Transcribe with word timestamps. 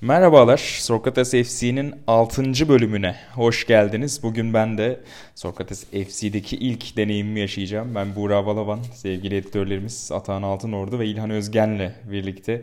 Merhabalar, 0.00 0.56
Sokrates 0.80 1.30
FC'nin 1.30 1.94
6. 2.06 2.68
bölümüne 2.68 3.16
hoş 3.34 3.66
geldiniz. 3.66 4.22
Bugün 4.22 4.54
ben 4.54 4.78
de 4.78 5.00
Sokrates 5.34 5.84
FC'deki 5.84 6.56
ilk 6.56 6.96
deneyimimi 6.96 7.40
yaşayacağım. 7.40 7.94
Ben 7.94 8.16
Buğra 8.16 8.46
Balaban, 8.46 8.82
sevgili 8.94 9.36
editörlerimiz 9.36 10.10
Atahan 10.12 10.42
Altınordu 10.42 10.98
ve 10.98 11.06
İlhan 11.06 11.30
Özgen'le 11.30 11.92
birlikte 12.10 12.62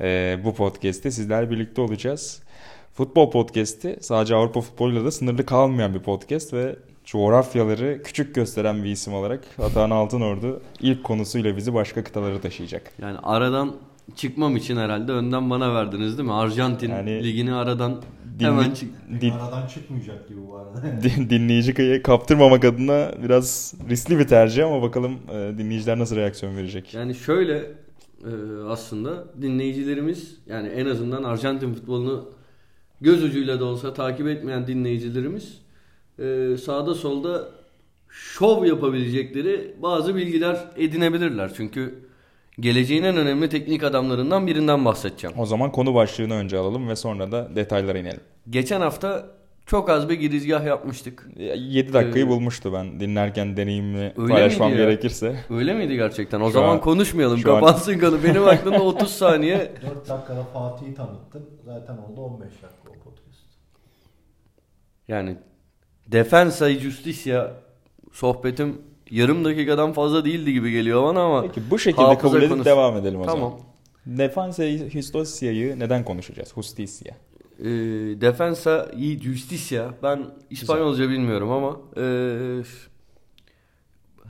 e, 0.00 0.38
bu 0.44 0.54
podcast'te 0.54 1.10
sizlerle 1.10 1.50
birlikte 1.50 1.80
olacağız. 1.80 2.42
Futbol 2.94 3.30
podcast'i 3.30 3.96
sadece 4.00 4.34
Avrupa 4.34 4.60
futboluyla 4.60 5.04
da 5.04 5.10
sınırlı 5.10 5.46
kalmayan 5.46 5.94
bir 5.94 6.00
podcast 6.00 6.52
ve 6.52 6.76
coğrafyaları 7.04 8.02
küçük 8.02 8.34
gösteren 8.34 8.84
bir 8.84 8.90
isim 8.90 9.14
olarak 9.14 9.44
Atahan 9.58 9.90
Altınordu 9.90 10.62
ilk 10.80 11.04
konusuyla 11.04 11.56
bizi 11.56 11.74
başka 11.74 12.04
kıtalara 12.04 12.40
taşıyacak. 12.40 12.92
Yani 13.02 13.18
aradan 13.22 13.76
çıkmam 14.16 14.56
için 14.56 14.76
herhalde 14.76 15.12
önden 15.12 15.50
bana 15.50 15.74
verdiniz 15.74 16.18
değil 16.18 16.28
mi? 16.28 16.34
Arjantin 16.34 16.90
Yani 16.90 17.24
ligini 17.24 17.54
aradan 17.54 18.02
Dinle- 18.38 18.46
hemen 18.46 18.70
çık. 18.70 18.90
din- 19.20 19.30
Aradan 19.30 19.66
çıkmayacak 19.66 20.28
gibi 20.28 20.38
bu 20.48 20.56
arada. 20.56 20.82
din- 21.02 21.30
dinleyici 21.30 22.02
kaptırmamak 22.02 22.64
adına 22.64 23.10
biraz 23.24 23.74
riskli 23.88 24.18
bir 24.18 24.26
tercih 24.26 24.66
ama 24.66 24.82
bakalım 24.82 25.12
e, 25.32 25.58
dinleyiciler 25.58 25.98
nasıl 25.98 26.16
reaksiyon 26.16 26.56
verecek. 26.56 26.94
Yani 26.94 27.14
şöyle 27.14 27.56
e, 28.24 28.30
aslında 28.68 29.24
dinleyicilerimiz 29.42 30.36
yani 30.46 30.68
en 30.68 30.86
azından 30.86 31.22
Arjantin 31.22 31.74
futbolunu 31.74 32.30
göz 33.00 33.24
ucuyla 33.24 33.60
da 33.60 33.64
olsa 33.64 33.94
takip 33.94 34.26
etmeyen 34.26 34.66
dinleyicilerimiz 34.66 35.58
e, 36.18 36.56
sağda 36.64 36.94
solda 36.94 37.48
şov 38.08 38.64
yapabilecekleri 38.64 39.74
bazı 39.82 40.16
bilgiler 40.16 40.58
edinebilirler. 40.76 41.52
Çünkü 41.56 42.03
geleceğin 42.60 43.02
en 43.02 43.16
önemli 43.16 43.48
teknik 43.48 43.82
adamlarından 43.82 44.46
birinden 44.46 44.84
bahsedeceğim. 44.84 45.38
O 45.38 45.46
zaman 45.46 45.72
konu 45.72 45.94
başlığını 45.94 46.34
önce 46.34 46.58
alalım 46.58 46.88
ve 46.88 46.96
sonra 46.96 47.32
da 47.32 47.56
detaylara 47.56 47.98
inelim. 47.98 48.20
Geçen 48.50 48.80
hafta 48.80 49.26
çok 49.66 49.90
az 49.90 50.08
bir 50.08 50.14
girizgah 50.14 50.64
yapmıştık. 50.66 51.28
7 51.36 51.92
dakikayı 51.92 52.24
Ee, 52.24 52.28
bulmuştu 52.28 52.72
ben 52.72 53.00
dinlerken 53.00 53.56
deneyimimi 53.56 54.12
Öyle 54.16 54.32
paylaşmam 54.32 54.68
miydi 54.70 54.80
ya? 54.80 54.86
gerekirse. 54.86 55.36
Öyle 55.50 55.74
miydi 55.74 55.94
gerçekten? 55.96 56.40
O 56.40 56.46
Şu 56.46 56.52
zaman 56.52 56.68
an- 56.74 56.80
konuşmayalım. 56.80 57.38
şu 57.38 57.54
an- 57.54 57.60
Kapansın 57.60 57.98
konu. 57.98 58.24
Benim 58.24 58.44
aklımda 58.48 58.82
30 58.82 59.10
saniye. 59.10 59.72
4 59.82 60.08
dakikada 60.08 60.44
Fatih'i 60.44 60.94
tanıttın. 60.94 61.50
Zaten 61.64 61.96
oldu 61.96 62.20
15 62.20 62.40
dakika 62.52 62.90
o 62.90 62.92
podcast. 63.04 63.44
Yani 65.08 65.36
Defensa 66.06 66.70
Justicia 66.70 67.50
sohbetim 68.12 68.78
yarım 69.10 69.44
dakikadan 69.44 69.92
fazla 69.92 70.24
değildi 70.24 70.52
gibi 70.52 70.70
geliyor 70.72 71.02
bana 71.02 71.22
ama 71.22 71.42
Peki 71.42 71.60
bu 71.70 71.78
şekilde 71.78 72.18
kabul 72.18 72.38
edip 72.38 72.48
konusu. 72.50 72.64
devam 72.64 72.96
edelim 72.96 73.20
o 73.20 73.24
Tamam. 73.24 73.40
zaman. 73.40 74.18
Defensa 74.18 74.68
Justicia'yı 74.68 75.78
neden 75.78 76.04
konuşacağız? 76.04 76.52
Justicia. 76.54 77.14
Ee, 77.58 77.64
Defensa 78.20 78.90
Justicia 79.22 79.94
ben 80.02 80.26
İspanyolca 80.50 81.08
bilmiyorum 81.08 81.50
ama 81.50 81.76
ee, 81.96 82.62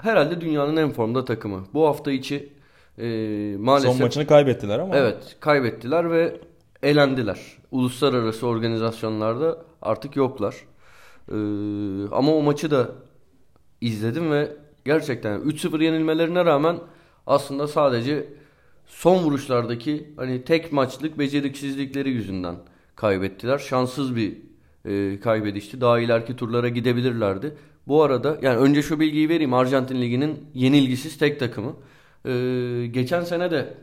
herhalde 0.03 0.41
dünyanın 0.41 0.77
en 0.77 0.91
formda 0.91 1.25
takımı. 1.25 1.65
Bu 1.75 1.87
hafta 1.87 2.13
içi 2.13 2.53
ee, 2.99 3.57
maalesef 3.59 3.93
Son 3.93 4.03
maçını 4.03 4.27
kaybettiler 4.27 4.79
ama 4.79 4.97
Evet 4.97 5.37
kaybettiler 5.41 6.11
ve 6.11 6.41
elendiler. 6.83 7.41
Uluslararası 7.71 8.47
organizasyonlarda 8.47 9.59
artık 9.83 10.17
yoklar. 10.17 10.55
Ee, 11.29 11.35
ama 12.13 12.33
o 12.35 12.43
maçı 12.43 12.71
da 12.71 12.89
izledim 13.81 14.33
ve 14.33 14.57
gerçekten 14.85 15.41
3-0 15.41 15.85
yenilmelerine 15.85 16.45
rağmen 16.45 16.79
aslında 17.27 17.69
sadece 17.69 18.27
son 18.87 19.25
vuruşlardaki 19.25 20.13
hani 20.17 20.45
tek 20.45 20.73
maçlık 20.73 21.19
beceriksizlikleri 21.19 22.11
yüzünden 22.11 22.57
kaybettiler. 22.97 23.59
Şanssız 23.59 24.17
bir 24.17 24.37
e, 24.85 25.21
kaybedişti. 25.21 25.81
Daha 25.81 26.01
ileriki 26.01 26.37
turlara 26.37 26.69
gidebilirlerdi. 26.69 27.57
Bu 27.89 28.03
arada 28.03 28.39
yani 28.43 28.57
önce 28.57 28.83
şu 28.83 29.01
bilgiyi 29.01 29.29
vereyim. 29.29 29.55
Arjantin 29.55 30.03
Ligi'nin 30.03 30.47
yenilgisiz 30.55 31.19
tek 31.19 31.41
takımı. 31.41 31.77
Ee, 32.27 32.87
geçen 32.91 33.21
sene 33.25 33.51
de 33.51 33.75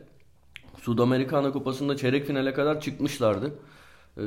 Sudamericana 0.80 1.52
Kupası'nda 1.52 1.96
çeyrek 1.96 2.26
finale 2.26 2.54
kadar 2.54 2.80
çıkmışlardı. 2.80 3.54
Ee, 4.18 4.22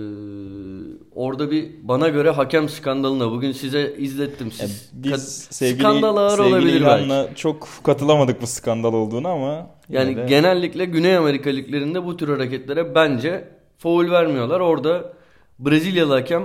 orada 1.16 1.52
bir 1.52 1.72
bana 1.84 2.10
göre 2.10 2.30
hakem 2.30 2.70
skandalına 2.70 3.32
bugün 3.32 3.52
size 3.52 3.94
izlettim. 3.98 4.52
Yani 4.60 4.70
Siz 4.70 4.92
biz 4.94 5.12
Kad- 5.12 5.54
sevgili, 5.54 5.80
skandal 5.80 6.18
ağır 6.18 6.38
sevgili 6.38 6.54
olabilir 6.56 6.82
belki. 6.86 7.04
İlhan'la 7.06 7.36
çok 7.36 7.68
katılamadık 7.84 8.42
bu 8.42 8.48
skandal 8.48 8.94
olduğunu 8.94 9.28
ama 9.28 9.70
Yani 9.90 10.18
de- 10.18 10.26
genellikle 10.30 10.86
Güney 10.86 11.18
Amerika 11.18 11.50
liglerinde 11.50 12.06
bu 12.06 12.18
tür 12.18 12.30
hareketlere 12.30 12.96
bence 12.96 13.48
foul 13.78 14.12
vermiyorlar. 14.12 14.60
Orada 14.60 15.14
Brezilyalı 15.60 16.14
hakem 16.14 16.44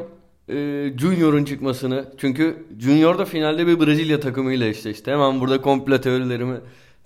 e, 0.48 0.54
Junior'un 0.98 1.44
çıkmasını 1.44 2.04
çünkü 2.18 2.56
Junior 2.78 3.18
da 3.18 3.24
finalde 3.24 3.66
bir 3.66 3.80
Brezilya 3.86 4.20
takımıyla 4.20 4.66
eşleşti. 4.66 5.10
Hemen 5.10 5.40
burada 5.40 5.60
komple 5.60 6.00
teorilerimi 6.00 6.56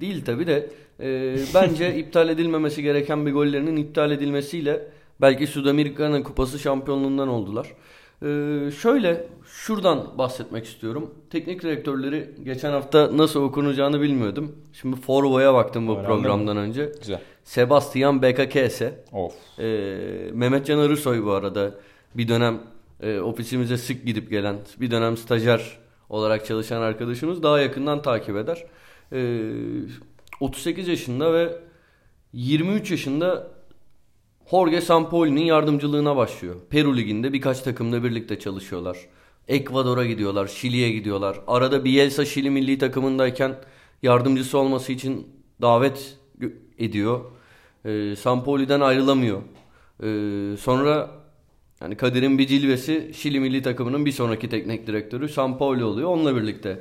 değil 0.00 0.24
tabi 0.24 0.46
de 0.46 0.70
e, 1.00 1.36
bence 1.54 1.94
iptal 1.98 2.28
edilmemesi 2.28 2.82
gereken 2.82 3.26
bir 3.26 3.32
gollerinin 3.32 3.76
iptal 3.76 4.10
edilmesiyle 4.10 4.86
belki 5.20 5.46
Sudamericana 5.46 6.22
Kupası 6.22 6.58
şampiyonluğundan 6.58 7.28
oldular. 7.28 7.66
E, 8.22 8.70
şöyle 8.70 9.26
şuradan 9.46 10.18
bahsetmek 10.18 10.64
istiyorum. 10.64 11.14
Teknik 11.30 11.62
direktörleri 11.62 12.30
geçen 12.44 12.70
hafta 12.72 13.16
nasıl 13.16 13.42
okunacağını 13.42 14.00
bilmiyordum. 14.00 14.56
Şimdi 14.72 14.96
Forvo'ya 14.96 15.54
baktım 15.54 15.88
bu 15.88 15.92
Öğrendin 15.92 16.06
programdan 16.06 16.56
önce. 16.56 16.92
güzel. 17.00 17.20
Sebastian 17.44 18.22
Bekakese. 18.22 19.04
Of. 19.12 19.34
Ee, 19.58 19.64
Mehmet 20.32 20.66
Can 20.66 20.78
Arısoy 20.78 21.24
bu 21.24 21.30
arada 21.30 21.74
bir 22.14 22.28
dönem 22.28 22.60
e, 23.00 23.20
ofisimize 23.20 23.76
sık 23.76 24.06
gidip 24.06 24.30
gelen 24.30 24.56
bir 24.80 24.90
dönem 24.90 25.16
stajyer 25.16 25.78
olarak 26.08 26.46
çalışan 26.46 26.82
arkadaşımız 26.82 27.42
daha 27.42 27.60
yakından 27.60 28.02
takip 28.02 28.36
eder. 28.36 28.64
Ee, 29.12 29.42
38 30.40 30.88
yaşında 30.88 31.32
ve 31.32 31.52
23 32.32 32.90
yaşında 32.90 33.53
Jorge 34.50 34.80
Sampaoli'nin 34.80 35.44
yardımcılığına 35.44 36.16
başlıyor. 36.16 36.56
Peru 36.70 36.96
Ligi'nde 36.96 37.32
birkaç 37.32 37.60
takımla 37.60 38.04
birlikte 38.04 38.38
çalışıyorlar. 38.38 38.98
Ekvador'a 39.48 40.06
gidiyorlar, 40.06 40.46
Şili'ye 40.46 40.90
gidiyorlar. 40.90 41.40
Arada 41.46 41.84
Bielsa 41.84 42.24
Şili 42.24 42.50
milli 42.50 42.78
takımındayken 42.78 43.56
yardımcısı 44.02 44.58
olması 44.58 44.92
için 44.92 45.28
davet 45.62 46.16
ediyor. 46.78 47.20
Ee, 47.84 48.16
Sampaoli'den 48.16 48.80
ayrılamıyor. 48.80 49.42
Ee, 50.02 50.56
sonra 50.56 51.10
yani 51.80 51.96
Kadir'in 51.96 52.38
bir 52.38 52.46
cilvesi 52.46 53.10
Şili 53.14 53.40
milli 53.40 53.62
takımının 53.62 54.06
bir 54.06 54.12
sonraki 54.12 54.48
teknik 54.48 54.86
direktörü 54.86 55.28
Sampaoli 55.28 55.84
oluyor. 55.84 56.08
Onunla 56.08 56.36
birlikte 56.36 56.80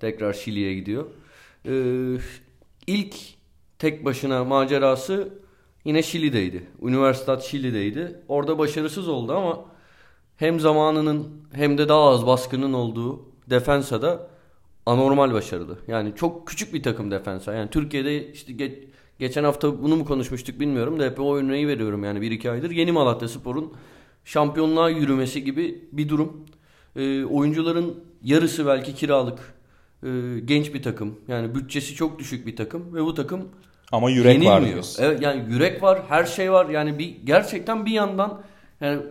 tekrar 0.00 0.32
Şili'ye 0.32 0.74
gidiyor. 0.74 1.06
Ee, 1.66 1.72
ilk 2.86 3.14
tek 3.78 4.04
başına 4.04 4.44
macerası 4.44 5.41
yine 5.84 6.02
Şili'deydi. 6.02 6.66
Üniversitat 6.82 7.44
Şili'deydi. 7.44 8.20
Orada 8.28 8.58
başarısız 8.58 9.08
oldu 9.08 9.32
ama 9.32 9.64
hem 10.36 10.60
zamanının 10.60 11.28
hem 11.52 11.78
de 11.78 11.88
daha 11.88 12.08
az 12.08 12.26
baskının 12.26 12.72
olduğu 12.72 13.22
Defensa'da 13.50 14.28
anormal 14.86 15.32
başarılı. 15.32 15.78
Yani 15.88 16.12
çok 16.16 16.48
küçük 16.48 16.74
bir 16.74 16.82
takım 16.82 17.10
Defensa. 17.10 17.54
Yani 17.54 17.70
Türkiye'de 17.70 18.32
işte 18.32 18.52
ge- 18.52 18.84
geçen 19.18 19.44
hafta 19.44 19.82
bunu 19.82 19.96
mu 19.96 20.04
konuşmuştuk 20.04 20.60
bilmiyorum 20.60 21.00
da 21.00 21.04
hep 21.04 21.20
o 21.20 21.36
örneği 21.36 21.68
veriyorum 21.68 22.04
yani 22.04 22.18
1-2 22.18 22.50
aydır. 22.50 22.70
Yeni 22.70 22.92
Malatya 22.92 23.28
Spor'un 23.28 23.72
şampiyonluğa 24.24 24.90
yürümesi 24.90 25.44
gibi 25.44 25.88
bir 25.92 26.08
durum. 26.08 26.46
Ee, 26.96 27.24
oyuncuların 27.24 28.04
yarısı 28.22 28.66
belki 28.66 28.94
kiralık. 28.94 29.54
Ee, 30.04 30.08
genç 30.44 30.74
bir 30.74 30.82
takım. 30.82 31.18
Yani 31.28 31.54
bütçesi 31.54 31.94
çok 31.94 32.18
düşük 32.18 32.46
bir 32.46 32.56
takım 32.56 32.94
ve 32.94 33.04
bu 33.04 33.14
takım 33.14 33.48
Ama 33.92 34.10
yürek 34.10 34.26
var 34.26 34.32
yenilmiyor. 34.32 34.72
diyorsun. 34.72 35.02
Evet 35.02 35.22
yani 35.22 35.44
yürek 35.48 35.82
var, 35.82 36.02
her 36.08 36.24
şey 36.24 36.52
var. 36.52 36.68
Yani 36.68 36.98
bir 36.98 37.16
gerçekten 37.24 37.86
bir 37.86 37.92
yandan 37.92 38.42
yani 38.80 39.02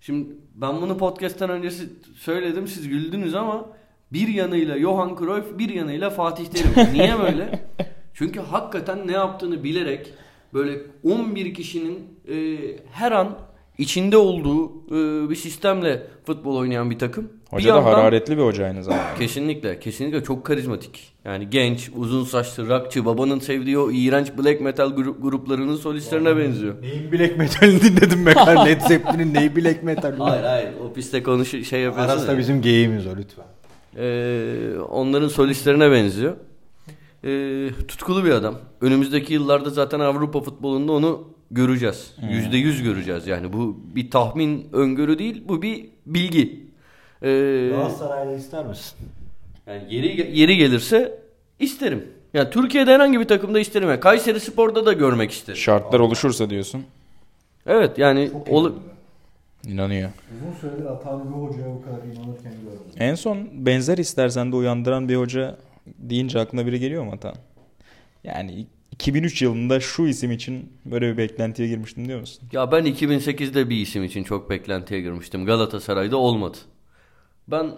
şimdi 0.00 0.28
ben 0.54 0.80
bunu 0.80 0.98
podcast'ten 0.98 1.50
öncesi 1.50 1.88
söyledim 2.16 2.66
siz 2.66 2.88
güldünüz 2.88 3.34
ama 3.34 3.66
bir 4.12 4.28
yanıyla 4.28 4.78
Johan 4.78 5.16
Cruyff, 5.18 5.58
bir 5.58 5.68
yanıyla 5.68 6.10
Fatih 6.10 6.46
Terim. 6.46 6.92
Niye 6.94 7.18
böyle? 7.18 7.60
Çünkü 8.14 8.40
hakikaten 8.40 9.06
ne 9.06 9.12
yaptığını 9.12 9.64
bilerek 9.64 10.12
böyle 10.54 10.80
11 11.04 11.54
kişinin 11.54 12.06
e, 12.28 12.56
her 12.92 13.12
an 13.12 13.38
içinde 13.78 14.16
olduğu 14.16 14.86
e, 14.86 15.30
bir 15.30 15.36
sistemle 15.36 16.06
futbol 16.26 16.56
oynayan 16.56 16.90
bir 16.90 16.98
takım. 16.98 17.32
Hoca 17.50 17.64
bir 17.64 17.72
da 17.72 17.76
yandan- 17.76 17.92
hararetli 17.92 18.36
bir 18.36 18.42
hoca 18.42 18.64
aynı 18.64 18.84
zamanda. 18.84 19.14
Kesinlikle. 19.18 19.80
Kesinlikle 19.80 20.24
çok 20.24 20.46
karizmatik. 20.46 21.12
Yani 21.24 21.50
genç, 21.50 21.90
uzun 21.96 22.24
saçlı, 22.24 22.68
rockçı, 22.68 23.04
babanın 23.04 23.38
sevdiği 23.38 23.78
o 23.78 23.90
iğrenç 23.90 24.28
black 24.38 24.60
metal 24.60 24.90
grup, 24.96 25.22
gruplarının 25.22 25.76
solistlerine 25.76 26.36
benziyor. 26.36 26.82
Neyin 26.82 27.12
black 27.12 27.36
metalini 27.38 27.80
dinledim 27.82 28.26
be 28.26 28.32
kar. 28.32 28.66
Led 28.66 28.80
Zeppelin'in 28.80 29.34
neyi 29.34 29.56
black 29.56 29.82
metal? 29.82 30.16
Hayır 30.18 30.42
hayır. 30.44 30.68
O 30.84 30.92
piste 30.92 31.22
konuş 31.22 31.50
şey 31.50 31.80
yapıyorsun. 31.80 32.12
Arası 32.12 32.28
da 32.28 32.32
ya. 32.32 32.38
bizim 32.38 32.62
geyimiz 32.62 33.06
o 33.06 33.10
lütfen. 33.16 33.44
Ee, 33.96 34.78
onların 34.88 35.28
solistlerine 35.28 35.90
benziyor. 35.90 36.36
Ee, 37.24 37.68
tutkulu 37.88 38.24
bir 38.24 38.30
adam. 38.30 38.54
Önümüzdeki 38.80 39.32
yıllarda 39.34 39.70
zaten 39.70 40.00
Avrupa 40.00 40.40
futbolunda 40.40 40.92
onu 40.92 41.28
göreceğiz. 41.50 42.12
Hmm. 42.20 42.28
Yüzde 42.28 42.56
yüz 42.56 42.82
göreceğiz 42.82 43.26
yani. 43.26 43.52
Bu 43.52 43.80
bir 43.94 44.10
tahmin 44.10 44.66
öngörü 44.72 45.18
değil 45.18 45.42
bu 45.48 45.62
bir 45.62 45.84
bilgi. 46.06 46.67
Ee, 47.22 47.68
Galatasaray'da 47.70 48.34
ister 48.34 48.66
misin? 48.66 48.98
yani 49.66 49.94
yeri, 49.94 50.38
yeri 50.40 50.56
gelirse 50.56 51.18
isterim. 51.58 52.06
Yani 52.34 52.50
Türkiye'de 52.50 52.94
herhangi 52.94 53.20
bir 53.20 53.24
takımda 53.24 53.60
isterim. 53.60 53.88
Yani 53.88 54.00
Kayseri 54.00 54.40
Spor'da 54.40 54.86
da 54.86 54.92
görmek 54.92 55.30
isterim. 55.30 55.56
Şartlar 55.58 56.00
oluşursa 56.00 56.50
diyorsun. 56.50 56.84
Evet 57.66 57.98
yani 57.98 58.20
eğlenceli. 58.46 58.74
İnanıyor. 59.66 60.10
Uzun 60.36 60.60
süredir 60.60 60.84
Atan 60.86 61.24
bir 61.24 61.48
hocaya 61.48 61.74
bu 61.74 61.82
kadar 61.82 61.96
inanırken 61.96 62.52
gördüm. 62.64 62.80
En 62.98 63.14
son 63.14 63.48
benzer 63.52 63.98
istersen 63.98 64.52
de 64.52 64.56
uyandıran 64.56 65.08
bir 65.08 65.16
hoca 65.16 65.56
deyince 65.86 66.40
aklına 66.40 66.66
biri 66.66 66.80
geliyor 66.80 67.04
mu 67.04 67.12
Atan? 67.12 67.34
Yani 68.24 68.66
2003 68.92 69.42
yılında 69.42 69.80
şu 69.80 70.06
isim 70.06 70.32
için 70.32 70.72
böyle 70.84 71.12
bir 71.12 71.16
beklentiye 71.16 71.68
girmiştim 71.68 72.08
diyor 72.08 72.20
musun? 72.20 72.48
Ya 72.52 72.72
ben 72.72 72.86
2008'de 72.86 73.70
bir 73.70 73.76
isim 73.76 74.04
için 74.04 74.24
çok 74.24 74.50
beklentiye 74.50 75.00
girmiştim. 75.00 75.46
Galatasaray'da 75.46 76.16
olmadı. 76.16 76.58
Ben 77.50 77.70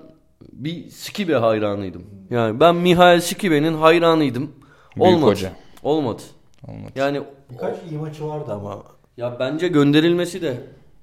bir 0.52 0.90
Skibe 0.90 1.34
hayranıydım. 1.34 2.02
Yani 2.30 2.60
ben 2.60 2.76
Mihail 2.76 3.20
Skibe'nin 3.20 3.74
hayranıydım. 3.74 4.50
Büyük 4.96 5.14
olmadı. 5.16 5.30
hoca. 5.30 5.52
Olmadı. 5.82 6.22
Olmadı. 6.68 6.92
Yani 6.96 7.20
Birkaç 7.50 7.76
iyi 7.90 7.98
maçı 7.98 8.28
vardı 8.28 8.52
ama 8.52 8.82
ya 9.16 9.36
bence 9.40 9.68
gönderilmesi 9.68 10.42
de 10.42 10.56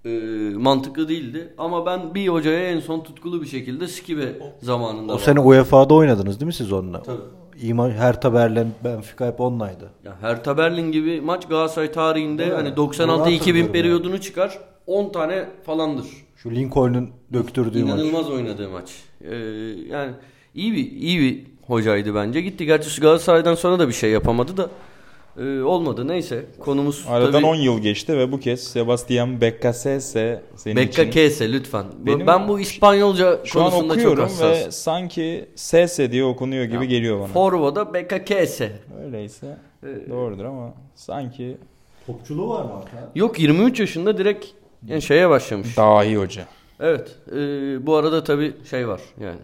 e, 0.05 0.09
mantıklı 0.57 1.09
değildi. 1.09 1.53
Ama 1.57 1.85
ben 1.85 2.15
bir 2.15 2.27
hocaya 2.27 2.71
en 2.71 2.79
son 2.79 2.99
tutkulu 2.99 3.41
bir 3.41 3.47
şekilde 3.47 3.87
Skibe 3.87 4.35
zamanında 4.61 5.13
o 5.13 5.17
sene 5.17 5.39
UEFA'da 5.39 5.93
oynadınız 5.93 6.39
değil 6.39 6.47
mi 6.47 6.53
siz 6.53 6.71
onunla? 6.73 7.03
Tabii. 7.03 7.17
İyi 7.61 7.73
maç 7.73 7.93
Hertha 7.93 8.33
Berlin, 8.33 8.73
Benfica 8.83 9.27
hep 9.27 9.41
onlaydı. 9.41 9.89
Ya 10.05 10.15
Hertha 10.21 10.57
Berlin 10.57 10.91
gibi 10.91 11.21
maç 11.21 11.47
Galatasaray 11.47 11.91
tarihinde 11.91 12.51
hani 12.51 12.75
Doğru 12.75 12.91
96-2000 12.91 13.33
hatırlıyorum 13.33 13.71
periyodunu 13.71 14.21
çıkar 14.21 14.59
10 14.87 15.11
tane 15.11 15.45
falandır. 15.65 16.07
Şu 16.49 16.55
Lincoln'un 16.55 17.09
döktürdüğü 17.33 17.83
maç. 17.83 17.93
İnanılmaz 17.93 18.29
oynadığı 18.29 18.69
maç. 18.69 18.89
Ee, 19.21 19.35
yani 19.89 20.11
iyi 20.55 20.73
bir 20.73 20.91
iyi 20.91 21.19
bir 21.19 21.43
hocaydı 21.67 22.15
bence. 22.15 22.41
Gitti 22.41 22.65
gerçi 22.65 23.01
Galatasaray'dan 23.01 23.55
sonra 23.55 23.79
da 23.79 23.87
bir 23.87 23.93
şey 23.93 24.11
yapamadı 24.11 24.57
da 24.57 24.69
e, 25.39 25.61
olmadı. 25.61 26.07
Neyse 26.07 26.45
konumuz 26.59 27.05
Aradan 27.09 27.31
tabii 27.31 27.45
10 27.45 27.55
yıl 27.55 27.79
geçti 27.79 28.17
ve 28.17 28.31
bu 28.31 28.39
kez 28.39 28.63
Sebastian 28.63 29.41
Beccacese 29.41 30.41
senin 30.55 30.75
Becca 30.75 31.03
için. 31.03 31.11
Kese 31.11 31.53
lütfen. 31.53 31.85
Bu- 31.99 32.05
Benim- 32.05 32.27
ben 32.27 32.47
bu 32.47 32.59
İspanyolca 32.59 33.39
Şu 33.43 33.61
an 33.61 33.69
konusunda 33.69 33.93
çok 33.93 34.01
okuyorum 34.01 34.23
hassas. 34.23 34.65
ve 34.67 34.71
sanki 34.71 35.45
Sese 35.55 36.11
diye 36.11 36.23
okunuyor 36.23 36.63
gibi 36.65 36.75
Ya, 36.75 36.83
geliyor 36.83 37.19
bana. 37.19 37.27
Forvo'da 37.27 37.93
Becca 37.93 38.25
Kese. 38.25 38.71
Öyleyse 39.05 39.57
Ee, 39.83 40.09
doğrudur 40.09 40.45
ama 40.45 40.73
sanki 40.95 41.57
Topçuluğu 42.07 42.49
var 42.49 42.63
mı? 42.63 42.71
Yok 43.15 43.39
23 43.39 43.79
yaşında 43.79 44.17
direkt 44.17 44.45
yani 44.87 45.01
şeye 45.01 45.29
başlamış. 45.29 45.77
dahi 45.77 46.17
hoca. 46.17 46.45
Evet. 46.79 47.15
e, 47.31 47.37
bu 47.85 47.95
arada 47.95 48.23
tabii 48.23 48.53
şey 48.69 48.87
var 48.87 49.01
yani. 49.21 49.39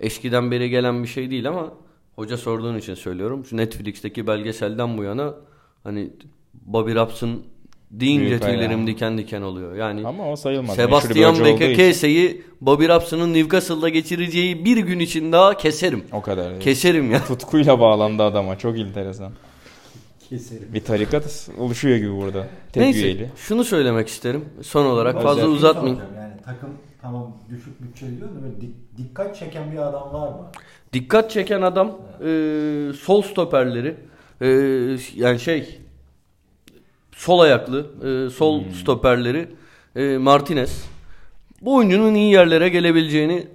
Eskiden 0.00 0.50
beri 0.50 0.70
gelen 0.70 1.02
bir 1.02 1.08
şey 1.08 1.30
değil 1.30 1.48
ama 1.48 1.72
hoca 2.16 2.36
sorduğun 2.36 2.78
için 2.78 2.94
söylüyorum. 2.94 3.44
Şu 3.44 3.56
Netflix'teki 3.56 4.26
belgeselden 4.26 4.98
bu 4.98 5.02
yana 5.02 5.34
hani 5.84 6.10
Bobby 6.54 6.94
Robson 6.94 7.42
deyince 7.90 8.40
tüylerim 8.40 8.86
diken 8.86 9.18
diken 9.18 9.42
oluyor. 9.42 9.74
Yani 9.74 10.06
Ama 10.06 10.32
o 10.32 10.36
sayılmaz. 10.36 10.76
Sebastian. 10.76 11.44
Bekekese'yi 11.44 12.42
Bobby 12.60 12.88
Robson'ın 12.88 13.34
Newcastle'da 13.34 13.88
geçireceği 13.88 14.64
bir 14.64 14.76
gün 14.76 14.98
için 14.98 15.32
daha 15.32 15.56
keserim. 15.56 16.04
O 16.12 16.22
kadar. 16.22 16.60
Keserim 16.60 17.10
ya. 17.10 17.24
Tutkuyla 17.24 17.80
bağlandı 17.80 18.22
adama. 18.22 18.58
Çok 18.58 18.78
enteresan. 18.78 19.32
Keserim. 20.28 20.68
Bir 20.74 20.84
tarikat 20.84 21.48
oluşuyor 21.58 21.96
gibi 21.96 22.16
burada. 22.16 22.46
Tek 22.72 22.82
Neyse 22.82 23.02
üyeli. 23.02 23.30
şunu 23.36 23.64
söylemek 23.64 24.08
isterim 24.08 24.44
son 24.62 24.86
olarak 24.86 25.22
fazla 25.22 25.40
Özel- 25.42 25.50
uzatmayayım. 25.52 26.00
Yani 26.16 26.32
takım 26.44 26.70
tamam 27.02 27.36
düşük 27.50 27.82
bütçeli 27.82 28.18
diyor 28.18 28.28
da 28.30 28.42
böyle 28.42 28.54
dik- 28.54 28.98
dikkat 28.98 29.36
çeken 29.36 29.72
bir 29.72 29.76
adam 29.78 30.12
var 30.12 30.28
mı? 30.28 30.46
Dikkat 30.92 31.30
çeken 31.30 31.62
adam 31.62 31.88
e, 31.88 32.92
sol 33.00 33.22
stoperleri 33.22 33.94
e, 34.40 34.46
yani 35.16 35.38
şey 35.40 35.78
sol 37.12 37.38
ayaklı 37.40 37.86
e, 38.26 38.30
sol 38.30 38.64
Hmm. 38.64 38.72
stoperleri 38.72 39.48
e, 39.96 40.18
Martinez 40.18 40.84
bu 41.62 41.74
oyuncunun 41.76 42.14
iyi 42.14 42.32
yerlere 42.32 42.68
gelebileceğini 42.68 43.46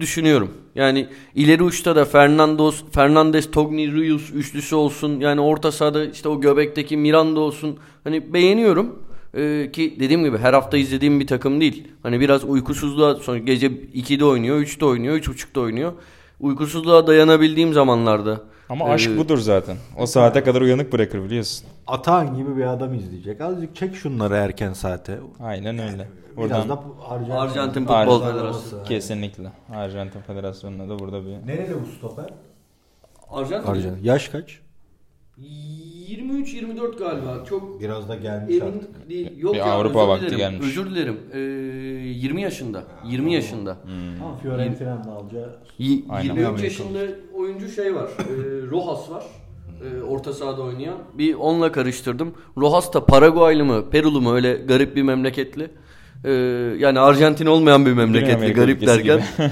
düşünüyorum. 0.00 0.50
Yani 0.74 1.06
ileri 1.34 1.62
uçta 1.62 1.96
da 1.96 2.04
Fernandos, 2.04 2.84
Fernandes, 2.92 3.50
Togni, 3.50 3.92
Rius 3.92 4.30
üçlüsü 4.34 4.74
olsun. 4.74 5.20
Yani 5.20 5.40
orta 5.40 5.72
sahada 5.72 6.04
işte 6.04 6.28
o 6.28 6.40
göbekteki 6.40 6.96
Miranda 6.96 7.40
olsun. 7.40 7.78
Hani 8.04 8.32
beğeniyorum. 8.32 8.98
Ee, 9.34 9.70
ki 9.72 9.96
dediğim 10.00 10.24
gibi 10.24 10.38
her 10.38 10.52
hafta 10.52 10.76
izlediğim 10.76 11.20
bir 11.20 11.26
takım 11.26 11.60
değil. 11.60 11.88
Hani 12.02 12.20
biraz 12.20 12.44
uykusuzluğa 12.44 13.14
sonra 13.14 13.38
gece 13.38 13.66
2'de 13.66 14.24
oynuyor, 14.24 14.60
3'te 14.60 14.84
oynuyor, 14.84 15.16
3.30'da 15.16 15.60
oynuyor. 15.60 15.92
Uykusuzluğa 16.40 17.06
dayanabildiğim 17.06 17.72
zamanlarda. 17.72 18.40
Ama 18.68 18.84
aşk 18.84 19.18
budur 19.18 19.38
zaten. 19.38 19.76
O 19.98 20.06
saate 20.06 20.42
kadar 20.42 20.60
uyanık 20.60 20.92
bırakır 20.92 21.24
biliyorsun. 21.24 21.66
Atan 21.86 22.36
gibi 22.36 22.56
bir 22.56 22.64
adam 22.64 22.94
izleyecek. 22.94 23.40
Azıcık 23.40 23.76
çek 23.76 23.96
şunları 23.96 24.34
erken 24.34 24.72
saate. 24.72 25.18
Aynen 25.40 25.78
öyle. 25.78 26.08
Biraz 26.36 26.36
Buradan 26.36 26.68
da 26.68 26.80
Arjantin, 27.08 27.30
Arjantin 27.32 27.80
Futbol 27.80 27.94
Arjantin- 27.94 28.32
Federasyonu. 28.32 28.84
kesinlikle. 28.84 29.52
Arjantin 29.74 30.20
Federasyonu'na 30.20 30.88
da 30.88 30.98
burada 30.98 31.24
bir 31.24 31.30
Nerede 31.46 31.74
bu 31.82 31.86
stoper? 31.98 32.30
Arjantin. 33.30 33.70
Arjantin. 33.72 34.04
Yaş 34.04 34.28
kaç? 34.28 34.60
23-24 35.38 36.98
galiba. 36.98 37.44
Çok 37.48 37.80
Biraz 37.80 38.08
da 38.08 38.14
gelmiş 38.14 38.54
emin 38.56 38.66
artık. 38.78 39.08
değil. 39.08 39.38
Yok 39.38 39.54
Bir 39.54 39.58
ya, 39.58 39.64
Avrupa 39.64 39.98
özür 40.00 40.08
vakti 40.08 40.26
dilerim. 40.26 40.38
gelmiş. 40.38 40.66
Özür 40.66 40.90
dilerim. 40.90 41.18
Ee, 41.32 41.38
20 41.38 42.42
yaşında. 42.42 42.82
20 43.04 43.32
yaşında. 43.32 43.76
Ama 44.22 44.36
Fiorentina'nın 44.36 45.04
alacağı 45.10 45.56
Y- 45.78 45.98
Aynen. 46.08 46.24
23 46.24 46.46
Amerikalı. 46.46 46.64
yaşında 46.64 46.98
oyuncu 47.34 47.68
şey 47.68 47.94
var. 47.94 48.04
e, 48.18 48.32
Rojas 48.70 49.10
var. 49.10 49.24
E, 49.82 50.02
orta 50.02 50.32
sahada 50.32 50.62
oynayan. 50.62 50.96
Bir 51.14 51.34
onunla 51.34 51.72
karıştırdım. 51.72 52.34
Rojas 52.58 52.92
da 52.94 53.06
Paraguaylı 53.06 53.64
mı, 53.64 53.90
Perulu 53.90 54.20
mu 54.20 54.34
öyle 54.34 54.54
garip 54.54 54.96
bir 54.96 55.02
memleketli. 55.02 55.70
E, 56.24 56.30
yani 56.78 57.00
Arjantin 57.00 57.46
olmayan 57.46 57.86
bir 57.86 57.92
memleketli 57.92 58.52
garip 58.52 58.86
derken. 58.86 59.16
gibi. 59.18 59.50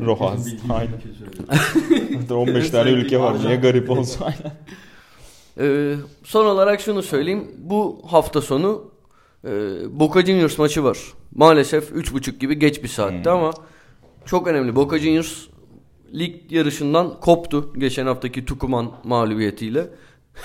Rojas. 0.06 0.48
Aynen. 0.70 0.92
15 2.30 2.70
tane 2.70 2.90
ülke 2.90 3.20
var. 3.20 3.36
Niye 3.44 3.56
garip 3.56 3.90
olsun? 3.90 4.24
Aynen. 4.24 4.52
E, 5.58 5.94
son 6.24 6.46
olarak 6.46 6.80
şunu 6.80 7.02
söyleyeyim. 7.02 7.48
Bu 7.58 8.02
hafta 8.06 8.40
sonu 8.40 8.84
e, 9.44 9.50
Boca 10.00 10.26
Juniors 10.26 10.58
maçı 10.58 10.84
var. 10.84 10.98
Maalesef 11.34 11.90
3.30 11.92 12.38
gibi 12.38 12.58
geç 12.58 12.82
bir 12.82 12.88
saatte 12.88 13.30
ama 13.30 13.52
çok 14.26 14.46
önemli. 14.46 14.76
Boca 14.76 14.98
Juniors 14.98 15.46
lig 16.14 16.52
yarışından 16.52 17.20
koptu 17.20 17.72
geçen 17.78 18.06
haftaki 18.06 18.44
Tucuman 18.44 18.90
mağlubiyetiyle. 19.04 19.86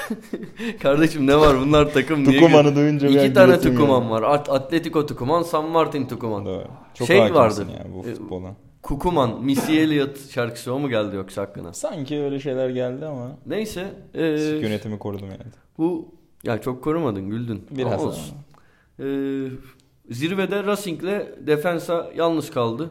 Kardeşim 0.81 1.27
ne 1.27 1.37
var 1.39 1.59
bunlar 1.61 1.93
takım 1.93 2.23
niye? 2.23 2.39
Tucuman'ı 2.41 2.75
duyunca 2.75 3.07
İki 3.07 3.19
an 3.21 3.33
tane 3.33 3.59
Tucuman 3.59 4.01
geldi. 4.01 4.11
var. 4.11 4.23
At- 4.23 4.49
Atletico 4.49 5.05
Tucuman, 5.05 5.41
San 5.43 5.65
Martin 5.69 6.07
Tucuman. 6.07 6.45
Doğru. 6.45 6.63
Çok 6.93 7.07
Şey 7.07 7.33
vardı. 7.33 7.65
yani 7.79 7.93
bu 7.95 8.09
E, 8.09 8.13
futbola. 8.15 8.55
Kukuman, 8.83 9.43
Missy 9.43 9.79
Elliott 9.79 10.29
şarkısı 10.31 10.73
o 10.73 10.79
mu 10.79 10.89
geldi 10.89 11.15
yoksa 11.15 11.41
aklına? 11.41 11.73
Sanki 11.73 12.19
öyle 12.21 12.39
şeyler 12.39 12.69
geldi 12.69 13.05
ama 13.05 13.37
Neyse. 13.45 13.93
e, 14.13 14.25
yönetimi 14.39 14.99
korudum 14.99 15.27
yani. 15.29 15.51
bu 15.77 16.15
ya 16.43 16.61
çok 16.61 16.83
korumadın 16.83 17.29
güldün. 17.29 17.63
Biraz 17.71 17.93
Ama 17.93 18.01
ama. 18.01 18.09
olsun. 18.11 18.35
Ee, 18.99 20.13
zirvede 20.13 20.63
Racing'le 20.63 21.47
Defensa 21.47 22.11
yalnız 22.15 22.51
kaldı. 22.51 22.89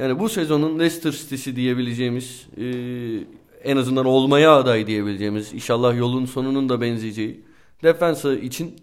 Yani 0.00 0.18
bu 0.18 0.28
sezonun 0.28 0.78
Leicester 0.78 1.12
City'si 1.12 1.56
diyebileceğimiz 1.56 2.46
e, 2.60 2.64
en 3.64 3.76
azından 3.76 4.06
olmaya 4.06 4.52
aday 4.56 4.86
diyebileceğimiz 4.86 5.52
inşallah 5.54 5.98
yolun 5.98 6.26
sonunun 6.26 6.68
da 6.68 6.80
benzeyeceği 6.80 7.40
Defensa 7.82 8.34
için 8.34 8.74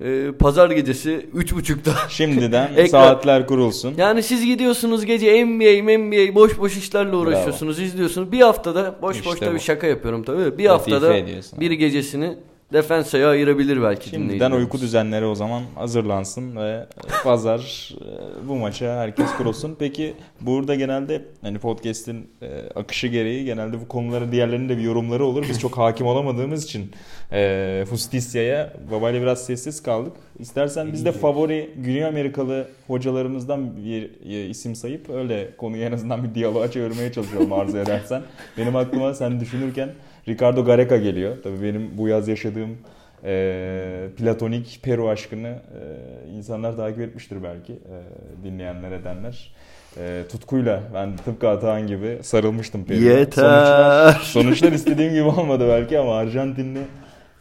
e, 0.00 0.32
pazar 0.38 0.70
gecesi 0.70 1.26
3.30'da 1.34 1.94
Şimdiden 2.08 2.70
Ekran- 2.76 2.86
saatler 2.86 3.46
kurulsun. 3.46 3.94
yani 3.96 4.22
siz 4.22 4.44
gidiyorsunuz 4.46 5.04
gece 5.04 5.44
NBA, 5.46 5.98
NBA 5.98 6.34
boş 6.34 6.58
boş 6.58 6.76
işlerle 6.76 7.16
uğraşıyorsunuz, 7.16 7.80
izliyorsunuz. 7.80 8.32
Bir 8.32 8.40
haftada 8.40 8.98
boş 9.02 9.16
İşte 9.16 9.30
boş 9.30 9.40
bir 9.54 9.58
şaka 9.60 9.86
yapıyorum 9.86 10.22
tabii. 10.22 10.38
Bir 10.58 10.64
Latife 10.64 10.68
haftada 10.68 11.14
ediyorsun. 11.16 11.60
bir 11.60 11.70
gecesini 11.70 12.36
Defensa'ya 12.72 13.28
ayırabilir 13.28 13.82
belki 13.82 14.08
Şimdiden 14.08 14.50
uyku 14.50 14.80
düzenleri 14.80 15.24
o 15.24 15.34
zaman 15.34 15.62
hazırlansın 15.74 16.56
ve 16.56 16.86
pazar 17.24 17.94
e, 18.00 18.48
bu 18.48 18.56
maça 18.56 18.96
herkes 18.96 19.32
kurulsun. 19.32 19.76
Peki 19.78 20.14
burada 20.40 20.74
genelde 20.74 21.24
hani 21.42 21.58
podcast'in 21.58 22.30
e, 22.42 22.48
akışı 22.74 23.06
gereği 23.06 23.44
genelde 23.44 23.80
bu 23.80 23.88
konuların 23.88 24.32
diğerlerinin 24.32 24.68
de 24.68 24.76
bir 24.76 24.82
yorumları 24.82 25.24
olur. 25.24 25.46
Biz 25.48 25.60
çok 25.60 25.78
hakim 25.78 26.06
olamadığımız 26.06 26.64
için 26.64 26.92
e, 27.32 27.84
Justizia'ya 27.90 28.72
babayla 28.90 29.22
biraz 29.22 29.46
sessiz 29.46 29.82
kaldık. 29.82 30.12
İstersen 30.38 30.92
biz 30.92 31.04
de 31.04 31.12
favori 31.12 31.70
Güney 31.76 32.04
Amerikalı 32.04 32.68
hocalarımızdan 32.86 33.76
bir 33.84 34.10
e, 34.30 34.46
isim 34.46 34.74
sayıp 34.74 35.10
öyle 35.10 35.56
konuyu 35.56 35.82
en 35.82 35.92
azından 35.92 36.24
bir 36.24 36.34
diyaloğa 36.34 36.70
çevirmeye 36.70 37.12
çalışalım 37.12 37.52
arzu 37.52 37.78
edersen. 37.78 38.22
Benim 38.58 38.76
aklıma 38.76 39.14
sen 39.14 39.40
düşünürken 39.40 39.90
Ricardo 40.28 40.64
Gareca 40.64 40.96
geliyor. 40.96 41.36
Tabii 41.42 41.62
benim 41.62 41.98
bu 41.98 42.08
yaz 42.08 42.28
yaşadığım 42.28 42.78
e, 43.24 44.08
platonik 44.18 44.80
Peru 44.82 45.08
aşkını 45.08 45.48
e, 45.48 46.30
insanlar 46.30 46.76
takip 46.76 47.00
etmiştir 47.00 47.42
belki 47.42 47.72
e, 47.72 47.96
dinleyenler 48.44 48.92
edenler. 48.92 49.52
E, 49.96 50.22
tutkuyla 50.30 50.82
ben 50.94 51.16
tıpkı 51.16 51.48
Atahan 51.48 51.86
gibi 51.86 52.18
sarılmıştım 52.22 52.84
Peru'ya. 52.84 53.18
Yeter. 53.18 53.42
Sonuçlar, 53.42 54.20
sonuçlar 54.22 54.72
istediğim 54.72 55.12
gibi 55.12 55.22
olmadı 55.22 55.64
belki 55.68 55.98
ama 55.98 56.16
Arjantinli 56.16 56.80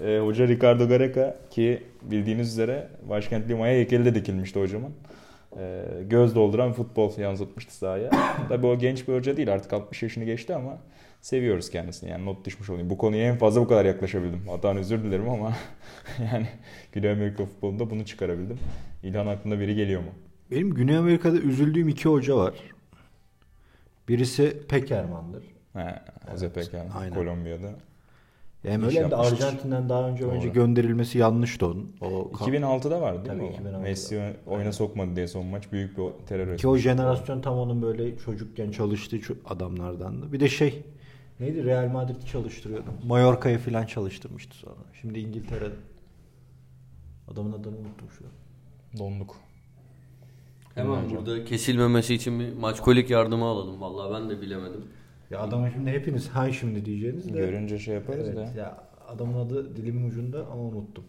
e, 0.06 0.20
hoca 0.20 0.48
Ricardo 0.48 0.88
Gareca 0.88 1.36
ki 1.50 1.84
bildiğiniz 2.01 2.51
üzere 2.51 2.88
başkent 3.10 3.50
Lima'ya 3.50 3.74
heykeli 3.74 4.06
de 4.06 4.15
dikilmişti 4.15 4.60
hocamın. 4.60 4.91
E, 5.60 5.84
göz 6.10 6.36
dolduran 6.36 6.74
futbol 6.74 7.17
yansıtmıştı 7.17 7.75
sahaya. 7.75 8.10
Tabii 8.50 8.65
o 8.65 8.77
genç 8.77 9.08
bir 9.08 9.13
hoca 9.13 9.38
değil 9.38 9.53
artık 9.53 9.74
60 9.74 10.03
yaşını 10.03 10.24
geçti 10.24 10.56
ama 10.56 10.77
seviyoruz 11.21 11.69
kendisini. 11.69 12.09
Yani 12.09 12.25
not 12.25 12.45
düşmüş 12.45 12.69
olayım. 12.69 12.89
Bu 12.89 12.97
konuya 12.97 13.27
en 13.27 13.38
fazla 13.38 13.62
bu 13.62 13.67
kadar 13.67 13.86
yaklaşabildim. 13.86 14.47
Hatta 14.47 14.75
özür 14.75 15.03
dilerim 15.03 15.29
ama 15.29 15.53
yani 16.33 16.47
Güney 16.91 17.12
Amerika 17.12 17.45
futbolunda 17.45 17.89
bunu 17.89 18.05
çıkarabildim. 18.05 18.59
İlhan 19.03 19.27
aklında 19.27 19.59
biri 19.59 19.75
geliyor 19.75 20.01
mu? 20.01 20.09
Benim 20.51 20.74
Güney 20.74 20.97
Amerika'da 20.97 21.38
üzüldüğüm 21.38 21.89
iki 21.89 22.09
hoca 22.09 22.38
var. 22.38 22.53
Birisi 24.07 24.57
Pekerman'dır. 24.69 25.43
He, 25.74 26.01
Jose 26.31 26.53
Peker, 26.53 26.86
aynen. 27.00 27.13
Kolombiya'da. 27.13 27.69
Hem 28.63 28.83
öyle 28.83 29.03
hem 29.03 29.12
de. 29.12 29.15
Arjantin'den 29.15 29.89
daha 29.89 30.09
önce 30.09 30.24
Doğru. 30.24 30.31
önce 30.31 30.47
gönderilmesi 30.47 31.17
yanlıştı 31.17 31.67
onun. 31.67 31.95
O 32.01 32.05
2006'da 32.33 33.01
vardı 33.01 33.17
değil 33.17 33.27
Tabii, 33.27 33.41
mi? 33.41 33.69
o? 33.69 33.69
2006'da. 33.69 33.79
Messi 33.79 34.21
oyuna 34.47 34.71
sokmadı 34.71 35.15
diye 35.15 35.27
son 35.27 35.45
maç 35.45 35.71
büyük 35.71 35.97
bir 35.97 36.03
terör 36.27 36.57
Ki 36.57 36.67
o 36.67 36.77
jenerasyon 36.77 37.41
tam 37.41 37.57
onun 37.57 37.81
böyle 37.81 38.17
çocukken 38.17 38.71
çalıştığı 38.71 39.19
adamlardandı. 39.45 40.33
Bir 40.33 40.39
de 40.39 40.50
şey 40.50 40.83
neydi 41.39 41.65
Real 41.65 41.88
Madrid'i 41.88 42.25
çalıştırıyordu. 42.25 42.89
Mallorca'yı 43.08 43.58
falan 43.58 43.86
çalıştırmıştı 43.86 44.58
sonra. 44.58 44.75
Şimdi 45.01 45.20
İngiltere'de. 45.20 45.75
Adamın 47.32 47.51
adını 47.51 47.77
unuttum 47.77 48.08
şu 48.17 48.25
an. 48.25 48.32
Donduk. 49.00 49.36
Hemen 50.75 51.03
Hocam. 51.03 51.17
burada 51.17 51.46
kesilmemesi 51.46 52.13
için 52.13 52.39
bir 52.39 52.53
maç 52.53 52.82
kolik 52.82 53.10
yardımı 53.10 53.46
alalım. 53.46 53.82
Vallahi 53.82 54.22
ben 54.22 54.29
de 54.29 54.41
bilemedim. 54.41 54.86
Ya 55.29 55.39
adamın 55.39 55.70
şimdi 55.70 55.91
hepiniz 55.91 56.29
hay 56.29 56.53
şimdi 56.53 56.86
diyeceğiniz 56.86 57.34
de. 57.34 57.38
Görünce 57.38 57.79
şey 57.79 57.96
yaparız 57.96 58.27
evet, 58.27 58.38
da. 58.56 58.60
ya 58.60 58.88
adamın 59.08 59.46
adı 59.46 59.75
dilimin 59.75 60.10
ucunda 60.10 60.46
ama 60.51 60.62
unuttum. 60.62 61.03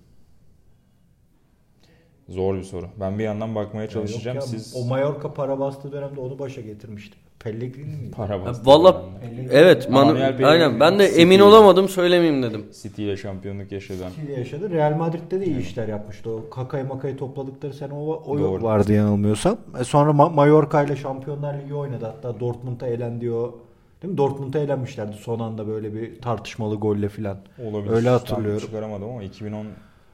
Zor 2.28 2.56
bir 2.56 2.62
soru. 2.62 2.88
Ben 3.00 3.18
bir 3.18 3.24
yandan 3.24 3.54
bakmaya 3.54 3.88
çalışacağım. 3.88 4.36
Yok 4.36 4.52
ya, 4.52 4.58
Siz 4.58 4.76
O 4.76 4.84
Mallorca 4.88 5.34
para 5.34 5.58
bastığı 5.58 5.92
dönemde 5.92 6.20
onu 6.20 6.38
başa 6.38 6.60
getirmiştim. 6.60 7.20
Pellegrini 7.40 7.96
miydi? 7.96 8.10
para. 8.16 8.40
Vallahi 8.64 8.96
yani. 9.24 9.48
evet 9.50 9.90
Manu, 9.90 10.18
aynen 10.44 10.80
ben 10.80 10.98
de 10.98 11.08
City. 11.08 11.22
emin 11.22 11.40
olamadım 11.40 11.88
söylemeyeyim 11.88 12.42
dedim. 12.42 12.66
City 12.82 13.04
ile 13.04 13.16
şampiyonluk 13.16 13.72
yaşadan. 13.72 14.10
Chile 14.20 14.32
yaşadı. 14.32 14.70
Real 14.70 14.96
Madrid'de 14.96 15.40
de 15.40 15.46
iyi 15.46 15.58
işler 15.60 15.88
yapmıştı. 15.88 16.30
O 16.30 16.50
kakayı 16.50 16.86
makayı 16.86 17.16
topladıkları 17.16 17.72
sene 17.74 17.92
o, 17.92 18.22
o 18.26 18.38
Doğru. 18.38 18.62
vardı 18.62 18.92
yanılmıyorsam. 18.92 19.56
E 19.80 19.84
sonra 19.84 20.10
Ma- 20.10 20.34
Mallorca 20.34 20.82
ile 20.82 20.96
Şampiyonlar 20.96 21.58
Ligi 21.62 21.74
oynadı. 21.74 22.04
Hatta 22.04 22.40
Dortmund'a 22.40 22.86
elendi 22.86 23.30
o. 23.32 23.58
Değil 24.02 24.12
mi? 24.12 24.18
Dortmund'a 24.18 24.58
elenmişlerdi 24.58 25.16
son 25.16 25.38
anda 25.40 25.66
böyle 25.68 25.94
bir 25.94 26.20
tartışmalı 26.20 26.74
golle 26.76 27.08
filan. 27.08 27.36
Olabilir. 27.64 27.92
Öyle 27.92 28.04
Tam 28.04 28.12
hatırlıyorum. 28.18 28.60
Çıkaramadım 28.60 29.08
ama 29.10 29.22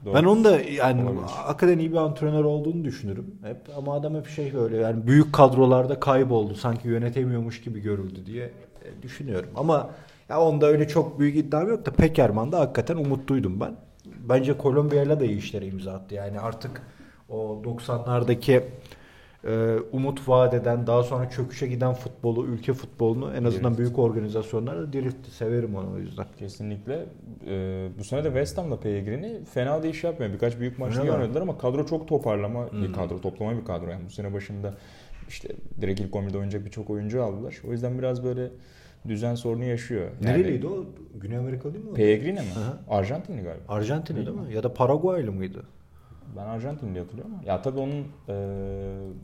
2014. 0.05 0.15
Ben 0.15 0.29
onu 0.29 0.45
da 0.45 0.61
yani 0.61 1.03
Olabilir. 1.03 1.23
hakikaten 1.27 1.79
iyi 1.79 1.93
bir 1.93 1.97
antrenör 1.97 2.45
olduğunu 2.45 2.85
düşünürüm 2.85 3.27
hep. 3.43 3.57
Ama 3.77 3.95
adam 3.95 4.15
hep 4.15 4.27
şey 4.29 4.55
böyle 4.55 4.77
yani 4.77 5.07
büyük 5.07 5.33
kadrolarda 5.33 6.01
kayboldu. 6.01 6.55
Sanki 6.55 6.89
yönetemiyormuş 6.89 7.61
gibi 7.61 7.81
görüldü 7.81 8.27
diye 8.27 8.45
e, 8.85 9.03
düşünüyorum. 9.03 9.51
Ama 9.57 9.91
ya 10.29 10.41
onda 10.41 10.67
öyle 10.67 10.89
çok 10.89 11.19
büyük 11.21 11.37
iddiam 11.37 11.69
yok 11.69 11.87
da 11.87 11.91
Pekerman'da 11.91 12.61
hakikaten 12.61 12.97
umutluydum 12.97 13.61
ben. 13.61 13.77
Bence 14.29 14.59
Kolombiya'yla 14.59 15.21
da 15.21 15.25
iyi 15.25 15.39
işlere 15.39 15.67
imza 15.67 15.93
attı. 15.93 16.15
Yani 16.15 16.41
artık 16.41 16.83
o 17.29 17.63
90'lardaki 17.65 18.53
e, 18.53 18.63
umut 19.93 20.29
vaat 20.29 20.55
eden 20.55 20.87
daha 20.87 21.03
sonra 21.03 21.31
çöküşe 21.31 21.67
giden 21.67 21.95
futbolu, 21.95 22.47
ülke 22.47 22.73
futbolunu 22.73 23.33
en 23.35 23.45
azından 23.45 23.73
Diriltti. 23.75 23.79
büyük 23.79 23.99
organizasyonlarla 23.99 24.93
diriltti. 24.93 25.31
Severim 25.31 25.75
onu 25.75 25.93
o 25.95 25.99
yüzden. 25.99 26.27
Kesinlikle. 26.39 27.07
Ee, 27.47 27.89
bu 27.99 28.05
sene 28.05 28.25
de 28.25 28.29
West 28.29 28.59
Ham'da 28.59 28.81
Pellegrini 28.81 29.45
fena 29.45 29.83
da 29.83 29.87
iş 29.87 30.05
yapmıyor. 30.05 30.33
Birkaç 30.33 30.59
büyük 30.61 30.79
maçta 30.79 31.05
mi? 31.05 31.11
oynadılar 31.11 31.43
ama 31.43 31.59
kadro 31.59 31.87
çok 31.87 32.09
toparlama 32.09 32.67
bir 32.67 32.87
Hmm. 32.87 32.93
kadro. 32.93 33.21
Toplama 33.21 33.57
bir 33.61 33.65
kadro. 33.65 33.91
Yani 33.91 34.05
bu 34.07 34.11
sene 34.11 34.33
başında 34.35 34.75
işte 35.29 35.49
direkt 35.81 36.01
ilk 36.01 36.15
11'de 36.15 36.37
oynayacak 36.39 36.65
birçok 36.65 36.91
oyuncu 36.91 37.23
aldılar. 37.25 37.57
O 37.69 37.73
yüzden 37.73 37.99
biraz 37.99 38.25
böyle 38.25 38.51
düzen 39.09 39.35
sorunu 39.35 39.65
yaşıyor. 39.65 40.09
Yani 40.25 40.39
Nereliydi 40.39 40.67
o? 40.67 40.85
Güney 41.21 41.39
Amerika 41.39 41.75
değil 41.75 41.85
mi? 41.85 41.95
Pellegrini 41.95 42.41
mi? 42.41 42.47
Arjantinli 42.89 43.43
galiba. 43.43 43.63
Arjantinli 43.69 44.27
değil 44.27 44.37
mi? 44.39 44.55
Ya 44.55 44.63
da 44.63 44.75
Paraguaylı 44.75 45.33
mıydı? 45.33 45.63
Ben 46.37 46.45
Arjantinli 46.47 46.93
diye 46.95 47.03
hatırlıyorum 47.03 47.35
ama. 47.35 47.43
Ya 47.53 47.63
tabii 47.63 47.79
onun 47.81 48.05
e, 48.29 48.35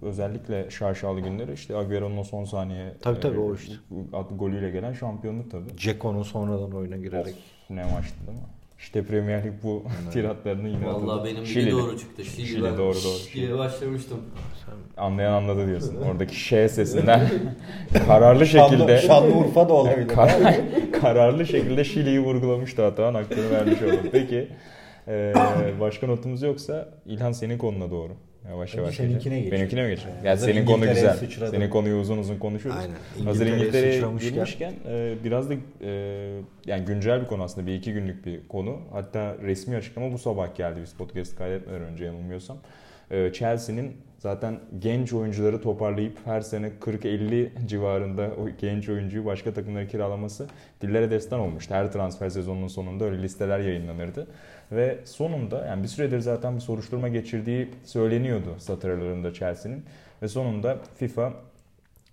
özellikle 0.03 0.71
şaşalı 0.71 1.21
günleri 1.21 1.53
işte 1.53 1.77
Agüero'nun 1.77 2.17
o 2.17 2.25
son 2.25 2.45
saniye 2.45 2.93
Tabii, 3.03 3.21
tabii, 3.21 3.39
o 3.39 3.55
işte. 3.55 3.73
at- 4.13 4.39
golüyle 4.39 4.71
gelen 4.71 4.93
şampiyonluk 4.93 5.51
tabii. 5.51 5.77
Ceko'nun 5.77 6.23
sonradan 6.23 6.73
oyuna 6.73 6.97
Of, 6.97 7.03
girerek. 7.03 7.35
ne 7.71 7.83
maçtı 7.85 8.27
değil 8.27 8.39
mi? 8.39 8.45
İşte 8.79 9.05
Premier 9.05 9.45
Lig 9.45 9.53
bu 9.63 9.83
tiratlarını 10.13 10.69
yine 10.69 10.87
Vallahi 10.87 11.21
atladı. 11.21 11.25
benim 11.29 11.45
bir 11.45 11.71
doğru 11.73 11.99
çıktı. 11.99 12.25
Şili, 12.25 12.47
Şili, 12.47 12.65
ben 12.65 12.73
doğru, 12.77 12.95
doğru. 12.95 13.35
diye 13.35 13.59
başlamıştım. 13.59 14.19
Anlayan 14.97 15.33
anladı 15.33 15.67
diyorsun. 15.67 15.97
Oradaki 16.11 16.37
Ş 16.41 16.69
sesinden 16.69 17.29
kararlı 18.07 18.47
şekilde 18.47 18.99
Şanlıurfa 18.99 19.69
da 19.69 19.73
olabilir. 19.73 20.09
Kar- 20.09 20.61
kararlı 21.01 21.47
şekilde 21.47 21.85
Şili'yi 21.85 22.21
vurgulamıştı 22.21 22.83
hatta 22.85 23.15
hakkını 23.15 23.51
vermiş 23.51 23.83
oldum. 23.83 24.09
Peki 24.13 24.49
e, 25.09 25.33
başka 25.81 26.07
notumuz 26.07 26.43
yoksa 26.43 26.89
İlhan 27.07 27.33
senin 27.33 27.59
konuna 27.59 27.91
doğru. 27.91 28.13
Yavaş 28.49 28.75
yavaş 28.75 28.95
seninkine 28.95 29.37
geçelim. 29.41 29.59
Benimkine 29.59 29.83
mi 29.83 29.89
geçelim? 29.89 30.13
Aynen. 30.17 30.25
Ya 30.25 30.33
Hazır 30.33 30.53
senin 30.53 30.67
konu 30.67 30.89
güzel. 30.89 31.17
sıçradım. 31.17 31.55
Senin 31.55 31.71
konuyu 31.71 31.97
uzun 31.97 32.19
uzun 32.19 32.39
konuşuruz. 32.39 32.77
Aynen. 32.77 33.25
Hazır 33.25 33.47
İngiltere'ye 33.47 34.01
girmişken 34.21 34.75
e, 34.89 35.15
biraz 35.25 35.51
da 35.51 35.55
e, 35.81 35.91
yani 36.67 36.85
güncel 36.85 37.23
bir 37.23 37.27
konu 37.27 37.43
aslında 37.43 37.67
bir 37.67 37.75
iki 37.75 37.93
günlük 37.93 38.27
bir 38.27 38.49
konu. 38.49 38.79
Hatta 38.93 39.37
resmi 39.43 39.77
açıklama 39.77 40.13
bu 40.13 40.19
sabah 40.19 40.55
geldi 40.57 40.81
biz 40.83 40.93
podcast 40.93 41.37
kaydetmeden 41.37 41.83
önce 41.83 42.05
yanılmıyorsam. 42.05 42.57
E, 43.11 43.33
Chelsea'nin 43.33 43.97
zaten 44.19 44.61
genç 44.79 45.13
oyuncuları 45.13 45.61
toparlayıp 45.63 46.19
her 46.25 46.41
sene 46.41 46.71
40-50 46.81 47.67
civarında 47.67 48.31
o 48.43 48.49
genç 48.61 48.89
oyuncuyu 48.89 49.25
başka 49.25 49.53
takımlara 49.53 49.87
kiralaması 49.87 50.47
dillere 50.81 51.11
destan 51.11 51.41
olmuştu. 51.41 51.75
Her 51.75 51.93
transfer 51.93 52.29
sezonunun 52.29 52.69
sonunda 52.69 53.05
öyle 53.05 53.23
listeler 53.23 53.59
yayınlanırdı. 53.59 54.27
Ve 54.73 54.99
sonunda 55.05 55.67
yani 55.67 55.83
bir 55.83 55.89
süredir 55.89 56.21
zaten 56.21 56.57
bir 56.57 56.61
soruşturma 56.61 57.09
geçirdiği 57.09 57.69
söyleniyordu 57.85 58.55
satırlarında 58.59 59.33
Chelsea'nin. 59.35 59.85
Ve 60.23 60.29
sonunda 60.29 60.79
FIFA 60.97 61.33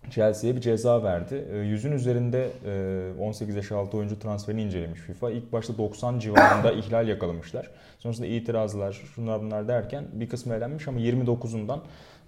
Chelsea'ye 0.09 0.55
bir 0.55 0.61
ceza 0.61 1.03
verdi. 1.03 1.45
E, 1.53 1.57
Yüzün 1.57 1.91
üzerinde 1.91 2.49
e, 2.65 3.21
18 3.21 3.55
yaş 3.55 3.71
altı 3.71 3.97
oyuncu 3.97 4.19
transferini 4.19 4.63
incelemiş 4.63 4.99
FIFA. 4.99 5.31
İlk 5.31 5.53
başta 5.53 5.77
90 5.77 6.19
civarında 6.19 6.71
ihlal 6.79 7.07
yakalamışlar. 7.07 7.71
Sonrasında 7.99 8.27
itirazlar, 8.27 8.91
şunlar 9.15 9.41
bunlar 9.41 9.67
derken 9.67 10.05
bir 10.13 10.29
kısmı 10.29 10.55
elenmiş 10.55 10.87
ama 10.87 10.99
29'undan 10.99 11.79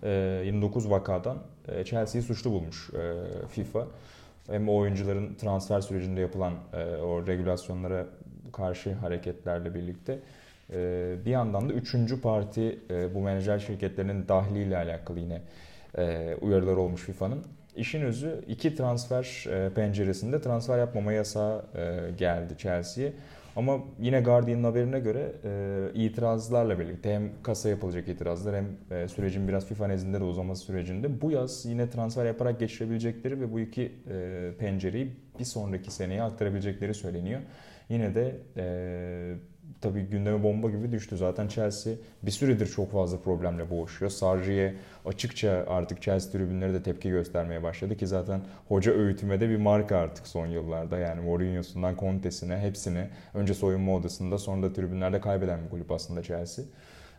e, 0.04 0.42
29 0.46 0.90
vakadan 0.90 1.38
e, 1.68 1.84
Chelsea'yi 1.84 2.24
suçlu 2.24 2.52
bulmuş 2.52 2.90
e, 2.94 3.14
FIFA. 3.48 3.88
Hem 4.48 4.70
oyuncuların 4.70 5.36
transfer 5.36 5.82
sürecinde 5.82 6.22
yapılan 6.22 6.54
e, 6.74 6.96
o 6.96 7.28
regülasyonlara 7.28 8.06
karşı 8.52 8.94
hareketlerle 8.94 9.76
birlikte 9.76 10.20
e, 10.74 11.16
bir 11.26 11.32
yandan 11.32 11.70
da 11.70 11.74
üçüncü 11.74 12.22
parti 12.22 12.80
e, 12.90 13.16
bu 13.16 13.20
menajer 13.20 13.60
şirketlerinin 13.60 14.28
dahliyle 14.28 14.78
alakalı 14.78 15.20
yine 15.20 15.42
e, 15.98 16.36
uyarılar 16.42 16.76
olmuş 16.76 17.02
FIFA'nın. 17.02 17.44
İşin 17.76 18.02
özü 18.02 18.44
iki 18.48 18.76
transfer 18.76 19.46
penceresinde 19.76 20.42
transfer 20.42 20.80
yapmama 20.80 21.14
yasağı 21.14 21.66
geldi 22.18 22.54
Chelsea'ye. 22.58 23.14
Ama 23.56 23.78
yine 24.00 24.22
Guardian'ın 24.22 24.64
haberine 24.64 25.00
göre 25.00 25.32
itirazlarla 25.94 26.80
birlikte 26.80 27.14
hem 27.14 27.30
kasa 27.44 27.70
yapılacak 27.70 28.08
itirazlar 28.08 28.56
hem 28.56 29.08
sürecin 29.08 29.48
biraz 29.48 29.66
FIFA 29.66 29.88
nezdinde 29.88 30.20
de 30.20 30.24
uzaması 30.24 30.64
sürecinde 30.64 31.22
bu 31.22 31.32
yaz 31.32 31.66
yine 31.66 31.90
transfer 31.90 32.26
yaparak 32.26 32.60
geçirebilecekleri 32.60 33.42
ve 33.42 33.52
bu 33.52 33.60
iki 33.60 33.92
pencereyi 34.60 35.12
bir 35.40 35.46
sonraki 35.46 35.92
seneye 35.92 36.24
aktarabilecekleri 36.24 36.94
söyleniyor. 36.94 37.42
Yine 37.90 38.16
de 38.16 38.40
e, 38.58 39.36
tabii 39.82 40.02
gündeme 40.02 40.44
bomba 40.44 40.70
gibi 40.70 40.92
düştü. 40.92 41.18
Zaten 41.18 41.48
Chelsea 41.48 41.94
bir 42.24 42.32
süredir 42.32 42.68
çok 42.68 42.92
fazla 42.92 43.20
problemle 43.20 43.70
boğuşuyor. 43.70 44.12
Sarri'ye 44.12 44.76
açıkça 45.06 45.66
artık 45.68 46.02
Chelsea 46.02 46.32
tribünleri 46.32 46.74
de 46.74 46.84
tepki 46.84 47.10
göstermeye 47.10 47.64
başladı 47.64 47.98
ki 47.98 48.08
zaten 48.08 48.42
hoca 48.68 48.92
öğütüme 48.92 49.40
de 49.40 49.50
bir 49.50 49.58
marka 49.58 49.98
artık 49.98 50.28
son 50.28 50.48
yıllarda. 50.48 51.00
Yani 51.00 51.22
Mourinho'sundan 51.22 51.96
Conte'sine 52.00 52.58
hepsini 52.58 53.08
önce 53.34 53.54
soyunma 53.54 53.96
odasında 53.96 54.38
sonra 54.38 54.64
da 54.64 54.74
tribünlerde 54.74 55.22
kaybeden 55.22 55.64
bir 55.66 55.70
kulüp 55.70 55.92
aslında 55.92 56.24
Chelsea. 56.24 56.66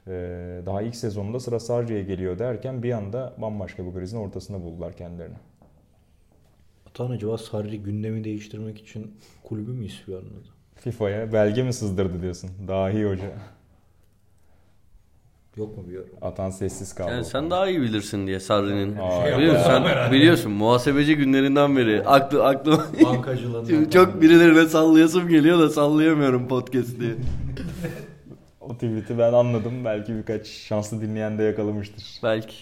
Ee, 0.07 0.63
daha 0.67 0.83
ilk 0.83 0.97
sezonunda 0.97 1.41
sıra 1.41 1.61
Sarri'ye 1.61 2.03
geliyor 2.03 2.39
derken 2.39 2.83
bir 2.83 2.93
anda 2.93 3.35
bambaşka 3.39 3.87
bir 3.87 3.93
krizin 3.93 4.17
ortasında 4.17 4.63
buldular 4.63 4.97
kendilerini. 4.97 5.37
Atan 6.87 7.11
acaba 7.11 7.39
Sarri 7.39 7.83
gündemi 7.83 8.25
değiştirmek 8.25 8.79
için 8.79 9.15
kulübü 9.43 9.73
mü 9.73 9.85
ispiyonladı? 9.87 10.60
FIFA'ya 10.81 11.33
belge 11.33 11.63
mi 11.63 11.73
sızdırdı 11.73 12.23
diyorsun? 12.23 12.51
Dahi 12.69 13.05
hoca. 13.05 13.33
Yok 15.57 15.77
mu 15.77 15.85
bir 15.89 15.93
yorum? 15.93 16.11
Atan 16.23 16.51
sessiz 16.51 16.95
kaldı. 16.95 17.11
Yani 17.11 17.25
sen 17.25 17.51
daha 17.51 17.69
iyi 17.69 17.81
bilirsin 17.81 18.27
diye 18.27 18.41
Sarri'nin. 18.41 18.97
Aa, 18.97 19.39
Biliyorsun, 19.39 19.63
sen 19.65 20.13
biliyorsun 20.13 20.53
muhasebeci 20.53 21.17
günlerinden 21.17 21.77
beri 21.77 22.03
aklı 22.07 22.47
aklı 22.47 22.85
Bankacılığından. 23.05 23.91
Çok 23.91 24.23
birilerine 24.23 24.67
sallayasım 24.67 25.29
geliyor 25.29 25.59
da 25.59 25.69
sallayamıyorum 25.69 26.49
podcast 26.49 27.01
diye. 27.01 27.15
O 28.61 28.75
tweet'i 28.75 29.19
ben 29.19 29.33
anladım. 29.33 29.85
Belki 29.85 30.15
birkaç 30.15 30.47
şanslı 30.47 31.01
dinleyen 31.01 31.39
de 31.39 31.43
yakalamıştır. 31.43 32.05
Belki. 32.23 32.55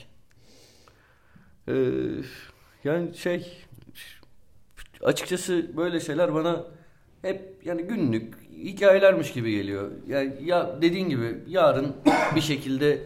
Ee, 1.69 1.73
yani 2.85 3.15
şey 3.17 3.53
açıkçası 5.03 5.77
böyle 5.77 6.01
şeyler 6.01 6.35
bana 6.35 6.65
hep 7.23 7.61
yani 7.65 7.83
günlük 7.83 8.35
hikayelermiş 8.53 9.33
gibi 9.33 9.51
geliyor. 9.51 9.91
Yani 10.09 10.35
ya 10.45 10.83
dediğin 10.83 11.09
gibi 11.09 11.39
yarın 11.47 11.97
bir 12.35 12.41
şekilde 12.41 13.03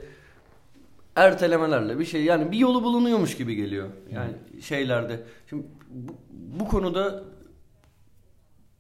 ertelemelerle 1.16 1.98
bir 1.98 2.04
şey 2.04 2.24
yani 2.24 2.52
bir 2.52 2.58
yolu 2.58 2.84
bulunuyormuş 2.84 3.36
gibi 3.36 3.54
geliyor. 3.54 3.88
Yani 4.10 4.32
şeylerde. 4.62 5.20
Şimdi 5.50 5.66
bu, 5.90 6.12
bu 6.60 6.68
konuda 6.68 7.24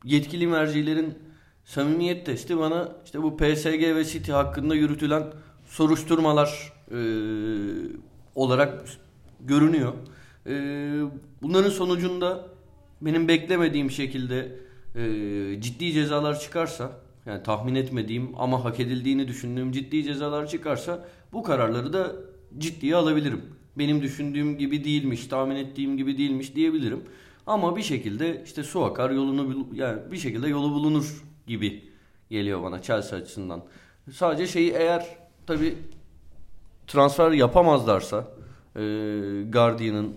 yetkili 0.04 0.46
mercilerin 0.46 1.14
samimiyet 1.64 2.26
testi 2.26 2.58
bana 2.58 2.88
işte 3.04 3.22
bu 3.22 3.36
PSG 3.36 3.96
ve 3.96 4.04
City 4.04 4.32
hakkında 4.32 4.74
yürütülen 4.74 5.24
soruşturmalar 5.66 6.72
e, 6.90 6.98
olarak 8.34 8.84
görünüyor. 9.40 9.92
E, 10.46 10.52
bunların 11.42 11.70
sonucunda 11.70 12.48
benim 13.00 13.28
beklemediğim 13.28 13.90
şekilde 13.90 14.52
e, 14.94 15.60
ciddi 15.60 15.92
cezalar 15.92 16.40
çıkarsa 16.40 16.92
yani 17.26 17.42
tahmin 17.42 17.74
etmediğim 17.74 18.32
ama 18.36 18.64
hak 18.64 18.80
edildiğini 18.80 19.28
düşündüğüm 19.28 19.72
ciddi 19.72 20.04
cezalar 20.04 20.46
çıkarsa 20.46 21.08
bu 21.32 21.42
kararları 21.42 21.92
da 21.92 22.12
ciddiye 22.58 22.96
alabilirim. 22.96 23.42
Benim 23.78 24.02
düşündüğüm 24.02 24.58
gibi 24.58 24.84
değilmiş, 24.84 25.26
tahmin 25.26 25.56
ettiğim 25.56 25.96
gibi 25.96 26.18
değilmiş 26.18 26.54
diyebilirim. 26.54 27.04
Ama 27.46 27.76
bir 27.76 27.82
şekilde 27.82 28.42
işte 28.44 28.62
su 28.62 28.84
akar 28.84 29.10
yolunu 29.10 29.66
yani 29.74 29.98
bir 30.12 30.16
şekilde 30.18 30.48
yolu 30.48 30.70
bulunur 30.74 31.24
gibi 31.46 31.84
geliyor 32.30 32.62
bana 32.62 32.82
Chelsea 32.82 33.18
açısından. 33.18 33.62
Sadece 34.12 34.46
şeyi 34.46 34.72
eğer 34.72 35.06
tabi 35.46 35.74
transfer 36.86 37.30
yapamazlarsa 37.30 38.28
e, 38.76 38.80
Guardian'ın 39.48 40.14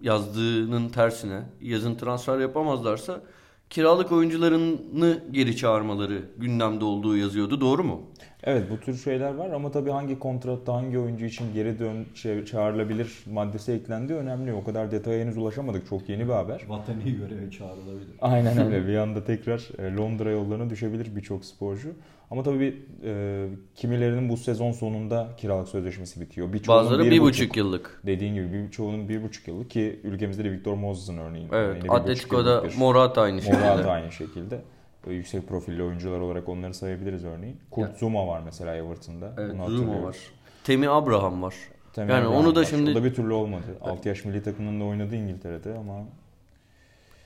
yazdığının 0.00 0.88
tersine 0.88 1.42
yazın 1.60 1.94
transfer 1.94 2.38
yapamazlarsa 2.38 3.22
kiralık 3.70 4.12
oyuncularını 4.12 5.24
geri 5.30 5.56
çağırmaları 5.56 6.30
gündemde 6.36 6.84
olduğu 6.84 7.16
yazıyordu. 7.16 7.60
Doğru 7.60 7.84
mu? 7.84 8.02
Evet 8.46 8.70
bu 8.70 8.80
tür 8.80 8.96
şeyler 8.96 9.34
var 9.34 9.50
ama 9.50 9.70
tabii 9.70 9.90
hangi 9.90 10.18
kontratta 10.18 10.74
hangi 10.74 10.98
oyuncu 10.98 11.24
için 11.24 11.54
geri 11.54 11.78
dön 11.78 12.06
şey, 12.14 12.44
çağrılabilir 12.44 13.24
maddesi 13.32 13.72
eklendiği 13.72 14.18
önemli. 14.18 14.52
O 14.52 14.64
kadar 14.64 14.90
detaya 14.90 15.20
henüz 15.24 15.36
ulaşamadık. 15.36 15.88
Çok 15.88 16.08
yeni 16.08 16.28
bir 16.28 16.32
haber. 16.32 16.64
Vatani 16.68 17.16
göreve 17.16 17.50
çağrılabilir. 17.50 18.14
Aynen 18.20 18.58
öyle. 18.66 18.88
Bir 18.88 18.96
anda 18.96 19.24
tekrar 19.24 19.68
e, 19.78 19.96
Londra 19.96 20.30
yollarına 20.30 20.70
düşebilir 20.70 21.16
birçok 21.16 21.44
sporcu. 21.44 21.88
Ama 22.30 22.42
tabii 22.42 22.82
e, 23.04 23.46
kimilerinin 23.74 24.28
bu 24.28 24.36
sezon 24.36 24.72
sonunda 24.72 25.28
kiralık 25.36 25.68
sözleşmesi 25.68 26.20
bitiyor. 26.20 26.52
Birçoğunun 26.52 26.84
Bazıları 26.84 27.10
bir 27.10 27.20
buçuk 27.20 27.56
yıllık. 27.56 28.00
Dediğin 28.06 28.34
gibi 28.34 28.52
birçoğunun 28.52 29.08
bir 29.08 29.22
buçuk 29.22 29.48
yıllık 29.48 29.70
ki 29.70 30.00
ülkemizde 30.04 30.44
de 30.44 30.52
Victor 30.52 30.74
Moses'ın 30.74 31.18
örneğin. 31.18 31.48
Evet. 31.52 31.76
bir 31.76 31.80
buçuk 31.80 31.94
Atletico'da 31.94 32.64
bir- 32.64 32.76
Morata 32.78 33.22
aynı 33.22 33.42
şekilde. 33.42 33.60
Morata 33.60 33.90
aynı 33.90 34.12
şekilde. 34.12 34.60
Böyle 35.06 35.16
yüksek 35.16 35.48
profilli 35.48 35.82
oyuncular 35.82 36.20
olarak 36.20 36.48
onları 36.48 36.74
sayabiliriz 36.74 37.24
örneğin. 37.24 37.56
Kurt 37.70 37.98
Zuma 37.98 38.26
var 38.26 38.42
mesela 38.44 38.74
Everton'da. 38.76 39.32
Evet, 39.38 39.54
Bunu 39.54 39.70
Zuma 39.70 40.02
var. 40.02 40.16
Temi 40.64 40.88
Abraham 40.88 41.42
var. 41.42 41.54
Temel 41.92 42.14
Yani 42.14 42.24
Brown 42.24 42.36
onu 42.36 42.54
da 42.54 42.60
var. 42.60 42.64
şimdi- 42.64 42.90
O 42.90 42.94
da 42.94 43.04
bir 43.04 43.14
türlü 43.14 43.32
olmadı. 43.32 43.62
6 43.80 44.08
yaş 44.08 44.24
milli 44.24 44.42
takımında 44.42 44.84
oynadı 44.84 45.16
İngiltere'de 45.16 45.74
ama 45.78 46.04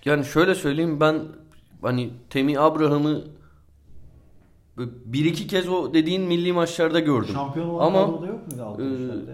Yani 0.05 0.25
şöyle 0.25 0.55
söyleyeyim 0.55 1.01
ben 1.01 1.19
hani 1.83 2.11
Temi 2.31 2.59
Abraham'ı 2.59 3.25
bir 5.05 5.25
iki 5.25 5.47
kez 5.47 5.69
o 5.69 5.95
dediğin 5.95 6.23
milli 6.23 6.53
maçlarda 6.53 7.01
gördüm. 7.01 7.35
Şampiyon 7.35 7.69
olan 7.69 7.87
Ama 7.87 8.07
kadroda 8.07 8.27
yok 8.27 8.47
muydu 8.49 8.62
altı 8.64 8.83
e? 8.83 8.85
Öyle 8.85 9.33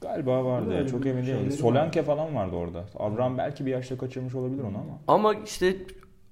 galiba 0.00 0.44
vardı 0.44 0.70
ya 0.72 0.78
Öyle 0.78 0.88
çok 0.88 1.04
bir 1.04 1.10
emin 1.10 1.26
değilim. 1.26 1.50
Solanke 1.50 2.02
falan 2.02 2.34
vardı 2.34 2.56
orada. 2.56 2.84
Abraham 2.98 3.38
belki 3.38 3.66
bir 3.66 3.70
yaşta 3.70 3.98
kaçırmış 3.98 4.34
olabilir 4.34 4.62
onu 4.62 4.78
ama. 4.78 4.98
ama 5.08 5.34
işte 5.34 5.76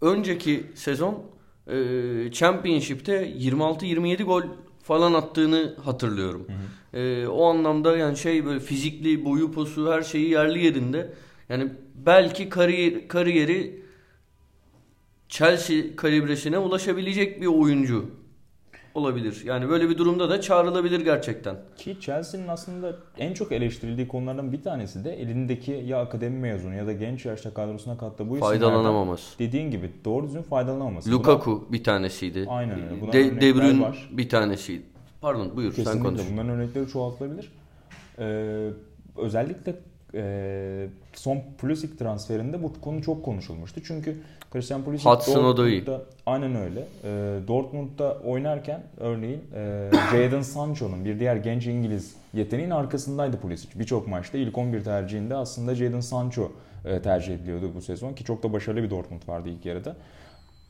önceki 0.03 0.65
sezon 0.75 1.23
e, 1.67 1.75
Championship'te 2.33 3.31
26-27 3.31 4.23
gol 4.23 4.43
falan 4.83 5.15
attığını 5.15 5.77
hatırlıyorum. 5.85 6.47
E, 6.95 7.27
o 7.27 7.45
anlamda 7.47 7.97
yani 7.97 8.17
şey 8.17 8.45
böyle 8.45 8.61
fizikli, 8.61 9.25
boyu 9.25 9.53
posu 9.53 9.93
her 9.93 10.03
şeyi 10.03 10.31
yerli 10.31 10.65
yerinde. 10.65 11.15
Yani 11.49 11.73
belki 11.95 12.49
kariyer, 12.49 13.09
kariyeri 13.09 13.83
Chelsea 15.29 15.97
kalibresine 15.97 16.59
ulaşabilecek 16.59 17.41
bir 17.41 17.47
oyuncu 17.47 18.11
olabilir. 18.95 19.43
Yani 19.45 19.69
böyle 19.69 19.89
bir 19.89 19.99
durumda 19.99 20.31
da 20.31 20.41
çağrılabilir 20.41 21.01
gerçekten. 21.01 21.57
Ki 21.77 21.97
Chelsea'nin 22.01 22.49
aslında 22.49 22.97
en 23.19 23.35
çok 23.35 23.53
eleştirildiği 23.53 24.09
konulardan 24.09 24.53
bir 24.53 24.63
tanesi 24.63 25.05
de 25.05 25.21
elindeki 25.21 25.73
ya 25.87 26.01
akademi 26.01 26.39
mezunu 26.39 26.75
ya 26.75 26.87
da 26.87 26.93
genç 26.93 27.25
yaşta 27.27 27.55
kadrosuna 27.55 27.99
kattığı 27.99 28.31
bu 28.31 28.37
isimlerden 28.37 28.61
Faydalanamaması. 28.61 29.39
dediğin 29.39 29.71
gibi 29.71 29.91
doğru 30.05 30.27
düzgün 30.27 30.43
faydalanamaması. 30.43 31.11
Lukaku 31.11 31.65
bir 31.73 31.85
tanesiydi. 31.85 32.47
Aynen 32.49 32.75
öyle. 32.83 33.01
Buna 33.01 33.13
De, 33.13 33.41
De 33.41 33.55
Bruyne 33.55 33.93
bir 34.11 34.29
tanesiydi. 34.29 34.83
Pardon 35.21 35.57
buyur 35.57 35.73
sen 35.73 35.85
Kesinlikle 35.85 36.09
konuş. 36.09 36.23
bunların 36.33 36.51
örnekleri 36.51 36.89
çoğaltılabilir. 36.89 37.53
Ee, 38.19 38.69
özellikle 39.17 39.75
e, 40.15 40.87
son 41.15 41.43
Pulisic 41.59 41.97
transferinde 41.97 42.63
bu 42.63 42.81
konu 42.81 43.03
çok 43.03 43.25
konuşulmuştu. 43.25 43.81
Çünkü 43.85 44.17
Christian 44.53 44.83
Pulisic 44.83 45.11
Hudson. 45.11 45.35
Dortmund'da 45.45 46.03
aynen 46.27 46.55
öyle. 46.55 46.81
Ee, 47.05 47.39
Dortmund'da 47.49 48.19
oynarken 48.25 48.83
örneğin 49.01 49.41
e, 49.55 49.91
Jadon 50.13 50.43
Sancho'nun 50.43 51.05
bir 51.05 51.21
diğer 51.21 51.37
genç 51.37 51.67
İngiliz 51.67 52.17
yeteneğin 52.35 52.71
arkasındaydı 52.71 53.41
Pulisic. 53.41 53.79
Birçok 53.79 54.09
maçta 54.09 54.39
ilk 54.39 54.59
11 54.59 54.85
tercihinde 54.85 55.35
aslında 55.35 55.75
Jadon 55.75 56.01
Sancho 56.01 56.53
e, 56.85 57.03
tercih 57.03 57.35
ediliyordu 57.35 57.71
bu 57.75 57.83
sezon 57.83 58.13
ki 58.13 58.25
çok 58.25 58.43
da 58.43 58.53
başarılı 58.53 58.83
bir 58.83 58.91
Dortmund 58.91 59.29
vardı 59.29 59.49
ilk 59.49 59.67
yarıda. 59.67 59.97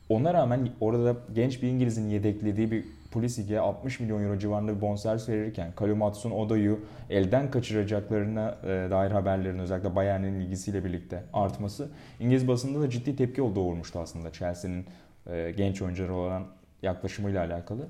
Ona 0.09 0.33
rağmen 0.33 0.69
orada 0.81 1.15
genç 1.35 1.61
bir 1.61 1.67
İngiliz'in 1.67 2.09
yedeklediği 2.09 2.71
bir 2.71 2.85
Pulisic'e 3.13 3.59
60 3.59 3.99
milyon 3.99 4.23
euro 4.23 4.39
civarında 4.39 4.75
bir 4.75 4.81
bonservis 4.81 5.29
verirken 5.29 5.73
Callum 5.79 6.01
Hudson-Odoi'yu 6.01 6.79
elden 7.09 7.51
kaçıracaklarına 7.51 8.55
e, 8.63 8.67
dair 8.67 9.11
haberlerin 9.11 9.59
özellikle 9.59 9.95
Bayern'in 9.95 10.39
ilgisiyle 10.39 10.85
birlikte 10.85 11.23
artması 11.33 11.89
İngiliz 12.19 12.47
basında 12.47 12.81
da 12.81 12.89
ciddi 12.89 13.15
tepki 13.15 13.41
doğurmuştu 13.41 13.99
aslında 13.99 14.31
Chelsea'nin 14.31 14.85
e, 15.27 15.53
genç 15.57 15.81
oyuncuları 15.81 16.15
olan 16.15 16.45
yaklaşımıyla 16.81 17.45
alakalı. 17.45 17.87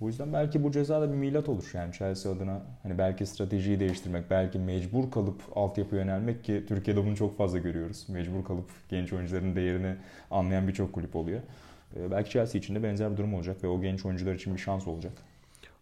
Bu 0.00 0.06
yüzden 0.06 0.32
belki 0.32 0.64
bu 0.64 0.70
ceza 0.70 1.00
da 1.00 1.12
bir 1.12 1.16
milat 1.16 1.48
olur 1.48 1.70
yani 1.74 1.92
Chelsea 1.92 2.32
adına 2.32 2.62
hani 2.82 2.98
belki 2.98 3.26
stratejiyi 3.26 3.80
değiştirmek, 3.80 4.30
belki 4.30 4.58
mecbur 4.58 5.10
kalıp 5.10 5.42
altyapıya 5.54 6.02
yönelmek 6.02 6.44
ki 6.44 6.64
Türkiye'de 6.68 7.06
bunu 7.06 7.16
çok 7.16 7.38
fazla 7.38 7.58
görüyoruz. 7.58 8.06
Mecbur 8.08 8.44
kalıp 8.44 8.70
genç 8.88 9.12
oyuncuların 9.12 9.56
değerini 9.56 9.94
anlayan 10.30 10.68
birçok 10.68 10.92
kulüp 10.92 11.16
oluyor. 11.16 11.40
Ee, 11.96 12.10
Belki 12.10 12.30
Chelsea 12.30 12.58
için 12.58 12.74
de 12.74 12.82
benzer 12.82 13.12
bir 13.12 13.16
durum 13.16 13.34
olacak 13.34 13.64
ve 13.64 13.68
o 13.68 13.80
genç 13.80 14.06
oyuncular 14.06 14.34
için 14.34 14.54
bir 14.54 14.60
şans 14.60 14.88
olacak. 14.88 15.12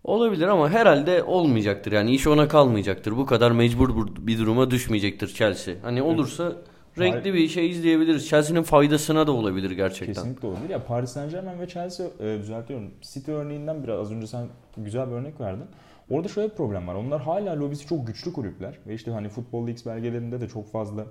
Olabilir 0.05 0.49
ama 0.49 0.71
herhalde 0.71 1.23
olmayacaktır. 1.23 1.93
Yani 1.93 2.15
iş 2.15 2.27
ona 2.27 2.49
kalmayacaktır. 2.49 3.17
Bu 3.17 3.27
kadar 3.27 3.51
mecbur 3.51 3.97
bu- 3.97 4.27
bir 4.27 4.39
duruma 4.39 4.71
düşmeyecektir 4.71 5.29
Chelsea. 5.29 5.75
Hani 5.83 6.03
olursa 6.03 6.53
renkli 6.99 7.35
bir 7.35 7.49
şey 7.49 7.71
izleyebiliriz. 7.71 8.29
Chelsea'nin 8.29 8.63
faydasına 8.63 9.27
da 9.27 9.33
olabilir 9.33 9.71
gerçekten. 9.71 10.15
Kesinlikle 10.15 10.49
olabilir. 10.49 10.69
Ya 10.71 10.85
Paris 10.85 11.11
Saint 11.11 11.33
Germain 11.33 11.61
ve 11.61 11.69
Chelsea 11.69 12.07
e, 12.21 12.39
düzeltiyorum. 12.39 12.91
City 13.03 13.31
örneğinden 13.33 13.85
biraz 13.85 13.99
az 13.99 14.13
önce 14.13 14.27
sen 14.27 14.47
güzel 14.77 15.07
bir 15.07 15.13
örnek 15.13 15.41
verdin. 15.41 15.65
Orada 16.11 16.29
şöyle 16.29 16.51
bir 16.51 16.57
problem 16.57 16.89
var. 16.89 16.95
Onlar 16.95 17.21
hala 17.23 17.61
lobisi 17.61 17.87
çok 17.87 18.07
güçlü 18.07 18.33
kulüpler. 18.33 18.79
Ve 18.87 18.95
işte 18.95 19.11
hani 19.11 19.29
Football 19.29 19.59
Leagues 19.67 19.87
belgelerinde 19.87 20.41
de 20.41 20.49
çok 20.49 20.73
fazla 20.73 21.05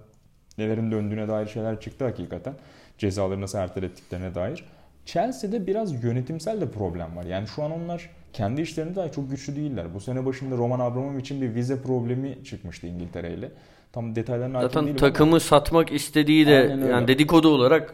nelerin 0.57 0.91
döndüğüne 0.91 1.27
dair 1.27 1.47
şeyler 1.47 1.79
çıktı 1.81 2.05
hakikaten. 2.05 2.53
Cezaları 2.97 3.41
nasıl 3.41 3.57
ertelettiklerine 3.57 4.35
dair. 4.35 4.63
Chelsea'de 5.05 5.67
biraz 5.67 6.03
yönetimsel 6.03 6.61
de 6.61 6.71
problem 6.71 7.15
var. 7.15 7.23
Yani 7.23 7.47
şu 7.47 7.63
an 7.63 7.71
onlar 7.71 8.09
kendi 8.33 8.61
işlerinde 8.61 8.95
dahi 8.95 9.11
çok 9.11 9.29
güçlü 9.31 9.55
değiller. 9.55 9.93
Bu 9.93 9.99
sene 9.99 10.25
başında 10.25 10.57
Roman 10.57 10.79
Abramovich'in 10.79 11.41
bir 11.41 11.55
vize 11.55 11.81
problemi 11.81 12.37
çıkmıştı 12.45 12.87
İngiltere 12.87 13.33
ile. 13.33 13.51
Tam 13.91 14.15
detaylarına 14.15 14.57
hakim 14.57 14.69
Zaten 14.69 14.83
değilim 14.85 14.97
ama- 15.01 15.11
takımı 15.11 15.39
satmak 15.39 15.91
istediği 15.91 16.47
de 16.47 16.77
yani 16.89 17.07
dedikodu 17.07 17.47
olarak 17.49 17.93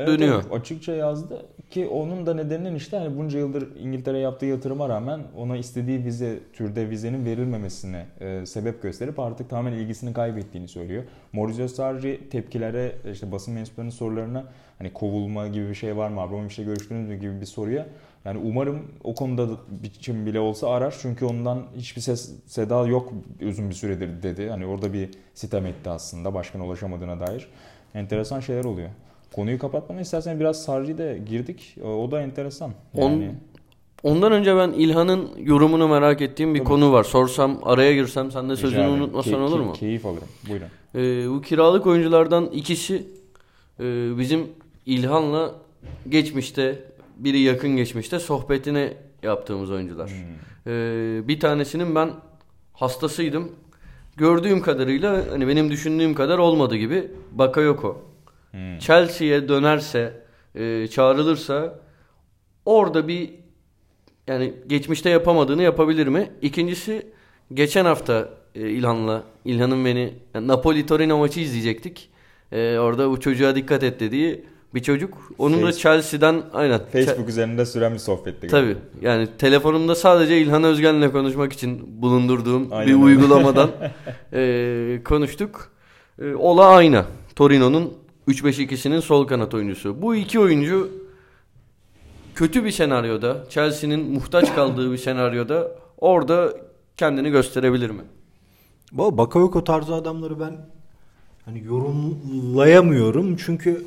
Evet, 0.00 0.08
dönüyor. 0.08 0.42
evet, 0.42 0.60
açıkça 0.60 0.92
yazdı 0.92 1.46
ki 1.70 1.86
onun 1.86 2.26
da 2.26 2.34
nedeninden 2.34 2.74
işte 2.74 2.96
hani 2.96 3.18
bunca 3.18 3.38
yıldır 3.38 3.76
İngiltere'ye 3.76 4.22
yaptığı 4.22 4.46
yatırıma 4.46 4.88
rağmen 4.88 5.20
ona 5.36 5.56
istediği 5.56 6.04
vize 6.04 6.38
türde 6.52 6.90
vizenin 6.90 7.24
verilmemesine 7.24 8.06
e, 8.20 8.46
sebep 8.46 8.82
gösterip 8.82 9.18
artık 9.18 9.50
tamamen 9.50 9.72
ilgisini 9.72 10.12
kaybettiğini 10.12 10.68
söylüyor. 10.68 11.04
Maurizio 11.32 11.68
Sarri 11.68 12.28
tepkilere 12.30 12.92
işte 13.12 13.32
basın 13.32 13.54
mensuplarının 13.54 13.90
sorularına 13.90 14.44
hani 14.78 14.92
kovulma 14.92 15.48
gibi 15.48 15.68
bir 15.68 15.74
şey 15.74 15.96
var 15.96 16.08
mı 16.08 16.20
Abramovich'le 16.20 16.64
görüştünüz 16.64 17.08
mü 17.08 17.16
gibi 17.16 17.40
bir 17.40 17.46
soruya 17.46 17.86
Yani 18.24 18.40
umarım 18.44 18.82
o 19.04 19.14
konuda 19.14 19.48
biçim 19.68 20.26
bile 20.26 20.40
olsa 20.40 20.70
arar. 20.70 20.94
Çünkü 21.02 21.24
ondan 21.24 21.62
hiçbir 21.76 22.00
ses 22.00 22.32
seda 22.46 22.86
yok 22.86 23.12
uzun 23.48 23.70
bir 23.70 23.74
süredir 23.74 24.22
dedi. 24.22 24.50
Hani 24.50 24.66
orada 24.66 24.92
bir 24.92 25.10
sitem 25.34 25.66
etti 25.66 25.90
aslında 25.90 26.34
başkana 26.34 26.66
ulaşamadığına 26.66 27.20
dair. 27.20 27.48
Enteresan 27.94 28.40
şeyler 28.40 28.64
oluyor. 28.64 28.88
Konuyu 29.34 29.58
kapatmana 29.58 30.00
istersen 30.00 30.40
biraz 30.40 30.62
Sarri 30.62 30.98
de 30.98 31.22
girdik. 31.26 31.76
O 31.84 32.10
da 32.10 32.22
enteresan. 32.22 32.72
Yani... 32.94 33.30
On, 34.02 34.10
ondan 34.10 34.32
önce 34.32 34.56
ben 34.56 34.72
İlhan'ın 34.72 35.28
yorumunu 35.38 35.88
merak 35.88 36.22
ettiğim 36.22 36.54
bir 36.54 36.58
Tabii. 36.58 36.68
konu 36.68 36.92
var. 36.92 37.04
Sorsam 37.04 37.58
araya 37.62 37.94
girsem 37.94 38.30
sen 38.30 38.50
de 38.50 38.56
sözünü 38.56 38.80
Rica 38.80 38.90
unutmasan 38.90 39.32
Key, 39.32 39.42
olur 39.42 39.60
mu? 39.60 39.72
Keyif 39.72 40.06
alırım. 40.06 40.28
Buyurun. 40.48 40.66
Ee, 40.94 41.30
bu 41.30 41.42
kiralık 41.42 41.86
oyunculardan 41.86 42.46
ikisi 42.46 43.06
e, 43.80 44.18
bizim 44.18 44.46
İlhan'la 44.86 45.54
geçmişte 46.08 46.78
biri 47.16 47.40
yakın 47.40 47.76
geçmişte 47.76 48.18
sohbetini 48.18 48.92
yaptığımız 49.22 49.70
oyuncular. 49.70 50.10
Hmm. 50.10 50.72
Ee, 50.72 51.28
bir 51.28 51.40
tanesinin 51.40 51.94
ben 51.94 52.10
hastasıydım. 52.72 53.52
Gördüğüm 54.16 54.62
kadarıyla 54.62 55.24
hani 55.30 55.48
benim 55.48 55.70
düşündüğüm 55.70 56.14
kadar 56.14 56.38
olmadı 56.38 56.76
gibi 56.76 57.10
Bakayoko. 57.32 58.09
Hmm. 58.50 58.78
Chelsea'ye 58.78 59.48
dönerse, 59.48 60.22
e, 60.54 60.86
çağrılırsa 60.86 61.78
orada 62.64 63.08
bir 63.08 63.30
yani 64.26 64.54
geçmişte 64.66 65.10
yapamadığını 65.10 65.62
yapabilir 65.62 66.06
mi? 66.06 66.30
İkincisi 66.42 67.06
geçen 67.54 67.84
hafta 67.84 68.28
e, 68.54 68.60
İlhan'la 68.60 69.22
İlhan'ın 69.44 69.84
beni 69.84 70.14
yani 70.34 70.48
Napoli 70.48 70.86
Torino 70.86 71.18
maçı 71.18 71.40
izleyecektik. 71.40 72.10
E, 72.52 72.78
orada 72.78 73.10
bu 73.10 73.20
çocuğa 73.20 73.54
dikkat 73.56 73.82
et 73.82 74.00
dediği 74.00 74.44
bir 74.74 74.82
çocuk. 74.82 75.32
Onun 75.38 75.52
Facebook. 75.52 75.74
da 75.74 75.78
Chelsea'den 75.78 76.42
aynen. 76.52 76.80
Facebook 76.92 77.28
üzerinde 77.28 77.66
süren 77.66 77.92
bir 77.92 77.98
sohbetti. 77.98 78.46
Tabii. 78.46 78.76
Yani 79.00 79.28
telefonumda 79.38 79.94
sadece 79.94 80.38
İlhan 80.40 80.64
Özgen'le 80.64 81.10
konuşmak 81.10 81.52
için 81.52 82.02
bulundurduğum 82.02 82.68
aynen 82.70 82.86
bir 82.86 82.92
öyle. 82.92 83.04
uygulamadan 83.04 83.70
e, 84.32 85.00
konuştuk. 85.04 85.70
E, 86.22 86.34
ola 86.34 86.66
aynı. 86.66 87.04
Torino'nun 87.36 87.92
3-5-2'sinin 88.28 89.00
sol 89.00 89.26
kanat 89.26 89.54
oyuncusu. 89.54 90.02
Bu 90.02 90.14
iki 90.14 90.40
oyuncu 90.40 90.90
kötü 92.34 92.64
bir 92.64 92.70
senaryoda, 92.70 93.46
Chelsea'nin 93.50 94.12
muhtaç 94.12 94.54
kaldığı 94.54 94.92
bir 94.92 94.98
senaryoda 94.98 95.72
orada 95.98 96.56
kendini 96.96 97.30
gösterebilir 97.30 97.90
mi? 97.90 98.02
Bakayoko 98.92 99.64
tarzı 99.64 99.94
adamları 99.94 100.40
ben 100.40 100.66
hani 101.44 101.64
yorumlayamıyorum 101.64 103.36
çünkü 103.36 103.84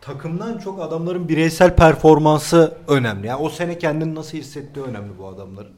takımdan 0.00 0.58
çok 0.58 0.82
adamların 0.82 1.28
bireysel 1.28 1.76
performansı 1.76 2.74
önemli. 2.88 3.26
Yani 3.26 3.42
o 3.42 3.48
sene 3.48 3.78
kendini 3.78 4.14
nasıl 4.14 4.38
hissettiği 4.38 4.84
önemli 4.84 5.18
bu 5.18 5.26
adamların. 5.26 5.72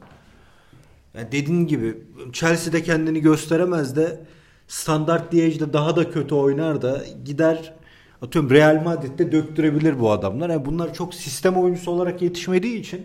Yani 1.13 1.31
dediğin 1.31 1.67
gibi 1.67 1.97
Chelsea'de 2.33 2.83
kendini 2.83 3.21
gösteremez 3.21 3.95
de 3.95 4.25
standart 4.67 5.33
Liège'de 5.33 5.73
daha 5.73 5.95
da 5.95 6.11
kötü 6.11 6.35
oynar 6.35 6.81
da 6.81 7.03
gider 7.25 7.73
atıyorum 8.21 8.51
Real 8.51 8.83
Madrid'de 8.83 9.31
döktürebilir 9.31 9.99
bu 9.99 10.11
adamlar. 10.11 10.49
Yani 10.49 10.65
bunlar 10.65 10.93
çok 10.93 11.13
sistem 11.13 11.57
oyuncusu 11.57 11.91
olarak 11.91 12.21
yetişmediği 12.21 12.79
için 12.79 13.01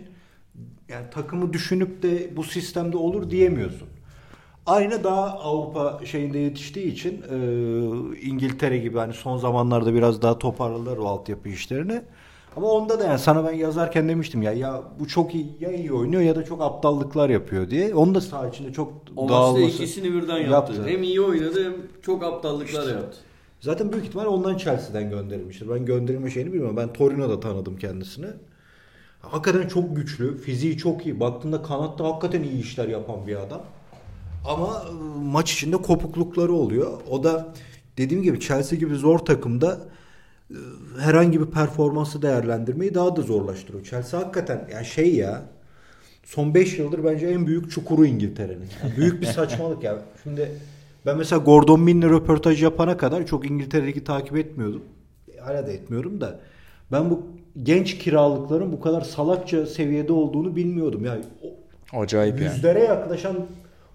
yani 0.89 1.09
takımı 1.11 1.53
düşünüp 1.53 2.03
de 2.03 2.37
bu 2.37 2.43
sistemde 2.43 2.97
olur 2.97 3.29
diyemiyorsun. 3.29 3.87
Aynı 4.65 5.03
daha 5.03 5.25
Avrupa 5.39 6.05
şeyinde 6.05 6.39
yetiştiği 6.39 6.91
için 6.91 7.23
e, 7.31 7.37
İngiltere 8.21 8.77
gibi 8.77 8.97
hani 8.97 9.13
son 9.13 9.37
zamanlarda 9.37 9.93
biraz 9.93 10.21
daha 10.21 10.39
toparladılar 10.39 10.97
o 10.97 11.05
altyapı 11.07 11.49
işlerini. 11.49 12.01
Ama 12.55 12.67
onda 12.67 12.99
da 12.99 13.03
yani 13.03 13.19
sana 13.19 13.45
ben 13.45 13.53
yazarken 13.53 14.09
demiştim 14.09 14.41
ya 14.41 14.53
ya 14.53 14.83
bu 14.99 15.07
çok 15.07 15.35
iyi 15.35 15.57
ya 15.59 15.71
iyi 15.71 15.93
oynuyor 15.93 16.21
ya 16.21 16.35
da 16.35 16.45
çok 16.45 16.61
aptallıklar 16.61 17.29
yapıyor 17.29 17.69
diye. 17.69 17.95
Onu 17.95 18.15
da 18.15 18.21
saha 18.21 18.47
içinde 18.47 18.73
çok 18.73 18.93
o 19.15 19.29
dağılması. 19.29 19.83
ikisini 19.83 20.13
birden 20.13 20.37
yaptı. 20.37 20.73
yaptı. 20.73 20.87
Hem 20.87 21.03
iyi 21.03 21.21
oynadı 21.21 21.65
hem 21.65 21.73
çok 22.01 22.23
aptallıklar 22.23 22.81
işte. 22.81 22.91
yaptı. 22.91 23.17
Zaten 23.61 23.91
büyük 23.91 24.05
ihtimal 24.05 24.25
ondan 24.25 24.57
Chelsea'den 24.57 25.09
gönderilmiştir. 25.09 25.69
Ben 25.69 25.85
gönderilme 25.85 26.31
şeyini 26.31 26.53
bilmiyorum. 26.53 26.77
Ben 26.77 26.93
Torino'da 26.93 27.39
tanıdım 27.39 27.77
kendisini. 27.77 28.27
Hakikaten 29.21 29.67
çok 29.67 29.95
güçlü. 29.95 30.37
Fiziği 30.37 30.77
çok 30.77 31.05
iyi. 31.05 31.19
Baktığında 31.19 31.61
kanatta 31.61 32.03
hakikaten 32.03 32.43
iyi 32.43 32.61
işler 32.61 32.87
yapan 32.87 33.27
bir 33.27 33.35
adam. 33.35 33.61
Ama 34.45 34.81
ıı, 34.85 34.93
maç 35.21 35.53
içinde 35.53 35.77
kopuklukları 35.77 36.53
oluyor. 36.53 37.01
O 37.09 37.23
da 37.23 37.53
dediğim 37.97 38.23
gibi 38.23 38.39
Chelsea 38.39 38.79
gibi 38.79 38.95
zor 38.95 39.19
takımda 39.19 39.79
ıı, 40.51 40.57
herhangi 40.99 41.41
bir 41.41 41.45
performansı 41.45 42.21
değerlendirmeyi 42.21 42.93
daha 42.93 43.15
da 43.15 43.21
zorlaştırıyor. 43.21 43.83
Chelsea 43.83 44.19
hakikaten 44.19 44.67
yani 44.73 44.85
şey 44.85 45.15
ya 45.15 45.41
son 46.23 46.53
5 46.53 46.79
yıldır 46.79 47.03
bence 47.03 47.27
en 47.27 47.47
büyük 47.47 47.71
çukuru 47.71 48.05
İngiltere'nin. 48.05 48.67
Yani 48.83 48.97
büyük 48.97 49.21
bir 49.21 49.25
saçmalık 49.27 49.83
ya. 49.83 49.97
Şimdi 50.23 50.51
ben 51.07 51.17
mesela 51.17 51.43
Gordon 51.43 51.87
Bin'le 51.87 52.01
röportaj 52.01 52.63
yapana 52.63 52.97
kadar 52.97 53.25
çok 53.25 53.51
İngiltere'yi 53.51 54.03
takip 54.03 54.37
etmiyordum. 54.37 54.81
Hala 55.41 55.67
da 55.67 55.71
etmiyorum 55.71 56.21
da. 56.21 56.39
Ben 56.91 57.09
bu 57.09 57.23
genç 57.63 57.97
kiralıkların 57.97 58.71
bu 58.71 58.81
kadar 58.81 59.01
salakça 59.01 59.65
seviyede 59.65 60.13
olduğunu 60.13 60.55
bilmiyordum. 60.55 61.05
Yani 61.05 61.21
Acayip 61.93 62.41
yüzlere 62.41 62.79
yani. 62.79 62.87
yaklaşan 62.87 63.35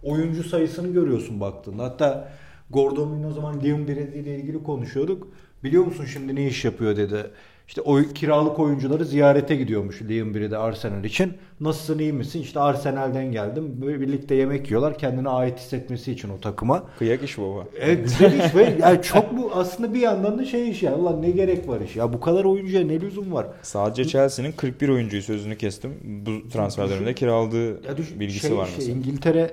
oyuncu 0.02 0.44
sayısını 0.44 0.92
görüyorsun 0.92 1.40
baktığında. 1.40 1.84
Hatta 1.84 2.28
Gordon 2.70 3.18
Bin 3.18 3.24
o 3.24 3.32
zaman 3.32 3.60
Liam 3.60 3.88
Brady 3.88 4.20
ile 4.20 4.36
ilgili 4.36 4.62
konuşuyorduk. 4.62 5.28
Biliyor 5.64 5.84
musun 5.84 6.04
şimdi 6.04 6.34
ne 6.34 6.46
iş 6.46 6.64
yapıyor 6.64 6.96
dedi. 6.96 7.30
İşte 7.72 7.82
o 7.82 8.02
kiralık 8.14 8.58
oyuncuları 8.58 9.04
ziyarete 9.04 9.56
gidiyormuş 9.56 10.02
Liam 10.02 10.34
Brady 10.34 10.56
Arsenal 10.56 11.04
için. 11.04 11.32
Nasılsın 11.60 11.98
iyi 11.98 12.12
misin? 12.12 12.42
İşte 12.42 12.60
Arsenal'den 12.60 13.32
geldim. 13.32 13.78
Böyle 13.82 14.00
birlikte 14.00 14.34
yemek 14.34 14.70
yiyorlar. 14.70 14.98
Kendine 14.98 15.28
ait 15.28 15.58
hissetmesi 15.58 16.12
için 16.12 16.28
o 16.28 16.40
takıma. 16.40 16.84
Kıyak 16.98 17.22
iş 17.22 17.38
baba. 17.38 17.64
Evet 17.80 18.04
güzel 18.04 18.44
iş 18.44 18.54
ve 18.54 18.76
yani 18.80 19.02
çok 19.02 19.36
bu 19.36 19.50
aslında 19.54 19.94
bir 19.94 20.00
yandan 20.00 20.38
da 20.38 20.44
şey 20.44 20.70
iş 20.70 20.82
ya. 20.82 20.96
Ulan 20.96 21.22
ne 21.22 21.30
gerek 21.30 21.68
var 21.68 21.80
iş 21.80 21.96
ya. 21.96 22.12
Bu 22.12 22.20
kadar 22.20 22.44
oyuncuya 22.44 22.86
ne 22.86 23.00
lüzum 23.00 23.32
var? 23.32 23.46
Sadece 23.62 24.04
Chelsea'nin 24.04 24.52
41 24.52 24.88
oyuncuyu 24.88 25.22
sözünü 25.22 25.56
kestim. 25.56 25.94
Bu 26.04 26.48
transfer 26.48 26.90
döneminde 26.90 27.14
kiraladığı 27.14 27.86
ya 27.86 27.96
düşün, 27.96 28.20
bilgisi 28.20 28.46
şey, 28.46 28.56
var 28.56 28.68
mesela. 28.76 28.84
Şey, 28.84 28.94
İngiltere 28.94 29.50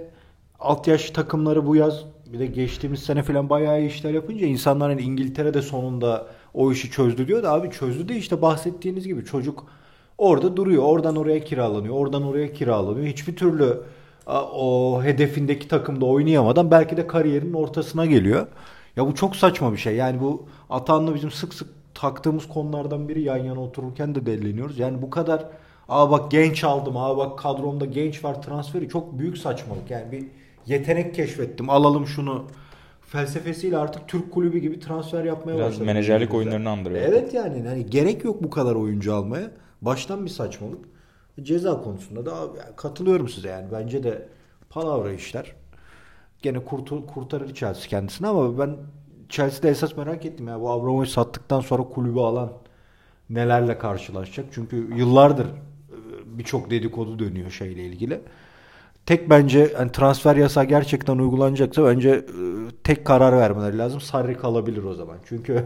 alt 0.59 0.87
yaş 0.87 1.11
takımları 1.11 1.65
bu 1.65 1.75
yaz 1.75 2.03
bir 2.33 2.39
de 2.39 2.45
geçtiğimiz 2.45 2.99
sene 2.99 3.23
falan 3.23 3.49
bayağı 3.49 3.79
iyi 3.79 3.87
işler 3.87 4.11
yapınca 4.11 4.47
insanların 4.47 4.97
İngiltere'de 4.97 5.61
sonunda 5.61 6.27
o 6.59 6.71
işi 6.71 6.91
çözdü 6.91 7.27
diyor 7.27 7.43
da 7.43 7.51
abi 7.51 7.71
çözdü 7.71 8.09
de 8.09 8.15
işte 8.15 8.41
bahsettiğiniz 8.41 9.07
gibi 9.07 9.25
çocuk 9.25 9.65
orada 10.17 10.57
duruyor. 10.57 10.83
Oradan 10.83 11.15
oraya 11.15 11.43
kiralanıyor. 11.43 11.95
Oradan 11.95 12.23
oraya 12.23 12.53
kiralanıyor. 12.53 13.07
Hiçbir 13.07 13.35
türlü 13.35 13.81
o 14.53 14.99
hedefindeki 15.03 15.67
takımda 15.67 16.05
oynayamadan 16.05 16.71
belki 16.71 16.97
de 16.97 17.07
kariyerinin 17.07 17.53
ortasına 17.53 18.05
geliyor. 18.05 18.47
Ya 18.95 19.07
bu 19.07 19.15
çok 19.15 19.35
saçma 19.35 19.71
bir 19.71 19.77
şey. 19.77 19.95
Yani 19.95 20.21
bu 20.21 20.45
Atan'la 20.69 21.15
bizim 21.15 21.31
sık 21.31 21.53
sık 21.53 21.69
taktığımız 21.93 22.47
konulardan 22.47 23.09
biri 23.09 23.21
yan 23.21 23.37
yana 23.37 23.61
otururken 23.61 24.15
de 24.15 24.25
deliniyoruz. 24.25 24.79
Yani 24.79 25.01
bu 25.01 25.09
kadar 25.09 25.45
aa 25.89 26.11
bak 26.11 26.31
genç 26.31 26.63
aldım, 26.63 26.97
aa 26.97 27.17
bak 27.17 27.39
kadromda 27.39 27.85
genç 27.85 28.23
var 28.23 28.41
transferi 28.41 28.89
çok 28.89 29.19
büyük 29.19 29.37
saçmalık. 29.37 29.91
Yani 29.91 30.11
bir 30.11 30.25
yetenek 30.65 31.15
keşfettim. 31.15 31.69
Alalım 31.69 32.07
şunu 32.07 32.45
felsefesiyle 33.09 33.77
artık 33.77 34.07
Türk 34.07 34.31
kulübü 34.31 34.57
gibi 34.57 34.79
transfer 34.79 35.23
yapmaya 35.23 35.57
Biraz 35.57 35.67
başladı. 35.67 35.85
menajerlik 35.85 36.33
oyunlarını 36.33 36.69
andırıyor. 36.69 37.01
Evet 37.01 37.33
yani 37.33 37.67
hani 37.67 37.85
gerek 37.85 38.23
yok 38.23 38.43
bu 38.43 38.49
kadar 38.49 38.75
oyuncu 38.75 39.13
almaya. 39.13 39.51
Baştan 39.81 40.25
bir 40.25 40.29
saçmalık. 40.29 40.85
Ceza 41.41 41.81
konusunda 41.81 42.25
da 42.25 42.33
katılıyorum 42.75 43.29
size 43.29 43.49
yani. 43.49 43.67
Bence 43.71 44.03
de 44.03 44.27
palavra 44.69 45.13
işler. 45.13 45.55
Gene 46.41 46.59
kurtul, 46.59 47.07
kurtarır 47.07 47.53
Chelsea 47.53 47.87
kendisini 47.89 48.27
ama 48.27 48.59
ben 48.59 48.77
Chelsea'de 49.29 49.69
esas 49.69 49.97
merak 49.97 50.25
ettim 50.25 50.47
ya. 50.47 50.61
Bu 50.61 50.71
Abramovich 50.71 51.11
sattıktan 51.11 51.61
sonra 51.61 51.83
kulübü 51.83 52.19
alan 52.19 52.51
nelerle 53.29 53.77
karşılaşacak. 53.77 54.45
Çünkü 54.51 54.95
yıllardır 54.95 55.45
e, 55.45 55.47
birçok 56.25 56.69
dedikodu 56.69 57.19
dönüyor 57.19 57.51
şeyle 57.51 57.83
ilgili 57.83 58.21
tek 59.09 59.29
bence 59.29 59.71
yani 59.73 59.91
transfer 59.91 60.35
yasağı 60.35 60.63
gerçekten 60.63 61.17
uygulanacaksa 61.17 61.85
bence 61.85 62.09
e, 62.09 62.21
tek 62.83 63.05
karar 63.05 63.37
vermeleri 63.37 63.77
lazım. 63.77 64.01
Sarri 64.01 64.37
kalabilir 64.37 64.83
o 64.83 64.93
zaman. 64.93 65.17
Çünkü 65.25 65.65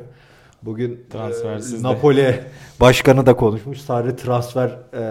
bugün 0.61 1.05
e, 1.13 1.83
Napoli 1.83 2.39
başkanı 2.79 3.25
da 3.25 3.35
konuşmuş. 3.35 3.81
Sarri 3.81 4.15
transfer 4.15 4.69
e, 4.93 5.03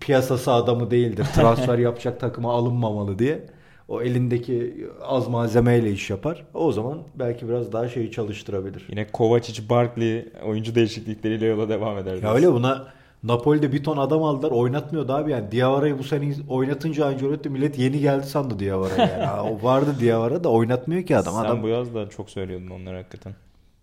piyasası 0.00 0.52
adamı 0.52 0.90
değildir. 0.90 1.26
Transfer 1.34 1.78
yapacak 1.88 2.20
takıma 2.20 2.52
alınmamalı 2.52 3.18
diye. 3.18 3.46
O 3.88 4.02
elindeki 4.02 4.86
az 5.02 5.28
malzemeyle 5.28 5.90
iş 5.90 6.10
yapar. 6.10 6.44
O 6.54 6.72
zaman 6.72 6.98
belki 7.14 7.48
biraz 7.48 7.72
daha 7.72 7.88
şeyi 7.88 8.10
çalıştırabilir. 8.10 8.86
Yine 8.88 9.06
Kovacic, 9.06 9.68
Barkley 9.68 10.28
oyuncu 10.44 10.74
değişiklikleriyle 10.74 11.46
yola 11.46 11.68
devam 11.68 11.98
eder. 11.98 12.16
Ya 12.22 12.34
öyle 12.34 12.52
buna 12.52 12.86
Napoli'de 13.22 13.72
bir 13.72 13.84
ton 13.84 13.96
adam 13.96 14.22
aldılar 14.22 14.50
oynatmıyordu 14.50 15.12
abi 15.12 15.30
yani. 15.30 15.52
Diavara'yı 15.52 15.98
bu 15.98 16.04
sene 16.04 16.34
oynatınca 16.48 17.06
Ancelotti 17.06 17.50
millet 17.50 17.78
yeni 17.78 18.00
geldi 18.00 18.26
sandı 18.26 18.58
Diavara 18.58 18.94
yani. 19.02 19.40
o 19.40 19.62
vardı 19.62 19.96
Diavara 20.00 20.44
da 20.44 20.48
oynatmıyor 20.48 21.02
ki 21.02 21.16
adam. 21.16 21.34
Sen 21.34 21.44
adam... 21.44 21.62
bu 21.62 21.68
yaz 21.68 21.94
da 21.94 22.08
çok 22.08 22.30
söylüyordun 22.30 22.70
onları 22.70 22.96
hakikaten. 22.96 23.34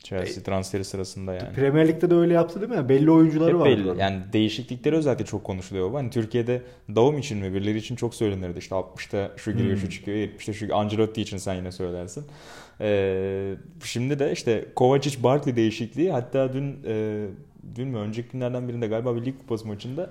Chelsea 0.03 0.43
transferi 0.43 0.85
sırasında 0.85 1.33
yani. 1.33 1.53
Premier 1.55 1.87
Lig'de 1.87 2.09
de 2.09 2.15
öyle 2.15 2.33
yaptı 2.33 2.61
değil 2.61 2.81
mi? 2.81 2.89
Belli 2.89 3.11
oyuncuları 3.11 3.53
Hep 3.53 3.59
var. 3.59 3.65
belli. 3.69 3.99
Yani 3.99 4.19
değişiklikleri 4.33 4.95
özellikle 4.95 5.25
çok 5.25 5.43
konuşuluyor. 5.43 5.91
Hani 5.93 6.09
Türkiye'de 6.09 6.61
Davum 6.95 7.17
için 7.17 7.37
mi 7.37 7.53
birileri 7.53 7.77
için 7.77 7.95
çok 7.95 8.15
söylenirdi. 8.15 8.59
İşte 8.59 8.75
60'ta 8.75 9.31
şu 9.37 9.51
giriyor 9.51 9.73
Hmm. 9.73 9.81
şu 9.81 9.89
çıkıyor 9.89 10.17
70'te 10.17 10.53
şu 10.53 10.77
Ancelotti 10.77 11.21
için 11.21 11.37
sen 11.37 11.53
yine 11.53 11.71
söylersin. 11.71 12.25
Ee, 12.81 13.55
şimdi 13.83 14.19
de 14.19 14.31
işte 14.31 14.65
Kovacic 14.75 15.23
Barkley 15.23 15.55
değişikliği 15.55 16.11
hatta 16.11 16.53
dün 16.53 16.79
e, 16.87 17.25
dün 17.75 17.87
mü 17.87 17.97
önceki 17.97 18.29
günlerden 18.29 18.67
birinde 18.67 18.87
galiba 18.87 19.15
bir 19.15 19.25
lig 19.25 19.37
kupası 19.39 19.67
maçında 19.67 20.09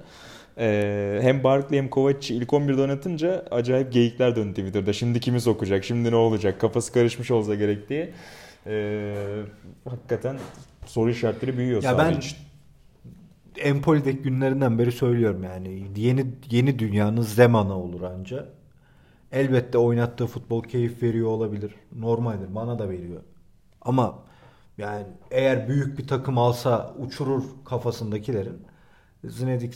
e, 0.58 1.18
hem 1.22 1.44
Barkley 1.44 1.78
hem 1.78 1.88
Kovacic'i 1.88 2.38
ilk 2.38 2.48
11'de 2.48 2.80
oynatınca 2.80 3.44
acayip 3.50 3.92
geyikler 3.92 4.36
döndü 4.36 4.54
Twitter'da. 4.54 4.92
Şimdi 4.92 5.20
kimi 5.20 5.40
sokacak? 5.40 5.84
Şimdi 5.84 6.10
ne 6.10 6.16
olacak? 6.16 6.60
Kafası 6.60 6.92
karışmış 6.92 7.30
olsa 7.30 7.54
gerek 7.54 7.88
diye. 7.88 8.12
E, 8.66 9.14
hakikaten 9.88 10.38
soru 10.86 11.10
işaretleri 11.10 11.58
büyüyor 11.58 11.82
Ya 11.82 11.98
ben 11.98 12.14
için. 12.14 12.38
Empoli'deki 13.58 14.18
günlerinden 14.18 14.78
beri 14.78 14.92
söylüyorum 14.92 15.42
yani 15.42 15.86
yeni 15.96 16.26
yeni 16.50 16.78
dünyanın 16.78 17.20
zamanı 17.20 17.74
olur 17.74 18.02
anca. 18.02 18.46
Elbette 19.32 19.78
oynattığı 19.78 20.26
futbol 20.26 20.62
keyif 20.62 21.02
veriyor 21.02 21.28
olabilir. 21.28 21.74
Normaldir. 21.96 22.54
Bana 22.54 22.78
da 22.78 22.90
veriyor. 22.90 23.20
Ama 23.82 24.18
yani 24.78 25.06
eğer 25.30 25.68
büyük 25.68 25.98
bir 25.98 26.06
takım 26.06 26.38
alsa 26.38 26.94
uçurur 26.98 27.42
kafasındakilerin 27.64 28.66
Zinedik, 29.24 29.74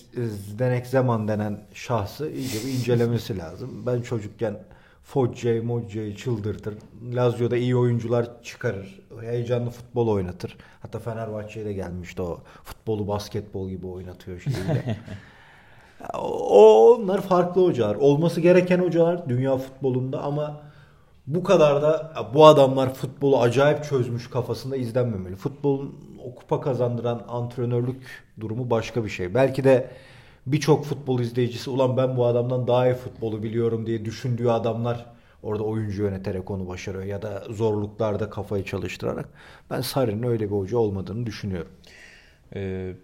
Zdenek 0.49 0.87
Zeman 0.87 1.29
denen 1.29 1.61
şahsı 1.75 2.31
iyice 2.31 2.59
bir 2.67 2.73
incelemesi 2.73 3.39
lazım. 3.39 3.87
Ben 3.87 4.03
çocukken 4.03 4.59
Foggia'yı, 5.03 5.65
Moggia'yı 5.65 6.17
çıldırtır. 6.17 6.75
Lazio'da 7.15 7.57
iyi 7.57 7.77
oyuncular 7.77 8.43
çıkarır. 8.43 9.01
Heyecanlı 9.21 9.71
futbol 9.71 10.09
oynatır. 10.09 10.57
Hatta 10.81 10.99
Fenerbahçe'ye 10.99 11.67
de 11.67 11.73
gelmişti 11.73 12.23
o. 12.23 12.41
Futbolu 12.65 13.09
basketbol 13.09 13.69
gibi 13.69 13.87
oynatıyor 13.87 14.41
şeyiyle. 14.41 14.97
o 16.19 16.95
onlar 16.95 17.21
farklı 17.21 17.65
hocalar. 17.65 17.95
Olması 17.95 18.41
gereken 18.41 18.79
hocalar 18.79 19.29
dünya 19.29 19.57
futbolunda 19.57 20.23
ama 20.23 20.61
bu 21.27 21.45
kadar 21.45 21.83
da 21.83 22.13
bu 22.35 22.47
adamlar 22.47 22.95
futbolu 22.95 23.41
acayip 23.41 23.85
çözmüş 23.85 24.31
kafasında 24.31 24.77
izlenmemeli. 24.77 25.37
Futbolun 25.37 25.95
o 26.25 26.35
kupa 26.35 26.61
kazandıran 26.61 27.25
antrenörlük 27.29 28.03
durumu 28.41 28.71
başka 28.71 29.05
bir 29.05 29.11
şey. 29.11 29.35
Belki 29.35 29.65
de 29.65 29.91
birçok 30.47 30.85
futbol 30.85 31.21
izleyicisi 31.21 31.71
ulan 31.71 31.97
ben 31.97 32.17
bu 32.17 32.27
adamdan 32.27 32.67
daha 32.67 32.89
iyi 32.89 32.95
futbolu 32.95 33.43
biliyorum 33.43 33.87
diye 33.87 34.05
düşündüğü 34.05 34.49
adamlar 34.49 35.07
orada 35.43 35.63
oyuncu 35.63 36.03
yöneterek 36.03 36.51
onu 36.51 36.69
başarıyor 36.69 37.05
ya 37.05 37.23
da 37.23 37.45
zorluklarda 37.51 38.31
kafayı 38.31 38.65
çalıştırarak. 38.65 39.29
Ben 39.71 39.81
Sarri'nin 39.81 40.23
öyle 40.23 40.45
bir 40.45 40.57
hoca 40.57 40.79
olmadığını 40.79 41.27
düşünüyorum. 41.27 41.73
Ee, 42.55 42.95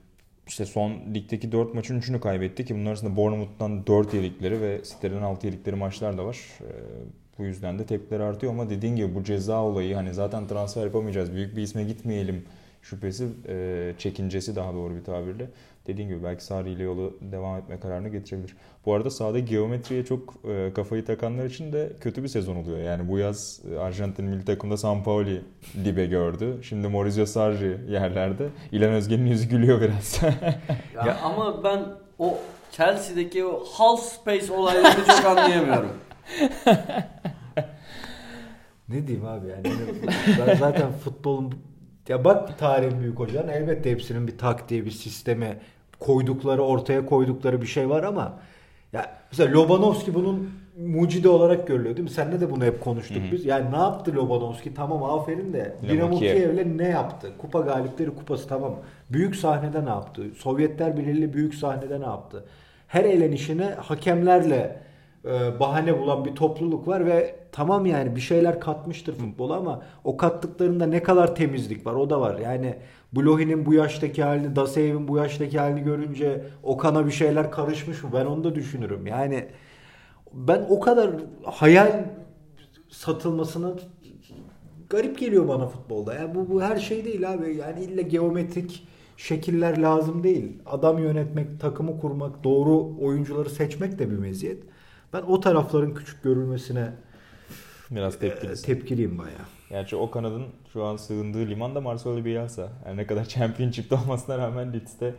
işte 0.47 0.67
son 0.67 0.93
ligdeki 1.15 1.53
4 1.53 1.75
maçın 1.75 2.01
3'ünü 2.01 2.21
kaybetti 2.21 2.65
ki 2.65 2.75
bunun 2.75 2.87
arasında 2.87 3.17
Bournemouth'tan 3.17 3.87
4 3.87 4.15
yedikleri 4.15 4.61
ve 4.61 4.83
City'den 4.85 5.23
6 5.23 5.47
yedikleri 5.47 5.77
maçlar 5.77 6.19
da 6.19 6.27
var. 6.27 6.39
Ee, 6.61 6.67
bu 7.39 7.45
yüzden 7.45 7.79
de 7.79 7.87
tepkiler 7.87 8.21
artıyor 8.21 8.53
ama 8.53 8.71
dediğin 8.71 8.97
gibi 8.97 9.15
bu 9.15 9.25
ceza 9.25 9.63
olayı 9.63 9.95
hani 9.95 10.15
zaten 10.15 10.47
transfer 10.47 10.85
yapamayacağız. 10.85 11.33
Büyük 11.33 11.57
bir 11.57 11.63
isme 11.63 11.85
gitmeyelim 11.85 12.45
şüphesi, 12.83 13.29
e, 13.49 13.95
çekincesi 13.99 14.57
daha 14.57 14.75
doğru 14.75 14.95
bir 14.95 15.05
tabirle. 15.05 15.47
Dediğin 15.87 16.09
gibi 16.09 16.25
belki 16.25 16.45
Sarri 16.45 16.71
ile 16.71 16.83
yolu 16.83 17.19
devam 17.21 17.59
etme 17.59 17.81
kararını 17.81 18.09
getirebilir. 18.09 18.57
Bu 18.87 18.95
arada 18.95 19.11
sahada 19.11 19.39
geometriye 19.39 20.05
çok 20.05 20.35
e, 20.49 20.73
kafayı 20.75 21.05
takanlar 21.05 21.45
için 21.45 21.73
de 21.73 21.93
kötü 22.01 22.23
bir 22.23 22.29
sezon 22.29 22.57
oluyor. 22.57 22.79
Yani 22.79 23.09
bu 23.09 23.19
yaz 23.19 23.61
e, 23.75 23.79
Arjantin 23.79 24.25
milli 24.25 24.45
takımda 24.45 24.77
Sampaoli 24.77 25.43
dibe 25.85 26.07
gördü. 26.07 26.59
Şimdi 26.63 26.89
Maurizio 26.89 27.27
Sarri 27.27 27.93
yerlerde. 27.93 28.49
İlhan 28.73 28.93
Özgen'in 28.93 29.27
yüzü 29.27 29.49
gülüyor 29.49 29.81
biraz. 29.81 30.21
Ya, 31.07 31.19
ama 31.25 31.65
ben 31.65 31.85
o 32.19 32.39
Chelsea'deki 32.73 33.45
o 33.45 33.65
half 33.73 34.01
space 34.01 34.53
olaylarını 34.53 35.07
çok 35.07 35.25
anlayamıyorum. 35.25 35.91
Ne 38.89 39.07
diyeyim 39.07 39.27
abi 39.27 39.47
yani. 39.49 39.63
ben 40.47 40.55
zaten 40.55 40.93
futbolun 40.93 41.55
ya 42.09 42.25
bak 42.25 42.59
tarihin 42.59 43.01
büyük 43.01 43.19
hocaların 43.19 43.53
elbette 43.53 43.91
hepsinin 43.91 44.27
bir 44.27 44.39
taktiği, 44.39 44.85
bir 44.85 44.91
sistemi 44.91 45.59
koydukları, 45.99 46.63
ortaya 46.63 47.07
koydukları 47.07 47.63
bir 47.63 47.67
şey 47.67 47.91
var 47.91 48.03
ama 48.03 48.39
ya 48.93 49.11
mesela 49.31 49.53
Lobanovski 49.53 50.15
bunun 50.15 50.51
mucidi 50.87 51.29
olarak 51.29 51.67
görülüyor 51.67 51.97
değil 51.97 52.09
mi? 52.09 52.15
Seninle 52.15 52.41
de 52.41 52.51
bunu 52.51 52.65
hep 52.65 52.81
konuştuk 52.81 53.23
biz. 53.33 53.47
Yani 53.47 53.73
ne 53.73 53.77
yaptı 53.77 54.15
Lobanovski? 54.15 54.75
Tamam 54.75 55.05
aferin 55.05 55.53
de 55.53 55.77
Dinamo 55.83 55.95
Dinamo 55.95 56.19
Kiev. 56.19 56.37
Kiev'le 56.37 56.79
ne 56.79 56.89
yaptı? 56.89 57.33
Kupa 57.39 57.61
galipleri 57.61 58.15
kupası 58.15 58.49
tamam. 58.49 58.75
Büyük 59.11 59.37
sahnede 59.37 59.85
ne 59.85 59.89
yaptı? 59.89 60.23
Sovyetler 60.37 60.97
Birliği 60.97 61.35
büyük 61.35 61.55
sahnede 61.55 62.01
ne 62.01 62.05
yaptı? 62.05 62.45
Her 62.89 63.05
elenişine 63.05 63.65
hakemlerle 63.65 64.88
bahane 65.61 66.01
bulan 66.01 66.25
bir 66.25 66.35
topluluk 66.35 66.89
var 66.89 67.07
ve 67.07 67.37
tamam 67.53 67.87
yani 67.87 68.17
bir 68.17 68.21
şeyler 68.21 68.61
katmıştır 68.61 69.15
futbola 69.15 69.57
ama 69.57 69.83
o 70.05 70.17
kattıklarında 70.17 70.87
ne 70.87 71.03
kadar 71.03 71.35
temizlik 71.35 71.87
var 71.87 71.95
o 71.95 72.11
da 72.11 72.21
var. 72.21 72.39
Yani 72.39 72.75
Blohi'nin 73.13 73.67
bu 73.67 73.75
yaştaki 73.75 74.23
halini, 74.23 74.57
Daseyev'in 74.57 75.09
bu 75.09 75.17
yaştaki 75.17 75.59
halini 75.59 75.83
görünce 75.83 76.45
Okan'a 76.63 77.07
bir 77.07 77.11
şeyler 77.11 77.51
karışmış 77.51 78.03
mı? 78.03 78.11
Ben 78.13 78.27
onu 78.27 78.45
da 78.45 78.55
düşünürüm. 78.55 79.07
Yani 79.07 79.47
ben 80.33 80.67
o 80.69 80.81
kadar 80.81 81.11
hayal 81.45 82.05
satılmasına 82.89 83.73
garip 84.91 85.19
geliyor 85.19 85.49
bana 85.49 85.67
futbolda. 85.67 86.15
Yani 86.15 86.35
bu, 86.35 86.51
bu 86.51 86.63
her 86.63 86.77
şey 86.77 87.05
değil 87.05 87.33
abi. 87.33 87.57
Yani 87.57 87.85
illa 87.85 88.03
geometrik 88.03 88.89
şekiller 89.17 89.79
lazım 89.79 90.23
değil. 90.23 90.63
Adam 90.67 90.99
yönetmek, 90.99 91.61
takımı 91.61 92.01
kurmak, 92.01 92.45
doğru 92.45 92.97
oyuncuları 93.01 93.51
seçmek 93.51 93.99
de 93.99 94.11
bir 94.11 94.19
meziyet. 94.19 94.63
Ben 95.13 95.23
o 95.23 95.41
tarafların 95.41 95.95
küçük 95.95 96.23
görülmesine 96.23 96.91
biraz 97.91 98.15
e, 98.15 98.19
tepkilisin. 98.19 98.67
tepkiliyim 98.67 99.19
bayağı. 99.19 99.47
Gerçi 99.71 99.97
o 99.97 100.11
kanadın 100.11 100.43
şu 100.73 100.85
an 100.85 100.97
sığındığı 100.97 101.47
liman 101.47 101.75
da 101.75 101.81
Marcelo 101.81 102.25
Bielsa. 102.25 102.69
Yani 102.87 102.97
ne 102.97 103.07
kadar 103.07 103.25
championship'te 103.29 103.95
olmasına 103.95 104.39
rağmen 104.39 104.73
Leeds'te 104.73 105.15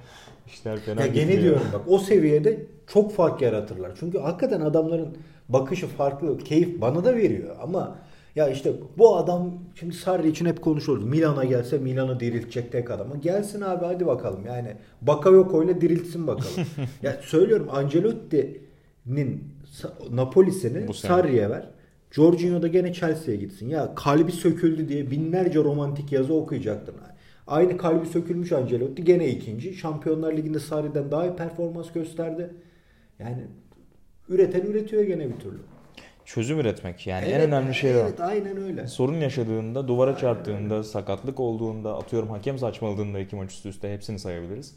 işler 0.47 0.79
fena 0.79 1.01
Ya 1.01 1.07
gene 1.07 1.21
gitmiyor. 1.23 1.41
diyorum 1.43 1.67
bak 1.73 1.81
o 1.87 1.99
seviyede 1.99 2.65
çok 2.87 3.13
fark 3.13 3.41
yaratırlar. 3.41 3.91
Çünkü 3.99 4.19
hakikaten 4.19 4.61
adamların 4.61 5.17
bakışı 5.49 5.87
farklı. 5.87 6.37
Keyif 6.37 6.81
bana 6.81 7.03
da 7.05 7.15
veriyor 7.15 7.55
ama 7.61 7.95
ya 8.35 8.49
işte 8.49 8.73
bu 8.97 9.17
adam 9.17 9.53
şimdi 9.75 9.95
Sarri 9.95 10.29
için 10.29 10.45
hep 10.45 10.61
konuşuyoruz. 10.61 11.03
Milan'a 11.05 11.45
gelse 11.45 11.77
Milan'ı 11.77 12.19
diriltecek 12.19 12.71
tek 12.71 12.91
adamı. 12.91 13.17
Gelsin 13.17 13.61
abi 13.61 13.85
hadi 13.85 14.05
bakalım. 14.07 14.45
Yani 14.45 14.75
Bakayoko 15.01 15.63
ile 15.63 15.81
diriltsin 15.81 16.27
bakalım. 16.27 16.67
ya 17.01 17.17
söylüyorum 17.21 17.67
Ancelotti'nin 17.71 19.43
Bu 20.87 20.93
sene. 20.93 21.11
Sarri'ye 21.11 21.49
ver. 21.49 21.69
Jorginho 22.11 22.61
da 22.61 22.67
gene 22.67 22.93
Chelsea'ye 22.93 23.37
gitsin. 23.37 23.69
Ya 23.69 23.95
kalbi 23.95 24.31
söküldü 24.31 24.89
diye 24.89 25.11
binlerce 25.11 25.59
romantik 25.59 26.11
yazı 26.11 26.33
okuyacaktın. 26.33 26.95
Aynı 27.47 27.77
kalbi 27.77 28.05
sökülmüş 28.05 28.51
Ancelotti 28.51 29.03
gene 29.03 29.27
ikinci. 29.27 29.73
Şampiyonlar 29.73 30.37
Ligi'nde 30.37 30.59
Sarri'den 30.59 31.11
daha 31.11 31.25
iyi 31.25 31.35
performans 31.35 31.91
gösterdi. 31.91 32.49
Yani 33.19 33.43
üreten 34.29 34.61
üretiyor 34.61 35.03
gene 35.03 35.29
bir 35.29 35.39
türlü. 35.39 35.57
Çözüm 36.25 36.59
üretmek 36.59 37.07
yani 37.07 37.25
en 37.25 37.39
Evet, 37.39 37.47
önemli 37.47 37.75
şey 37.75 37.95
o. 37.95 37.99
Evet 37.99 38.21
aynen 38.21 38.57
öyle. 38.57 38.87
Sorun 38.87 39.15
yaşadığında, 39.15 39.87
duvara 39.87 40.17
çarptığında, 40.17 40.83
sakatlık 40.83 41.39
olduğunda, 41.39 41.97
atıyorum 41.97 42.29
hakem 42.29 42.57
saçmaladığında 42.57 43.19
iki 43.19 43.35
maç 43.35 43.51
üst 43.51 43.65
üste 43.65 43.93
hepsini 43.93 44.19
sayabiliriz. 44.19 44.75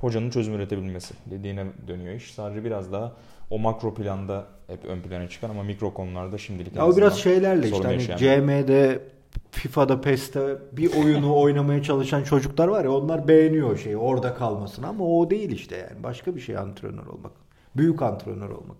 Hocanın 0.00 0.30
çözüm 0.30 0.54
üretebilmesi 0.54 1.14
dediğine 1.30 1.66
dönüyor 1.88 2.14
iş. 2.14 2.34
Sadece 2.34 2.64
biraz 2.64 2.92
daha 2.92 3.12
o 3.50 3.58
makro 3.58 3.94
planda 3.94 4.46
hep 4.66 4.84
ön 4.84 5.00
plana 5.00 5.28
çıkan 5.28 5.50
ama 5.50 5.62
mikro 5.62 5.94
konularda 5.94 6.38
şimdilik 6.38 6.76
Ya 6.76 6.86
o 6.86 6.96
biraz 6.96 7.18
şeylerle 7.18 7.70
işte 7.70 7.84
hani. 7.84 8.00
CM'de 8.00 9.02
FIFA'da 9.50 10.00
PES'te 10.00 10.58
bir 10.72 10.96
oyunu 10.96 11.36
oynamaya 11.40 11.82
çalışan 11.82 12.22
çocuklar 12.22 12.68
var 12.68 12.84
ya 12.84 12.92
onlar 12.92 13.28
beğeniyor 13.28 13.70
o 13.70 13.76
şeyi 13.76 13.96
orada 13.96 14.34
kalmasını 14.34 14.86
ama 14.86 15.04
o 15.04 15.30
değil 15.30 15.50
işte 15.50 15.76
yani 15.76 16.02
başka 16.02 16.36
bir 16.36 16.40
şey 16.40 16.56
antrenör 16.56 17.06
olmak. 17.06 17.32
Büyük 17.76 18.02
antrenör 18.02 18.50
olmak. 18.50 18.76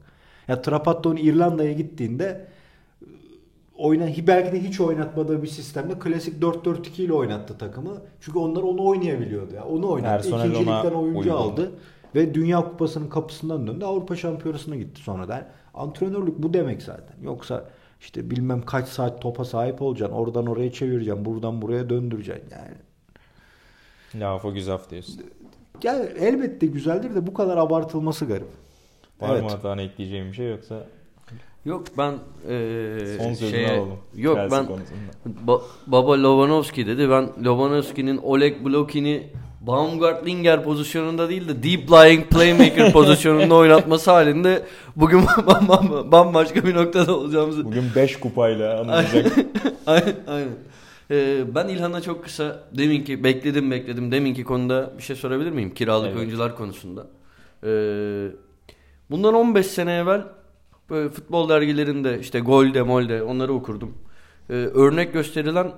Ya 0.48 0.62
Trapattoni 0.62 1.20
İrlanda'ya 1.20 1.72
gittiğinde 1.72 2.46
oyna 3.78 4.06
belki 4.26 4.52
de 4.52 4.62
hiç 4.62 4.80
oynatmadığı 4.80 5.42
bir 5.42 5.48
sistemde 5.48 5.98
klasik 5.98 6.42
4-4-2 6.42 7.02
ile 7.02 7.12
oynattı 7.12 7.58
takımı. 7.58 8.02
Çünkü 8.20 8.38
onlar 8.38 8.62
onu 8.62 8.86
oynayabiliyordu 8.86 9.54
ya. 9.54 9.64
Onu 9.64 9.90
oynattı. 9.90 10.30
Personel 10.30 10.50
İkinci 10.50 10.60
ligden 10.60 10.90
oyuncu 10.90 11.18
uygun. 11.18 11.30
aldı 11.30 11.70
ve 12.14 12.34
Dünya 12.34 12.60
Kupası'nın 12.64 13.08
kapısından 13.08 13.66
döndü. 13.66 13.84
Avrupa 13.84 14.16
Şampiyonası'na 14.16 14.76
gitti 14.76 15.00
sonradan. 15.02 15.44
Antrenörlük 15.74 16.38
bu 16.38 16.54
demek 16.54 16.82
zaten. 16.82 17.16
Yoksa 17.22 17.64
işte 18.00 18.30
bilmem 18.30 18.62
kaç 18.62 18.88
saat 18.88 19.22
topa 19.22 19.44
sahip 19.44 19.82
olacaksın. 19.82 20.16
Oradan 20.16 20.46
oraya 20.46 20.72
çevireceksin. 20.72 21.24
Buradan 21.24 21.62
buraya 21.62 21.90
döndüreceksin 21.90 22.50
yani. 22.50 22.74
Lafı 24.24 24.50
güzaf 24.50 24.90
diyorsun. 24.90 25.20
Ya 25.82 25.94
elbette 25.98 26.66
güzeldir 26.66 27.14
de 27.14 27.26
bu 27.26 27.34
kadar 27.34 27.56
abartılması 27.56 28.24
garip. 28.26 28.48
Var 29.20 29.30
Evet. 29.32 29.42
mı 29.42 29.48
hatanı 29.50 29.82
ekleyeceğim 29.82 30.26
bir 30.28 30.32
şey 30.32 30.50
yoksa 30.50 30.86
Yok 31.64 31.84
ben 31.98 32.12
eee 32.50 33.18
Son 33.18 33.34
şeye- 33.48 33.70
alalım. 33.70 33.88
Yok 34.16 34.36
Chelsea 34.36 34.58
ben 34.60 34.66
konusunda. 34.66 34.98
Ba- 35.46 35.60
baba 35.86 36.22
Lovanovski 36.22 36.86
dedi. 36.86 37.10
Ben 37.10 37.28
Lovanovski'nin 37.44 38.16
Oleg 38.16 38.64
Blokin'i 38.64 39.26
Baumgartlinger 39.60 40.64
pozisyonunda 40.64 41.28
değil 41.28 41.48
de 41.48 41.62
deep 41.62 41.90
lying 41.92 42.24
playmaker 42.26 42.92
pozisyonunda 42.92 43.54
oynatması 43.54 44.10
halinde 44.10 44.62
bugün 44.96 45.18
bam- 45.46 45.68
bam- 45.68 46.12
bambaşka 46.12 46.64
bir 46.64 46.74
noktada 46.74 47.16
olacağımızı 47.16 47.64
Bugün 47.64 47.84
5 47.96 48.16
kupayla 48.20 48.80
anılacak. 48.80 49.32
Aynen. 49.86 50.14
aynen. 50.26 50.48
Ee, 51.10 51.54
ben 51.54 51.68
İlhan'a 51.68 52.00
çok 52.00 52.24
kısa 52.24 52.62
deminki 52.78 53.24
bekledim 53.24 53.70
bekledim 53.70 54.12
deminki 54.12 54.44
konuda 54.44 54.92
bir 54.98 55.02
şey 55.02 55.16
sorabilir 55.16 55.50
miyim? 55.50 55.74
Kiralık 55.74 56.06
Evet. 56.08 56.16
oyuncular 56.18 56.56
konusunda. 56.56 57.06
Ee, 57.66 57.68
bundan 59.10 59.34
15 59.34 59.66
sene 59.66 59.92
evvel 59.96 60.22
böyle 60.90 61.08
futbol 61.08 61.48
dergilerinde 61.48 62.20
işte 62.20 62.40
Golde, 62.40 62.82
Molde 62.82 63.22
onları 63.22 63.52
okurdum. 63.52 63.94
Ee, 64.50 64.52
örnek 64.52 65.12
gösterilen 65.12 65.72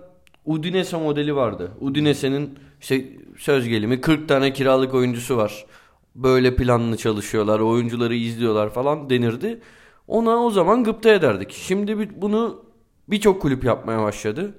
Udinese 0.45 0.97
modeli 0.97 1.37
vardı. 1.37 1.73
Udinese'nin 1.81 2.59
işte 2.81 3.05
söz 3.39 3.69
gelimi 3.69 4.01
40 4.01 4.29
tane 4.29 4.53
kiralık 4.53 4.95
oyuncusu 4.95 5.37
var. 5.37 5.67
Böyle 6.15 6.57
planlı 6.57 6.97
çalışıyorlar, 6.97 7.61
oyuncuları 7.61 8.15
izliyorlar 8.15 8.71
falan 8.71 9.11
denirdi. 9.11 9.61
Ona 10.09 10.37
o 10.37 10.51
zaman 10.51 10.85
gıpta 10.85 11.11
ederdik. 11.11 11.53
Şimdi 11.53 12.23
bunu 12.23 12.65
birçok 13.09 13.43
kulüp 13.43 13.65
yapmaya 13.65 14.03
başladı. 14.03 14.55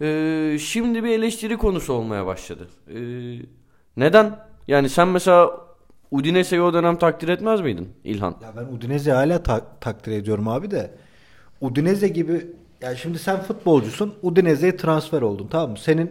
Ee, 0.00 0.56
şimdi 0.60 1.04
bir 1.04 1.10
eleştiri 1.10 1.56
konusu 1.56 1.92
olmaya 1.92 2.26
başladı. 2.26 2.68
Ee, 2.88 2.96
neden? 3.96 4.38
Yani 4.68 4.88
sen 4.88 5.08
mesela 5.08 5.65
Udinese'yi 6.10 6.62
o 6.62 6.74
dönem 6.74 6.96
takdir 6.98 7.28
etmez 7.28 7.60
miydin 7.60 7.88
İlhan? 8.04 8.34
Ya 8.42 8.52
ben 8.56 8.76
Udinese'yi 8.76 9.14
hala 9.14 9.42
ta- 9.42 9.66
takdir 9.80 10.12
ediyorum 10.12 10.48
abi 10.48 10.70
de. 10.70 10.90
Udinese 11.60 12.08
gibi 12.08 12.46
yani 12.80 12.96
şimdi 12.96 13.18
sen 13.18 13.42
futbolcusun. 13.42 14.14
Udinese'ye 14.22 14.76
transfer 14.76 15.22
oldun 15.22 15.48
tamam 15.50 15.70
mı? 15.70 15.78
Senin 15.78 16.10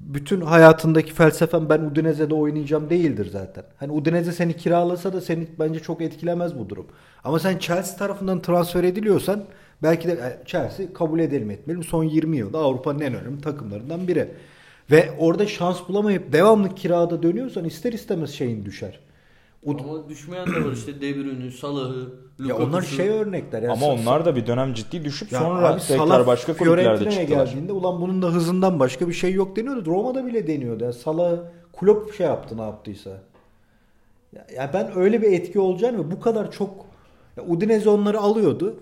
bütün 0.00 0.40
hayatındaki 0.40 1.12
felsefen 1.12 1.68
ben 1.68 1.78
Udinese'de 1.80 2.34
oynayacağım 2.34 2.90
değildir 2.90 3.28
zaten. 3.32 3.64
Hani 3.76 3.92
Udinese 3.92 4.32
seni 4.32 4.56
kiralasa 4.56 5.12
da 5.12 5.20
seni 5.20 5.46
bence 5.58 5.80
çok 5.80 6.00
etkilemez 6.00 6.58
bu 6.58 6.68
durum. 6.68 6.86
Ama 7.24 7.38
sen 7.38 7.58
Chelsea 7.58 7.96
tarafından 7.96 8.42
transfer 8.42 8.84
ediliyorsan 8.84 9.44
belki 9.82 10.08
de 10.08 10.12
e, 10.12 10.46
Chelsea 10.46 10.86
kabul 10.94 11.20
edelim 11.20 11.50
etmeyelim. 11.50 11.84
Son 11.84 12.04
20 12.04 12.36
yılda 12.36 12.58
Avrupa'nın 12.58 13.00
en 13.00 13.14
önemli 13.14 13.40
takımlarından 13.40 14.08
biri. 14.08 14.28
Ve 14.90 15.10
orada 15.18 15.46
şans 15.46 15.88
bulamayıp 15.88 16.32
devamlı 16.32 16.74
kirada 16.74 17.22
dönüyorsan 17.22 17.64
ister 17.64 17.92
istemez 17.92 18.30
şeyin 18.30 18.64
düşer. 18.64 19.00
Ud- 19.64 19.80
Ama 19.80 20.08
düşmeyen 20.08 20.46
de 20.46 20.64
var 20.64 20.72
işte 20.72 21.00
De 21.00 21.14
Bruyne, 21.16 21.50
Salah'ı, 21.50 22.10
ya 22.46 22.56
onlar 22.56 22.82
şey 22.82 23.08
örnekler. 23.08 23.62
ya. 23.62 23.72
Ama 23.72 23.86
onlar 23.86 24.24
da 24.24 24.36
bir 24.36 24.46
dönem 24.46 24.74
ciddi 24.74 25.04
düşüp 25.04 25.32
Ya 25.32 25.38
sonra 25.38 25.68
abi 25.68 25.80
tekrar 25.80 25.96
Salah 25.96 26.26
başka 26.26 26.56
kulüplerde 26.56 27.10
çıktılar. 27.10 27.22
geldiğinde 27.46 27.72
ulan 27.72 28.00
bunun 28.00 28.22
da 28.22 28.26
hızından 28.26 28.80
başka 28.80 29.08
bir 29.08 29.12
şey 29.12 29.32
yok 29.32 29.56
deniyordu. 29.56 29.90
Roma'da 29.90 30.26
bile 30.26 30.46
deniyordu. 30.46 30.84
Yani 30.84 30.94
Salah 30.94 31.38
kulüp 31.72 32.14
şey 32.14 32.26
yaptı 32.26 32.56
ne 32.56 32.62
yaptıysa. 32.62 33.10
Ya, 34.36 34.46
ya 34.56 34.70
ben 34.74 34.96
öyle 34.98 35.22
bir 35.22 35.32
etki 35.32 35.60
olacağını 35.60 35.98
ve 35.98 36.10
bu 36.10 36.20
kadar 36.20 36.50
çok 36.52 36.70
ya 37.36 37.44
Udinese 37.44 37.88
onları 37.90 38.20
alıyordu. 38.20 38.74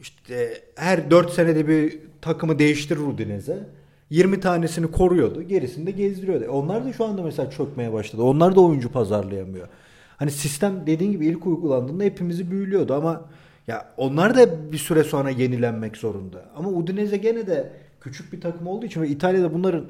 İşte 0.00 0.62
her 0.76 1.10
4 1.10 1.32
senede 1.32 1.68
bir 1.68 1.98
takımı 2.22 2.58
değiştirir 2.58 3.00
Udinese. 3.00 3.66
20 4.10 4.40
tanesini 4.40 4.90
koruyordu. 4.90 5.42
Gerisini 5.42 5.86
de 5.86 5.90
gezdiriyordu. 5.90 6.44
E 6.44 6.48
Onlar 6.48 6.84
da 6.84 6.92
şu 6.92 7.04
anda 7.04 7.22
mesela 7.22 7.50
çökmeye 7.50 7.92
başladı. 7.92 8.22
Onlar 8.22 8.56
da 8.56 8.60
oyuncu 8.60 8.92
pazarlayamıyor. 8.92 9.68
Hani 10.20 10.30
sistem 10.30 10.86
dediğin 10.86 11.12
gibi 11.12 11.26
ilk 11.26 11.46
uygulandığında 11.46 12.04
hepimizi 12.04 12.50
büyülüyordu 12.50 12.94
ama 12.94 13.24
ya 13.66 13.86
onlar 13.96 14.36
da 14.36 14.72
bir 14.72 14.78
süre 14.78 15.04
sonra 15.04 15.30
yenilenmek 15.30 15.96
zorunda. 15.96 16.44
Ama 16.56 16.68
Udinese 16.68 17.16
gene 17.16 17.46
de 17.46 17.72
küçük 18.00 18.32
bir 18.32 18.40
takım 18.40 18.66
olduğu 18.66 18.86
için 18.86 19.02
ve 19.02 19.08
İtalya'da 19.08 19.54
bunların 19.54 19.84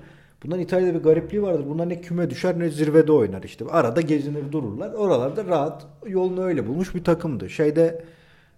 bunların 0.44 0.62
İtalya'da 0.62 0.98
bir 0.98 1.04
garipliği 1.04 1.42
vardır. 1.42 1.64
Bunlar 1.68 1.88
ne 1.88 2.00
küme 2.00 2.30
düşer 2.30 2.58
ne 2.58 2.70
zirvede 2.70 3.12
oynar 3.12 3.42
işte. 3.42 3.64
Arada 3.64 4.00
gezinir 4.00 4.52
dururlar. 4.52 4.92
Oralarda 4.92 5.44
rahat 5.44 5.86
yolunu 6.06 6.42
öyle 6.42 6.68
bulmuş 6.68 6.94
bir 6.94 7.04
takımdı. 7.04 7.50
Şeyde 7.50 8.04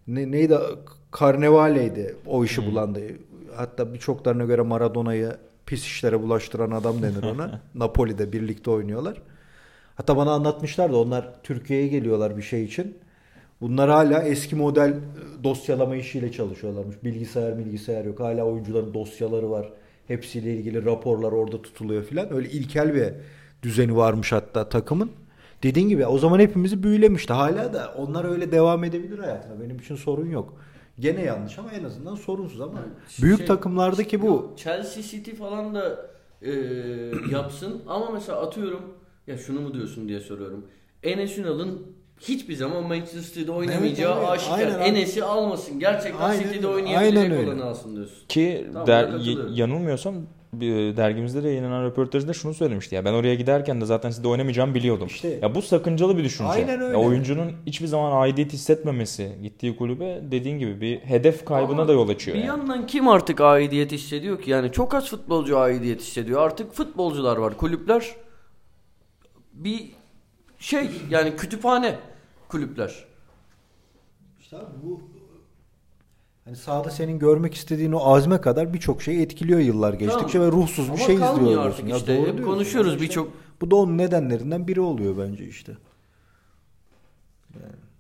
ne, 0.07 0.31
neydi 0.31 0.59
Carnevale'ydi 1.21 2.17
o 2.27 2.45
işi 2.45 2.67
bulan 2.67 2.95
da. 2.95 3.01
Hatta 3.57 3.95
birçoklarına 3.95 4.45
göre 4.45 4.63
Maradona'yı 4.63 5.37
pis 5.67 5.85
işlere 5.85 6.23
bulaştıran 6.23 6.71
adam 6.71 7.03
denir 7.03 7.23
ona. 7.23 7.61
Napoli'de 7.75 8.33
birlikte 8.33 8.71
oynuyorlar. 8.71 9.23
Hatta 9.95 10.17
bana 10.17 10.33
anlatmışlar 10.33 10.93
da 10.93 10.97
onlar 10.97 11.29
Türkiye'ye 11.43 11.89
geliyorlar 11.89 12.37
bir 12.37 12.43
şey 12.43 12.65
için. 12.65 12.99
Bunlar 13.61 13.91
hala 13.91 14.23
eski 14.23 14.57
model 14.57 14.89
e, 14.91 15.45
dosyalama 15.45 15.97
işiyle 15.97 16.33
çalışıyorlarmış. 16.33 16.97
Bilgisayar 17.05 17.59
bilgisayar 17.59 18.05
yok. 18.05 18.21
Hala 18.21 18.45
oyuncuların 18.45 18.95
dosyaları 18.95 19.51
var. 19.51 19.73
Hepsiyle 20.07 20.55
ilgili 20.55 20.85
raporlar 20.85 21.33
orada 21.33 21.63
tutuluyor 21.63 22.05
filan. 22.05 22.35
Öyle 22.35 22.51
ilkel 22.51 22.95
bir 22.95 23.13
düzeni 23.63 23.97
varmış 23.97 24.33
hatta 24.33 24.69
takımın. 24.69 25.11
Dediğin 25.63 25.89
gibi 25.89 26.07
o 26.07 26.19
zaman 26.19 26.41
hepimizi 26.41 26.83
büyülemişti. 26.83 27.33
Hala 27.33 27.73
da 27.73 27.95
onlar 27.97 28.25
öyle 28.25 28.53
devam 28.53 28.85
edebilir 28.85 29.19
hayatına. 29.19 29.61
Benim 29.61 29.79
için 29.79 29.97
sorun 29.97 30.31
yok. 30.31 30.55
Gene 30.99 31.23
yanlış 31.23 31.59
ama 31.59 31.73
en 31.73 31.85
azından 31.85 32.15
sorunsuz 32.15 32.61
ama 32.61 32.79
büyük 33.23 33.39
Şey- 33.39 33.47
takımlardaki 33.47 34.23
bu 34.23 34.53
Chelsea 34.57 35.03
City 35.03 35.31
falan 35.31 35.75
da 35.75 36.07
e, 36.43 36.51
yapsın 37.33 37.83
ama 37.89 38.11
mesela 38.11 38.41
atıyorum 38.41 38.81
ya 39.27 39.39
şunu 39.39 39.61
mu 39.61 39.75
diyorsun 39.75 40.09
diye 40.09 40.21
soruyorum. 40.21 40.67
Enes 41.03 41.39
Ünal'ın 41.39 41.87
hiçbir 42.21 42.55
zaman 42.55 42.83
Manchester 42.83 43.21
City'de 43.21 43.53
oynamayacağı 43.53 44.19
evet. 44.19 44.29
aşikar. 44.29 44.59
Aynen. 44.59 44.81
Enes'i 44.81 45.25
almasın. 45.25 45.81
Gerçekten 45.81 46.21
Aynen 46.21 46.43
City'de 46.43 46.67
oynayabilecek 46.67 47.49
olanı 47.49 47.65
alsın 47.65 47.97
diyorsun. 47.97 48.27
Ki 48.29 48.67
Tamam, 48.73 48.87
der, 48.87 49.11
yanılmıyorsam 49.55 50.15
bir 50.53 50.97
dergimizde 50.97 51.43
de 51.43 51.49
yayınlanan 51.49 51.85
röportajda 51.85 52.33
şunu 52.33 52.55
söylemişti 52.55 52.95
ya 52.95 53.05
ben 53.05 53.13
oraya 53.13 53.35
giderken 53.35 53.81
de 53.81 53.85
zaten 53.85 54.11
sizde 54.11 54.29
oynamayacağımı 54.29 54.75
biliyordum. 54.75 55.07
İşte- 55.07 55.39
ya 55.43 55.55
bu 55.55 55.63
sakıncalı 55.63 56.19
bir 56.19 56.25
düşünce. 56.25 56.51
Aynen 56.51 56.81
öyle. 56.81 56.99
Ya 56.99 57.05
oyuncunun 57.05 57.53
hiçbir 57.67 57.87
zaman 57.87 58.23
aidiyet 58.23 58.53
hissetmemesi 58.53 59.33
gittiği 59.43 59.77
kulübe 59.77 60.21
dediğin 60.31 60.59
gibi 60.59 60.81
bir 60.81 60.99
hedef 60.99 61.45
kaybına 61.45 61.81
Ama 61.81 61.89
da 61.89 61.93
yol 61.93 62.09
açıyor. 62.09 62.37
Bir 62.37 62.43
yani. 62.43 62.49
yandan 62.49 62.87
kim 62.87 63.09
artık 63.09 63.41
aidiyet 63.41 63.93
hissediyor 63.93 64.43
ki? 64.43 64.51
Yani 64.51 64.73
çok 64.73 64.95
az 64.95 65.11
futbolcu 65.11 65.59
aidiyet 65.59 66.01
hissediyor. 66.01 66.41
Artık 66.41 66.73
futbolcular 66.73 67.37
var. 67.37 67.57
Kulüpler 67.57 68.07
bir 69.53 69.93
şey 70.59 70.91
yani 71.11 71.37
kütüphane 71.37 71.99
kulüpler. 72.49 73.05
İşte 74.41 74.57
abi 74.57 74.67
bu 74.83 75.01
hani 76.45 76.57
sahada 76.57 76.91
senin 76.91 77.19
görmek 77.19 77.55
istediğin 77.55 77.93
o 77.93 78.15
azme 78.15 78.41
kadar 78.41 78.75
birçok 78.75 79.03
şey 79.03 79.23
etkiliyor 79.23 79.61
yıllar 79.61 79.95
geçtikçe 79.95 80.33
Tamam. 80.33 80.47
ve 80.49 80.53
ruhsuz 80.53 80.85
bir 80.87 80.93
Ama 80.93 80.99
şey 81.07 81.17
kalmıyor 81.19 81.43
izliyor 81.47 81.67
artık 81.67 81.85
oluyorsun. 81.85 82.01
işte. 82.01 82.13
Ya 82.13 82.27
doğru 82.27 82.39
Hep 82.39 82.45
konuşuyoruz 82.45 82.93
Yani 82.93 83.01
işte 83.03 83.09
birçok- 83.11 83.33
Bu 83.61 83.71
da 83.71 83.77
onun 83.77 83.99
nedenlerinden 83.99 84.69
biri 84.69 84.81
oluyor 84.81 85.19
bence 85.19 85.45
işte. 85.47 85.73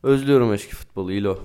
Özlüyorum 0.03 0.53
eski 0.53 0.75
futbolu 0.75 1.13
İlo. 1.13 1.39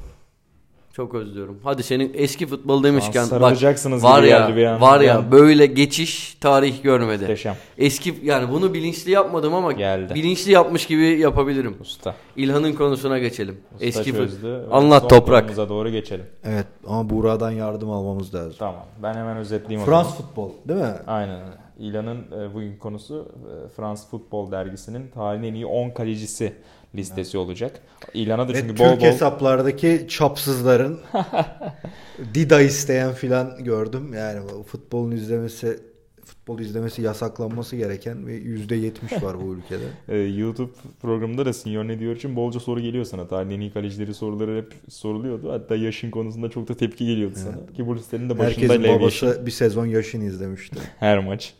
Çok 0.98 1.16
özlüyorum. 1.16 1.60
Hadi 1.64 1.84
senin 1.84 2.12
eski 2.14 2.48
futbol 2.48 2.84
demişken 2.84 3.24
bak 3.24 3.30
sarılacaksınız 3.30 4.04
var 4.04 4.24
ya 4.24 4.56
bir 4.56 4.66
an. 4.66 4.82
var 4.82 5.02
ya 5.02 5.32
böyle 5.32 5.66
geçiş 5.66 6.38
tarih 6.42 6.84
görmedi. 6.84 7.22
Muhteşem. 7.22 7.56
Eski 7.78 8.16
yani 8.24 8.52
bunu 8.52 8.74
bilinçli 8.74 9.12
yapmadım 9.12 9.54
ama 9.54 9.72
Geldi. 9.72 10.16
bilinçli 10.16 10.52
yapmış 10.52 10.86
gibi 10.86 11.20
yapabilirim. 11.20 11.78
Usta. 11.82 12.16
İlhan'ın 12.36 12.74
konusuna 12.74 13.20
geçelim. 13.20 13.58
Usta 13.74 13.86
eski 13.86 14.12
çözdü. 14.12 14.64
Anlat 14.72 15.02
Son 15.02 15.10
toprak. 15.10 15.40
konumuza 15.40 15.70
doğru 15.70 15.90
geçelim. 15.90 16.26
Evet 16.44 16.68
ama 16.88 17.10
Buğra'dan 17.10 17.52
yardım 17.52 17.92
almamız 17.92 18.36
lazım. 18.36 18.56
Tamam. 18.60 18.86
Ben 19.04 19.14
hemen 19.14 19.38
özetleyeyim 19.38 19.82
o 19.82 19.86
Frans 19.92 20.18
futbol 20.18 20.50
değil 20.68 20.80
mi? 20.80 20.94
Aynen. 21.08 21.40
İlan'ın 21.80 22.18
e, 22.18 22.54
bugün 22.54 22.78
konusu 22.78 23.32
e, 23.66 23.70
Frans 23.70 24.10
Futbol 24.10 24.52
Dergisi'nin 24.52 25.08
tarihin 25.08 25.44
en 25.44 25.54
iyi 25.54 25.66
10 25.66 25.90
kalecisi 25.90 26.54
listesi 26.96 27.38
olacak. 27.38 27.82
İlan'a 28.14 28.50
da 28.50 28.54
Ve 28.54 28.60
çünkü 28.60 28.68
Türk 28.68 28.80
bol 28.80 28.92
bol 28.92 29.00
hesaplardaki 29.00 30.06
çapsızların 30.10 31.00
Dida 32.34 32.62
isteyen 32.62 33.14
filan 33.14 33.64
gördüm. 33.64 34.14
Yani 34.14 34.64
futbolun 34.64 35.12
izlemesi 35.12 35.80
futbol 36.28 36.60
izlemesi 36.60 37.02
yasaklanması 37.02 37.76
gereken 37.76 38.28
ve 38.28 38.38
%70 38.38 39.24
var 39.24 39.42
bu 39.42 39.54
ülkede. 39.54 39.84
e, 40.08 40.18
YouTube 40.18 40.72
programında 41.02 41.46
da 41.46 41.54
Senior 41.54 41.88
ne 41.88 42.00
diyor 42.00 42.16
için 42.16 42.36
bolca 42.36 42.60
soru 42.60 42.80
geliyor 42.80 43.06
sana. 43.06 43.28
Tarihin 43.28 43.62
iyi 43.62 43.72
kalecileri 43.72 44.14
soruları 44.14 44.58
hep 44.58 44.74
soruluyordu. 44.90 45.52
Hatta 45.52 45.76
yaşın 45.76 46.12
konusunda 46.12 46.50
çok 46.50 46.68
da 46.68 46.74
tepki 46.74 47.06
geliyordu 47.06 47.36
sana. 47.36 47.74
Ki 47.74 47.88
bu 47.88 47.96
listenin 47.96 48.30
de 48.30 48.40
başında 48.40 48.74
Herkesin 48.74 49.00
babası 49.00 49.46
bir 49.46 49.52
sezon 49.52 49.86
yaşını 49.86 50.24
izlemişti. 50.24 50.80
Her 51.00 51.20
maç. 51.20 51.54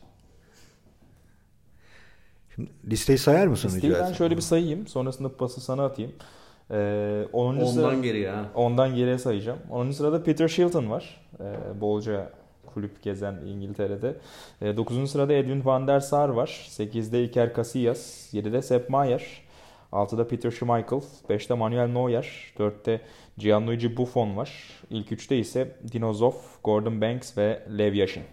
Şimdi 2.58 2.70
listeyi 2.92 3.18
sayar 3.18 3.48
mısın 3.48 3.68
Listeyi 3.68 3.94
rica 3.94 4.06
ben 4.06 4.14
şöyle 4.14 4.36
bir 4.36 4.42
sayayım. 4.42 4.88
Sonrasında 4.88 5.38
pası 5.38 5.62
sana 5.62 5.86
atayım. 5.86 6.12
E, 6.72 7.28
10. 7.34 7.66
sıra... 7.66 7.86
Ondan 7.86 8.02
geri 8.02 8.20
ya. 8.20 8.46
Ondan 8.56 8.96
geriye 8.96 9.18
sayacağım. 9.18 9.60
10. 9.70 9.92
sırada 9.92 10.24
Peter 10.24 10.48
Shilton 10.48 10.90
var. 10.90 11.22
Ee, 11.40 11.82
bolca 11.82 12.32
kulüp 12.74 13.04
gezen 13.04 13.36
İngiltere'de. 13.46 14.16
Ee, 14.62 14.78
9. 14.78 15.12
sırada 15.12 15.34
Edwin 15.34 15.66
van 15.66 15.88
der 15.88 16.00
Sar 16.00 16.30
var. 16.30 16.68
8'de 16.70 17.24
Iker 17.24 17.56
Casillas. 17.56 18.34
7'de 18.34 18.62
Sepp 18.62 18.90
Maier. 18.90 19.42
6'da 19.92 20.28
Peter 20.28 20.52
Schmeichel. 20.52 21.02
5'te 21.30 21.54
Manuel 21.54 21.88
Neuer. 21.88 22.54
4'te 22.58 23.02
Gianluigi 23.38 23.98
Buffon 23.98 24.38
var. 24.38 24.52
İlk 24.90 25.12
üçte 25.12 25.38
ise 25.38 25.76
Dino 25.92 26.14
Zoff, 26.14 26.64
Gordon 26.64 27.02
Banks 27.02 27.38
ve 27.38 27.64
Lev 27.78 27.94
Yashin. 27.94 28.24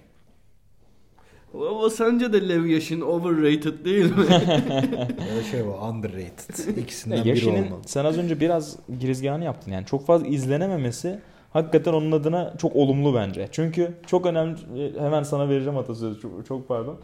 Ama 1.55 1.91
sence 1.91 2.33
de 2.33 2.49
Lev 2.49 2.65
Yashin 2.67 3.01
overrated 3.01 3.85
değil 3.85 4.05
mi? 4.05 4.25
ya 5.37 5.43
şey 5.51 5.67
var 5.67 5.89
underrated. 5.91 6.77
İkisinden 6.77 7.19
biri 7.21 7.29
Yashin'in 7.29 7.67
olmalı. 7.67 7.81
sen 7.87 8.05
az 8.05 8.19
önce 8.19 8.41
biraz 8.41 8.77
girizgahını 9.01 9.45
yaptın. 9.45 9.73
Yani 9.73 9.87
çok 9.87 10.07
fazla 10.07 10.27
izlenememesi 10.27 11.19
hakikaten 11.53 11.93
onun 11.93 12.13
adına 12.13 12.55
çok 12.59 12.77
olumlu 12.77 13.15
bence. 13.15 13.49
Çünkü 13.53 13.95
çok 14.07 14.27
önemli 14.27 14.57
hemen 15.01 15.23
sana 15.23 15.49
vereceğim 15.49 15.79
atasözü 15.79 16.21
çok, 16.21 16.47
çok 16.47 16.69
pardon. 16.69 16.97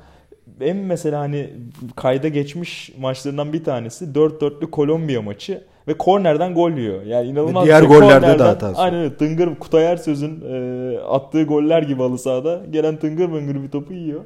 En 0.61 0.77
mesela 0.77 1.21
hani 1.21 1.51
kayda 1.97 2.29
geçmiş 2.29 2.93
maçlarından 2.99 3.53
bir 3.53 3.65
tanesi 3.65 4.05
4-4'lü 4.05 4.71
Kolombiya 4.71 5.23
maçı 5.23 5.65
ve 5.89 5.95
kornerden 5.95 6.55
gol 6.55 6.71
yiyor. 6.71 7.03
Yani 7.03 7.29
inanılmaz. 7.29 7.63
Ve 7.63 7.67
diğer 7.67 7.81
şey. 7.81 7.89
gollerde 7.89 8.39
de 8.39 8.43
hatası. 8.43 8.81
Aynen 8.81 8.99
öyle. 8.99 9.17
Tıngır 9.17 9.55
Kutay 9.55 9.85
Ersöz'ün 9.85 10.41
e, 10.49 10.99
attığı 10.99 11.43
goller 11.43 11.83
gibi 11.83 12.03
halı 12.03 12.19
sahada 12.19 12.63
gelen 12.71 12.97
tıngır 12.97 13.29
mıngır 13.29 13.63
bir 13.63 13.71
topu 13.71 13.93
yiyor. 13.93 14.21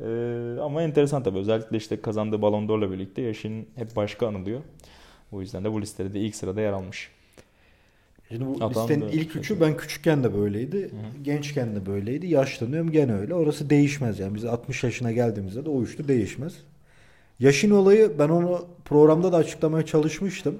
E, 0.00 0.60
ama 0.60 0.82
enteresan 0.82 1.22
tabii. 1.22 1.38
Özellikle 1.38 1.76
işte 1.76 2.00
kazandığı 2.00 2.42
Ballon 2.42 2.68
d'Or'la 2.68 2.90
birlikte 2.90 3.22
Yaşin 3.22 3.68
hep 3.76 3.96
başka 3.96 4.26
anılıyor. 4.28 4.60
O 5.32 5.40
yüzden 5.40 5.64
de 5.64 5.72
bu 5.72 5.80
listede 5.80 6.14
de 6.14 6.20
ilk 6.20 6.36
sırada 6.36 6.60
yer 6.60 6.72
almış. 6.72 7.10
Şimdi 8.30 8.46
bu 8.46 8.56
Adam 8.64 8.70
listenin 8.70 9.00
da- 9.00 9.10
ilk 9.10 9.36
üçü 9.36 9.60
ben 9.60 9.76
küçükken 9.76 10.24
de 10.24 10.34
böyleydi. 10.34 10.90
Gençken 11.22 11.76
de 11.76 11.86
böyleydi. 11.86 12.26
Yaşlanıyorum 12.26 12.90
gene 12.90 13.14
öyle. 13.14 13.34
Orası 13.34 13.70
değişmez 13.70 14.18
yani. 14.18 14.34
Biz 14.34 14.44
60 14.44 14.84
yaşına 14.84 15.12
geldiğimizde 15.12 15.64
de 15.64 15.70
o 15.70 15.82
üçlü 15.82 16.08
değişmez. 16.08 16.54
Yaşın 17.40 17.70
olayı 17.70 18.12
ben 18.18 18.28
onu 18.28 18.66
programda 18.84 19.32
da 19.32 19.36
açıklamaya 19.36 19.86
çalışmıştım. 19.86 20.58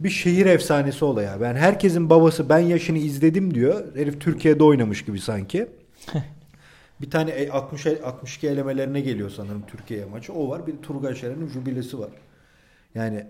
Bir 0.00 0.10
şehir 0.10 0.46
efsanesi 0.46 1.04
olayı. 1.04 1.28
Yani 1.42 1.58
herkesin 1.58 2.10
babası 2.10 2.48
ben 2.48 2.58
yaşını 2.58 2.98
izledim 2.98 3.54
diyor. 3.54 3.96
Herif 3.96 4.20
Türkiye'de 4.20 4.64
oynamış 4.64 5.04
gibi 5.04 5.20
sanki. 5.20 5.66
bir 7.00 7.10
tane 7.10 7.30
e- 7.30 7.50
60 7.50 7.86
e- 7.86 8.02
62 8.02 8.48
elemelerine 8.48 9.00
geliyor 9.00 9.30
sanırım 9.30 9.62
Türkiye 9.66 10.04
maçı. 10.04 10.32
O 10.32 10.48
var. 10.48 10.66
Bir 10.66 10.76
Turgay 10.76 11.14
Şeren'in 11.14 11.48
jübilesi 11.48 11.98
var. 11.98 12.10
Yani 12.94 13.26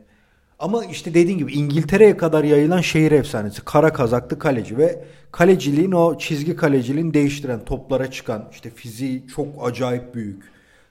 ama 0.63 0.85
işte 0.85 1.15
dediğin 1.15 1.39
gibi 1.39 1.53
İngiltere'ye 1.53 2.17
kadar 2.17 2.45
yayılan 2.45 2.81
şehir 2.81 3.13
efsanesi. 3.13 3.65
Kara 3.65 3.93
kazaklı 3.93 4.39
kaleci 4.39 4.79
ve 4.79 5.05
kaleciliğin 5.33 5.93
o 5.93 6.19
çizgi 6.19 6.57
kaleciliğini 6.57 7.15
değiştiren 7.15 7.65
toplara 7.65 8.11
çıkan 8.11 8.49
işte 8.53 8.71
fiziği 8.71 9.27
çok 9.35 9.47
acayip 9.63 10.15
büyük. 10.15 10.43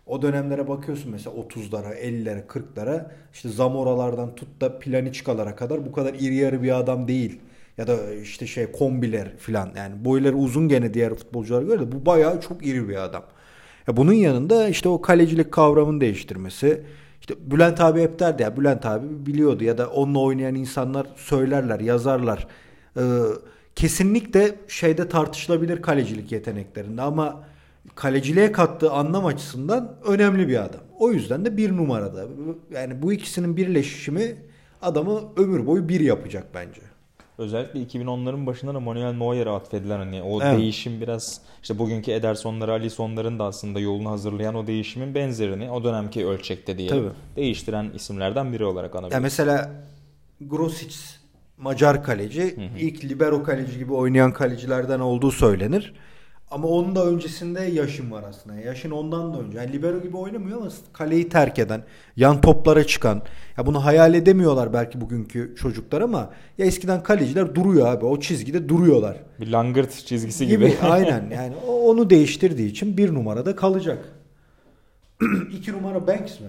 O 0.06 0.22
dönemlere 0.22 0.68
bakıyorsun 0.68 1.12
mesela 1.12 1.36
30'lara, 1.36 1.96
50'lere, 1.96 2.46
40'lara 2.46 3.06
işte 3.34 3.50
Zamora'lardan 3.50 4.36
tut 4.36 4.62
da 4.62 4.80
Planiçkalara 4.80 5.56
kadar 5.56 5.86
bu 5.86 5.92
kadar 5.92 6.14
iri 6.14 6.36
yarı 6.36 6.64
bir 6.64 6.80
adam 6.80 7.08
değil. 7.08 7.40
Ya 7.78 7.88
da 7.88 8.14
işte 8.14 8.48
şey 8.48 8.72
kombiler 8.72 9.38
filan 9.38 9.70
yani 9.78 10.06
boyları 10.06 10.36
uzun 10.36 10.68
gene 10.68 10.94
diğer 10.94 11.16
futbolculara 11.16 11.64
göre 11.66 11.80
de 11.80 11.92
bu 11.92 12.06
bayağı 12.06 12.42
çok 12.42 12.66
iri 12.66 12.90
bir 12.90 13.04
adam. 13.04 13.24
Ya 13.88 13.98
bunun 13.98 14.14
yanında 14.14 14.68
işte 14.68 14.90
o 14.90 15.02
kalecilik 15.02 15.52
kavramını 15.52 16.02
değiştirmesi. 16.02 16.84
İşte 17.22 17.34
Bülent 17.52 17.82
abi 17.82 18.02
hep 18.02 18.20
derdi 18.20 18.42
ya 18.42 18.58
Bülent 18.58 18.86
abi 18.86 19.26
biliyordu 19.26 19.64
ya 19.64 19.78
da 19.78 19.90
onunla 19.90 20.20
oynayan 20.20 20.56
insanlar 20.56 21.08
söylerler, 21.16 21.80
yazarlar. 21.80 22.48
Ee, 22.98 23.02
kesinlikle 23.76 24.56
şeyde 24.68 25.10
tartışılabilir 25.10 25.82
kalecilik 25.82 26.32
yeteneklerinde 26.32 27.02
ama 27.02 27.44
kaleciliğe 27.96 28.52
kattığı 28.52 28.92
anlam 28.92 29.26
açısından 29.26 29.96
önemli 30.06 30.48
bir 30.48 30.58
adam. 30.58 30.82
O 31.00 31.12
yüzden 31.12 31.46
de 31.46 31.58
bir 31.58 31.78
numarada. 31.78 32.26
Yani 32.72 33.02
bu 33.02 33.14
ikisinin 33.14 33.58
birleşimi 33.58 34.36
adamı 34.82 35.22
ömür 35.38 35.66
boyu 35.68 35.90
bir 35.90 36.00
yapacak 36.00 36.48
bence. 36.54 36.82
Özellikle 37.42 37.80
2010'ların 37.84 38.46
başında 38.46 38.74
da 38.74 38.80
Manuel 38.80 39.14
Neuer'e 39.14 39.50
atfedilen 39.50 39.98
hani 39.98 40.22
o 40.24 40.42
Evet. 40.42 40.60
değişim 40.60 41.02
biraz 41.02 41.42
işte 41.62 41.80
bugünkü 41.80 42.12
Ederson'ları, 42.12 42.72
Alisson'ların 42.72 43.39
da 43.39 43.44
aslında 43.44 43.80
yolunu 43.80 44.10
hazırlayan 44.10 44.56
o 44.56 44.68
değişimin 44.68 45.16
benzerini 45.16 45.72
o 45.72 45.84
dönemki 45.84 46.28
ölçekte 46.28 46.88
Tabii. 46.88 47.10
değiştiren 47.36 47.92
isimlerden 47.96 48.54
biri 48.54 48.66
olarak 48.66 48.94
Ya 48.94 49.00
anabiliriz. 49.00 49.24
mesela 49.24 49.72
Grosic 50.42 50.96
Macar 51.58 52.04
kaleci 52.04 52.56
ilk 52.80 53.06
libero 53.06 53.44
kaleci 53.44 53.78
gibi 53.78 53.94
oynayan 53.94 54.34
kalecilerden 54.34 55.00
olduğu 55.00 55.32
söylenir. 55.32 55.94
Ama 56.52 56.68
onun 56.68 56.95
da 56.95 57.06
öncesinde 57.06 57.62
Yaşın 57.62 58.12
var 58.12 58.24
aslında. 58.30 58.56
Yaşın 58.60 58.91
ondan 58.91 59.34
da 59.34 59.39
önce. 59.39 59.58
Yani 59.58 59.74
libero 59.74 60.02
gibi 60.02 60.18
oynamıyor 60.18 60.58
ama 60.58 60.70
kaleyi 60.93 61.30
terk 61.30 61.60
eden, 61.60 61.84
yan 62.16 62.41
toplara 62.41 62.84
çıkan. 62.88 63.22
Ya 63.58 63.66
bunu 63.66 63.86
hayal 63.86 64.14
edemiyorlar 64.14 64.74
belki 64.74 65.02
bugünkü 65.02 65.56
çocuklar 65.56 66.02
ama 66.02 66.30
ya 66.58 66.66
eskiden 66.66 67.04
kaleciler 67.04 67.56
duruyor 67.56 67.88
abi. 67.88 68.06
O 68.06 68.20
çizgide 68.20 68.70
duruyorlar. 68.70 69.18
Bir 69.39 69.47
langırt 69.47 69.91
çizgisi 70.06 70.47
gibi. 70.47 70.68
Gibi. 70.68 70.78
Aynen. 70.82 71.30
Yani 71.36 71.56
onu 71.68 72.10
değiştirdiği 72.10 72.70
için 72.70 72.97
bir 72.97 73.14
numarada 73.14 73.56
kalacak. 73.56 74.06
İki 75.52 75.74
numara 75.74 76.08
Banks 76.08 76.39
mi? 76.39 76.47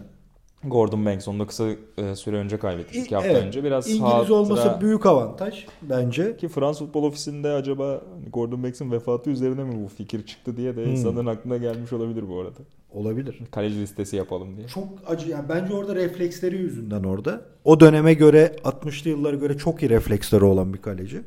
Gordon 0.65 1.07
Banks 1.07 1.29
onu 1.29 1.39
da 1.41 1.47
kısa 1.47 1.69
e, 1.99 2.17
süre 2.17 2.37
önce 2.37 2.59
kaybettik. 2.59 2.97
İki 3.07 3.15
hafta 3.15 3.31
Evet. 3.31 3.43
önce. 3.45 3.65
Biraz 3.65 3.91
İngiliz 3.91 4.31
olması 4.31 4.79
büyük 4.81 5.07
avantaj 5.07 5.67
bence. 5.83 6.37
Ki 6.37 6.49
Fransız 6.49 6.87
Futbol 6.87 7.03
Ofisi'nde 7.05 7.49
acaba 7.49 8.01
Gordon 8.33 8.63
Banks'in 8.63 8.91
vefatı 8.93 9.31
üzerine 9.31 9.65
mi 9.65 9.85
bu 9.85 9.89
fikir 9.89 10.27
çıktı 10.27 10.57
diye 10.57 10.77
de 10.77 10.85
Hmm. 10.85 10.93
insanların 10.93 11.27
aklına 11.27 11.57
gelmiş 11.57 11.93
olabilir 11.93 12.25
bu 12.29 12.41
arada. 12.41 12.59
Olabilir. 12.95 13.39
Kaleci 13.51 13.81
listesi 13.81 14.17
yapalım 14.17 14.57
diye. 14.57 14.67
Çok 14.69 14.85
acı. 15.07 15.31
Yani 15.31 15.45
bence 15.49 15.75
orada 15.75 15.95
refleksleri 15.95 16.57
yüzünden 16.57 17.05
orada. 17.05 17.41
O 17.65 17.81
döneme 17.81 18.15
göre 18.15 18.57
60'lı 18.65 19.11
yıllara 19.11 19.37
göre 19.37 19.59
çok 19.59 19.83
iyi 19.83 19.91
refleksleri 19.91 20.45
olan 20.45 20.75
bir 20.75 20.79
kaleci. 20.79 21.21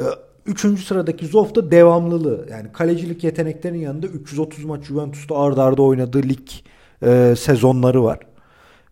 Ee, 0.00 0.02
Üçüncü 0.46 0.82
sıradaki 0.82 1.26
Zoff 1.26 1.54
da 1.54 1.70
devamlılığı. 1.70 2.46
Yani 2.50 2.72
kalecilik 2.72 3.24
yeteneklerinin 3.24 3.78
yanında 3.78 4.06
330 4.06 4.64
maç 4.64 4.84
Juventus'ta 4.84 5.36
arda 5.38 5.62
arda 5.64 5.82
oynadığı 5.82 6.22
lig 6.22 6.48
e, 7.02 7.34
sezonları 7.38 8.04
var. 8.04 8.18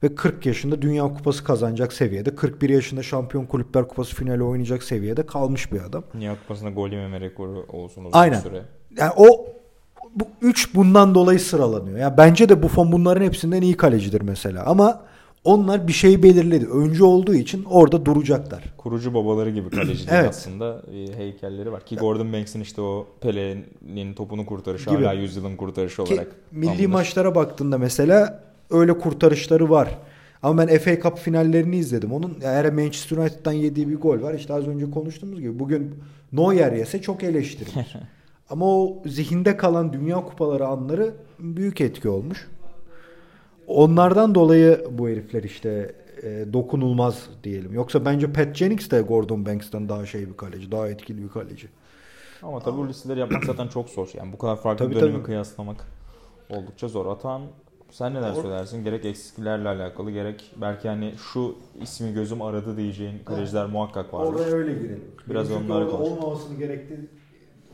Ve 0.03 0.15
40 0.15 0.47
yaşında 0.47 0.83
Dünya 0.83 1.03
Kupası 1.03 1.45
kazanacak 1.45 1.93
seviyede. 1.93 2.35
41 2.35 2.71
yaşında 2.71 3.03
Şampiyon 3.03 3.47
Kulüpler 3.47 3.89
Kupası 3.89 4.15
finali 4.15 4.43
oynayacak 4.43 4.83
seviyede 4.83 5.27
kalmış 5.27 5.73
bir 5.73 5.81
adam. 5.81 6.05
Dünya 6.15 6.37
Kupası'nda 6.41 6.71
gol 6.71 6.91
yememe 6.91 7.21
rekoru 7.21 7.67
olsun 7.69 8.05
uzun 8.05 8.19
Aynen. 8.19 8.41
süre. 8.41 8.63
Yani 8.97 9.13
o 9.17 9.47
bu 10.15 10.25
üç 10.43 10.75
bundan 10.75 11.15
dolayı 11.15 11.41
sıralanıyor. 11.41 11.99
Yani 11.99 12.17
bence 12.17 12.49
de 12.49 12.63
Buffon 12.63 12.93
bunların 12.93 13.25
hepsinden 13.25 13.63
iyi 13.63 13.77
kalecidir 13.77 14.21
mesela. 14.21 14.65
Ama 14.67 15.03
onlar 15.47 15.89
bir 15.89 15.93
şey 15.93 16.23
belirledi. 16.23 16.67
Öncü 16.67 17.05
olduğu 17.05 17.35
için 17.35 17.65
orada 17.65 18.07
duracaklar. 18.07 18.65
Kurucu 18.77 19.15
babaları 19.15 19.51
gibi 19.51 19.71
kaleciliğin 19.71 20.09
Evet. 20.21 20.29
aslında 20.31 20.83
e, 20.95 21.19
heykelleri 21.19 21.73
var. 21.73 21.87
Ki 21.87 21.97
Gordon 21.97 22.33
Banks'in 22.33 22.61
işte 22.61 22.81
o 22.83 23.07
Pele'nin 23.21 24.15
topunu 24.15 24.47
kurtarışı 24.47 24.91
Gibi. 24.91 25.05
hala 25.05 25.13
yüzyılın 25.13 25.57
kurtarışı 25.57 26.05
Ki 26.05 26.13
olarak. 26.15 26.29
milli 26.53 26.87
maçlara 26.89 27.35
baktığında 27.35 27.79
mesela 27.79 28.43
öyle 28.71 28.99
kurtarışları 28.99 29.71
var. 29.71 29.99
Ama 30.43 30.67
ben 30.69 30.79
FA 30.79 31.01
Cup 31.01 31.19
finallerini 31.19 31.77
izledim. 31.77 32.13
Onun 32.13 32.39
eğer 32.43 32.73
Manchester 32.73 33.17
United'dan 33.17 33.53
yediği 33.53 33.89
bir 33.89 33.97
gol 33.97 34.23
var. 34.23 34.35
İşte 34.35 34.55
az 34.55 34.69
önce 34.69 34.91
konuştuğumuz 34.91 35.41
gibi 35.41 35.59
bugün 35.59 35.95
Neuer 36.33 36.73
yese 36.73 37.03
çok 37.03 37.23
eleştirilir. 37.23 37.87
Ama 38.51 38.67
o 38.67 39.03
zihinde 39.07 39.57
kalan 39.57 39.93
Dünya 39.93 40.17
Kupaları 40.25 40.67
anları 40.67 41.15
büyük 41.39 41.81
etki 41.81 42.09
olmuş. 42.09 42.47
Onlardan 43.67 44.35
dolayı 44.35 44.85
bu 44.91 45.09
herifler 45.09 45.43
işte 45.43 45.95
e, 46.23 46.53
dokunulmaz 46.53 47.29
diyelim. 47.45 47.75
Yoksa 47.75 48.05
bence 48.05 48.33
Pat 48.33 48.55
Jennings 48.57 48.91
de 48.91 49.01
Gordon 49.01 49.47
Banks'tan 49.47 49.89
daha 49.89 50.07
şey 50.07 50.29
bir 50.29 50.37
kaleci, 50.37 50.73
daha 50.73 50.89
etkili 50.89 51.23
bir 51.23 51.29
kaleci. 51.29 51.69
Ama 52.43 52.61
tabii 52.61 52.77
bu 52.77 52.89
listeleri 52.89 53.21
yapmak 53.21 53.45
zaten 53.45 53.69
çok 53.69 53.89
zor. 53.89 54.09
Yani 54.15 54.33
bu 54.33 54.39
kadar 54.39 54.57
farklı 54.57 54.85
Tabii, 54.85 54.95
dönemi 54.95 55.13
tabii. 55.13 55.23
kıyaslamak 55.23 55.85
oldukça 56.51 56.89
zor. 56.89 57.07
Atan 57.07 57.43
sen 57.91 58.15
neler 58.15 58.33
söylersin? 58.33 58.85
Gerek 58.85 59.05
eksiklerle 59.05 59.69
alakalı 59.69 60.11
gerek 60.11 60.53
belki 60.61 60.89
hani 60.89 61.15
şu 61.33 61.55
ismi 61.83 62.13
gözüm 62.15 62.43
aradı 62.43 62.77
diyeceğin 62.77 63.19
kaleciler 63.25 63.67
muhakkak 63.67 64.15
vardır. 64.15 64.35
Oraya 64.35 64.55
öyle 64.55 64.73
girelim. 64.73 65.05
Biraz 65.31 65.51
Benim 65.51 65.71
onları 65.71 65.85
orada 65.85 65.97
konuşalım. 65.97 66.19
olmaması 66.19 66.55
gerektiği 66.55 66.99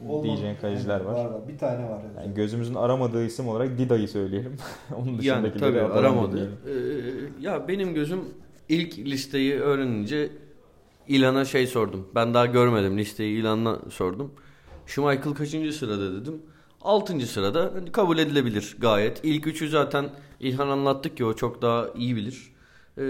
olmadı. 0.09 0.27
Diyeceğin 0.27 0.57
kaleciler 0.57 1.01
var. 1.01 1.49
Bir 1.49 1.59
tane 1.59 1.91
var. 1.91 2.03
Yani 2.17 2.35
gözümüzün 2.35 2.75
aramadığı 2.75 3.25
isim 3.25 3.49
olarak 3.49 3.79
Dida'yı 3.79 4.09
söyleyelim. 4.09 4.57
Onun 4.97 5.07
Yani 5.07 5.19
dışındakileri 5.19 5.59
tabii 5.59 5.81
atalım 5.81 5.99
aramadı. 5.99 6.51
Ee, 6.67 6.73
ya 7.41 7.69
benim 7.69 7.95
gözüm 7.95 8.21
ilk 8.69 8.99
listeyi 8.99 9.61
öğrenince 9.61 10.31
İlan'a 11.09 11.45
şey 11.45 11.67
sordum. 11.67 12.09
Ben 12.15 12.35
daha 12.35 12.47
görmedim 12.47 12.99
listeyi 12.99 13.41
İlan'a 13.41 13.79
sordum. 13.91 14.33
Schmeichel 14.87 15.35
kaçıncı 15.35 15.73
sırada 15.73 16.21
dedim. 16.21 16.43
Altıncı 16.83 17.27
sırada 17.27 17.73
kabul 17.93 18.19
edilebilir 18.19 18.77
gayet. 18.79 19.21
İlk 19.25 19.47
üçü 19.47 19.69
zaten 19.69 20.11
İlhan 20.41 20.69
anlattık 20.69 21.17
ki 21.17 21.25
o 21.25 21.35
çok 21.35 21.63
daha 21.63 21.89
iyi 21.95 22.17
bilir. 22.17 22.53
Ee, 22.99 23.03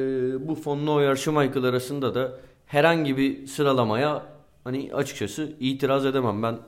bu 0.48 0.56
Von 0.66 0.86
Neuer 0.86 1.16
Schmeichel 1.16 1.64
arasında 1.64 2.14
da 2.14 2.32
herhangi 2.66 3.16
bir 3.16 3.46
sıralamaya 3.46 4.22
hani 4.64 4.90
açıkçası 4.94 5.52
itiraz 5.60 6.06
edemem. 6.06 6.42
Ben 6.42 6.58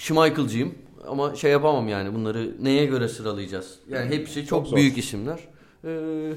Schmeichel'cıyım 0.00 0.74
ama 1.08 1.34
şey 1.34 1.50
yapamam 1.52 1.88
yani 1.88 2.14
bunları 2.14 2.54
neye 2.60 2.86
göre 2.86 3.08
sıralayacağız? 3.08 3.78
Yani 3.88 4.14
hepsi 4.16 4.40
çok, 4.40 4.48
Çok 4.48 4.66
zor. 4.66 4.76
büyük 4.76 4.98
isimler. 4.98 5.38
Ee, 5.84 6.32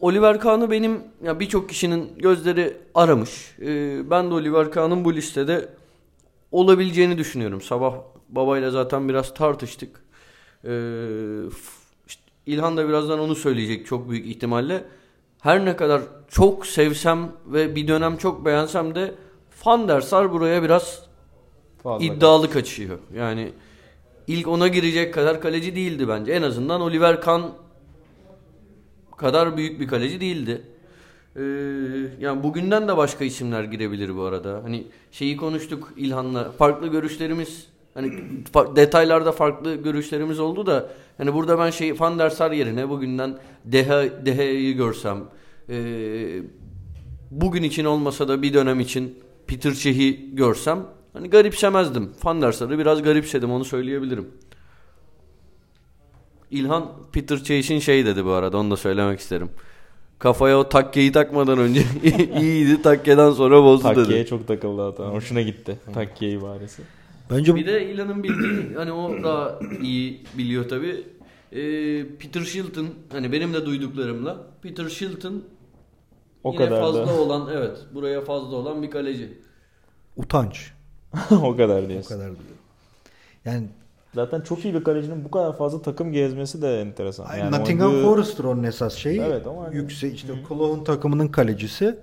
Oliver 0.00 0.40
Kahn'ı 0.40 0.70
benim 0.70 1.00
ya 1.24 1.40
birçok 1.40 1.68
kişinin 1.68 2.18
gözleri 2.18 2.76
aramış. 2.94 3.54
Ee, 3.60 4.10
ben 4.10 4.30
de 4.30 4.34
Oliver 4.34 4.70
Kahn'ın 4.70 5.04
bu 5.04 5.14
listede 5.14 5.68
olabileceğini 6.52 7.18
düşünüyorum. 7.18 7.60
Sabah 7.60 7.94
babayla 8.28 8.70
zaten 8.70 9.08
biraz 9.08 9.34
tartıştık. 9.34 9.96
Ee, 10.64 10.70
işte 12.06 12.22
İlhan 12.46 12.76
da 12.76 12.88
birazdan 12.88 13.18
onu 13.18 13.34
söyleyecek 13.34 13.86
çok 13.86 14.10
büyük 14.10 14.26
ihtimalle. 14.26 14.84
Her 15.40 15.64
ne 15.64 15.76
kadar 15.76 16.02
çok 16.28 16.66
sevsem 16.66 17.32
ve 17.46 17.76
bir 17.76 17.88
dönem 17.88 18.16
çok 18.16 18.44
beğensem 18.44 18.94
de 18.94 19.14
Van 19.66 19.88
der 19.88 20.00
Sar 20.00 20.32
buraya 20.32 20.62
biraz 20.62 21.02
Fazla 21.84 22.04
iddialı 22.04 22.50
kaçıyor. 22.50 22.98
Yani 23.14 23.52
ilk 24.26 24.48
ona 24.48 24.68
girecek 24.68 25.14
kadar 25.14 25.40
kaleci 25.40 25.76
değildi 25.76 26.08
bence. 26.08 26.32
En 26.32 26.42
azından 26.42 26.80
Oliver 26.80 27.20
Kahn 27.20 27.42
kadar 29.16 29.56
büyük 29.56 29.80
bir 29.80 29.88
kaleci 29.88 30.20
değildi. 30.20 30.62
Ee, 31.36 31.42
yani 32.20 32.42
bugünden 32.42 32.88
de 32.88 32.96
başka 32.96 33.24
isimler 33.24 33.64
girebilir 33.64 34.16
bu 34.16 34.22
arada. 34.22 34.60
Hani 34.62 34.86
şeyi 35.12 35.36
konuştuk 35.36 35.92
İlhan'la. 35.96 36.52
Farklı 36.52 36.88
görüşlerimiz 36.88 37.66
hani 37.94 38.12
detaylarda 38.76 39.32
farklı 39.32 39.74
görüşlerimiz 39.74 40.40
oldu 40.40 40.66
da 40.66 40.90
hani 41.18 41.34
burada 41.34 41.58
ben 41.58 41.70
şey 41.70 42.00
Van 42.00 42.18
der 42.18 42.30
Sar 42.30 42.52
yerine 42.52 42.88
bugünden 42.88 43.38
Deha 43.64 44.26
Deha'yı 44.26 44.76
görsem 44.76 45.18
e, 45.68 45.76
bugün 47.30 47.62
için 47.62 47.84
olmasa 47.84 48.28
da 48.28 48.42
bir 48.42 48.54
dönem 48.54 48.80
için 48.80 49.18
Peter 49.46 49.72
Cech'i 49.72 50.34
görsem 50.34 50.86
hani 51.14 51.30
garipsemezdim. 51.30 52.10
Van 52.24 52.42
der 52.42 52.52
Sar'ı 52.52 52.78
biraz 52.78 53.02
garipsedim 53.02 53.52
onu 53.52 53.64
söyleyebilirim. 53.64 54.28
İlhan 56.50 56.92
Peter 57.12 57.38
Chase 57.38 57.80
şey 57.80 58.06
dedi 58.06 58.24
bu 58.24 58.30
arada 58.30 58.58
onu 58.58 58.70
da 58.70 58.76
söylemek 58.76 59.20
isterim. 59.20 59.50
Kafaya 60.18 60.58
o 60.58 60.68
takkeyi 60.68 61.12
takmadan 61.12 61.58
önce 61.58 61.82
iyiydi 62.40 62.82
takkeden 62.82 63.30
sonra 63.30 63.62
bozdu 63.62 63.82
Takkeye 63.82 63.96
dedi. 63.96 64.06
Takkeye 64.06 64.26
çok 64.26 64.48
takıldı 64.48 64.82
hatta. 64.82 65.08
Hoşuna 65.08 65.40
gitti 65.40 65.78
takkiye 65.94 66.30
ibaresi. 66.32 66.82
Bence 67.30 67.54
bir 67.54 67.66
de 67.66 67.90
İlhan'ın 67.90 68.22
bildiği 68.22 68.76
hani 68.76 68.92
o 68.92 69.22
da 69.22 69.60
iyi 69.82 70.24
biliyor 70.38 70.68
tabi. 70.68 71.04
Ee, 71.52 72.06
Peter 72.18 72.40
Shilton 72.40 72.88
hani 73.12 73.32
benim 73.32 73.54
de 73.54 73.66
duyduklarımla 73.66 74.46
Peter 74.62 74.88
Shilton 74.88 75.44
o 76.44 76.52
yine 76.52 76.64
kadar 76.64 76.80
fazla 76.80 77.06
da. 77.06 77.20
olan 77.20 77.48
evet 77.52 77.78
buraya 77.94 78.20
fazla 78.20 78.56
olan 78.56 78.82
bir 78.82 78.90
kaleci. 78.90 79.38
Utanç. 80.16 80.73
o 81.42 81.56
kadar 81.56 81.88
diyorsun. 81.88 82.14
O 82.14 82.18
kadar 82.18 82.30
diyor. 82.30 82.58
Yani 83.44 83.68
Zaten 84.14 84.40
çok 84.40 84.64
iyi 84.64 84.74
bir 84.74 84.84
kalecinin 84.84 85.24
bu 85.24 85.30
kadar 85.30 85.56
fazla 85.56 85.82
takım 85.82 86.12
gezmesi 86.12 86.62
de 86.62 86.80
enteresan. 86.80 87.36
Yani 87.36 87.50
Nottingham 87.50 87.90
oynadığı... 87.90 88.04
Forest'tir 88.04 88.44
onun 88.44 88.64
esas 88.64 88.94
şeyi. 88.94 89.20
Evet 89.20 89.46
ama 89.46 89.64
hani... 89.64 89.76
yüksek 89.76 90.14
işte 90.14 90.32
Cologne 90.48 90.84
takımının 90.84 91.28
kalecisi. 91.28 91.96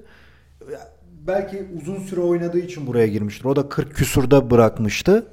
Belki 1.28 1.68
uzun 1.82 1.98
süre 1.98 2.22
oynadığı 2.22 2.60
için 2.60 2.88
buraya 2.88 3.08
girmiştir. 3.08 3.46
O 3.46 3.56
da 3.56 3.70
40 3.70 3.96
küsurda 3.96 4.52
bırakmıştı. 4.52 5.28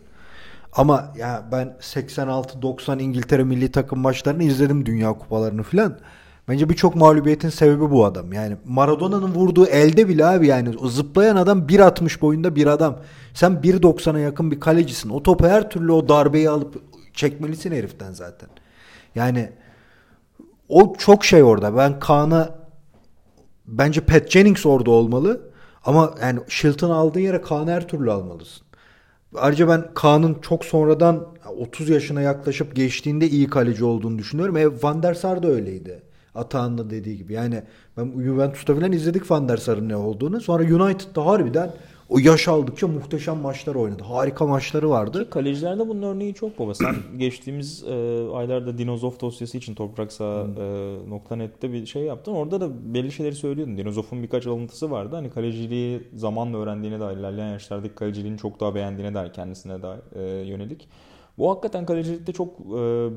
Ama 0.72 1.12
ya 1.16 1.44
ben 1.52 1.76
86-90 1.80 3.02
İngiltere 3.02 3.44
milli 3.44 3.72
takım 3.72 3.98
maçlarını 3.98 4.42
izledim 4.42 4.86
Dünya 4.86 5.12
Kupalarını 5.12 5.62
filan. 5.62 5.98
Bence 6.48 6.68
birçok 6.68 6.96
mağlubiyetin 6.96 7.48
sebebi 7.48 7.90
bu 7.90 8.04
adam. 8.04 8.32
Yani 8.32 8.56
Maradona'nın 8.66 9.34
vurduğu 9.34 9.66
elde 9.66 10.08
bile 10.08 10.26
abi 10.26 10.46
yani 10.46 10.76
o 10.78 10.88
zıplayan 10.88 11.36
adam 11.36 11.66
1.60 11.66 12.20
boyunda 12.20 12.56
bir 12.56 12.66
adam. 12.66 12.96
Sen 13.38 13.52
1.90'a 13.52 14.18
yakın 14.18 14.50
bir 14.50 14.60
kalecisin. 14.60 15.10
O 15.10 15.22
topu 15.22 15.46
her 15.46 15.70
türlü 15.70 15.92
o 15.92 16.08
darbeyi 16.08 16.50
alıp 16.50 16.82
çekmelisin 17.14 17.72
heriften 17.72 18.12
zaten. 18.12 18.48
Yani 19.14 19.52
o 20.68 20.94
çok 20.98 21.24
şey 21.24 21.42
orada. 21.42 21.76
Ben 21.76 22.00
Kaan'a 22.00 22.54
bence 23.66 24.00
Pat 24.00 24.30
Jennings 24.30 24.66
orada 24.66 24.90
olmalı. 24.90 25.50
Ama 25.84 26.14
yani 26.22 26.40
Shilton 26.48 26.90
aldığın 26.90 27.20
yere 27.20 27.40
Kaan'ı 27.40 27.70
her 27.70 27.88
türlü 27.88 28.10
almalısın. 28.10 28.66
Ayrıca 29.34 29.68
ben 29.68 29.94
Kaan'ın 29.94 30.34
çok 30.42 30.64
sonradan 30.64 31.26
30 31.56 31.88
yaşına 31.88 32.20
yaklaşıp 32.20 32.76
geçtiğinde 32.76 33.28
iyi 33.28 33.46
kaleci 33.46 33.84
olduğunu 33.84 34.18
düşünüyorum. 34.18 34.56
E, 34.56 34.82
Van 34.82 35.02
der 35.02 35.14
Sar 35.14 35.42
da 35.42 35.48
öyleydi. 35.48 36.02
Atağan'ın 36.34 36.78
da 36.78 36.90
dediği 36.90 37.16
gibi. 37.16 37.32
Yani 37.32 37.62
ben 37.96 38.22
Juventus'ta 38.22 38.74
falan 38.74 38.92
izledik 38.92 39.30
Van 39.30 39.48
der 39.48 39.56
Sar'ın 39.56 39.88
ne 39.88 39.96
olduğunu. 39.96 40.40
Sonra 40.40 40.62
United'da 40.62 41.26
harbiden 41.26 41.70
o 42.08 42.18
yaş 42.18 42.48
aldıkça 42.48 42.88
muhteşem 42.88 43.36
maçlar 43.36 43.74
oynadı. 43.74 44.02
Harika 44.02 44.46
maçları 44.46 44.90
vardı. 44.90 45.24
Ki 45.24 45.30
kalecilerde 45.30 45.88
bunun 45.88 46.02
örneği 46.02 46.34
çok 46.34 46.58
baba. 46.58 46.74
Sen 46.74 46.96
geçtiğimiz 47.18 47.84
e, 47.84 48.26
aylarda 48.34 48.78
Dinozov 48.78 49.12
dosyası 49.20 49.58
için 49.58 49.74
Toprak 49.74 50.12
Sağ 50.12 50.46
e, 51.62 51.72
bir 51.72 51.86
şey 51.86 52.02
yaptın. 52.02 52.32
Orada 52.32 52.60
da 52.60 52.94
belli 52.94 53.12
şeyleri 53.12 53.34
söylüyordun. 53.34 53.76
Dinozov'un 53.78 54.22
birkaç 54.22 54.46
alıntısı 54.46 54.90
vardı. 54.90 55.16
Hani 55.16 55.30
kaleciliği 55.30 56.02
zamanla 56.14 56.58
öğrendiğine 56.58 57.00
dair, 57.00 57.16
ilerleyen 57.16 57.52
yaşlardaki 57.52 57.94
kaleciliğini 57.94 58.38
çok 58.38 58.60
daha 58.60 58.74
beğendiğine 58.74 59.14
dair 59.14 59.32
kendisine 59.32 59.82
dair 59.82 60.00
e, 60.14 60.46
yönelik. 60.46 60.88
Bu 61.38 61.50
hakikaten 61.50 61.86
kalecilikte 61.86 62.32
çok 62.32 62.60
e, 62.60 62.72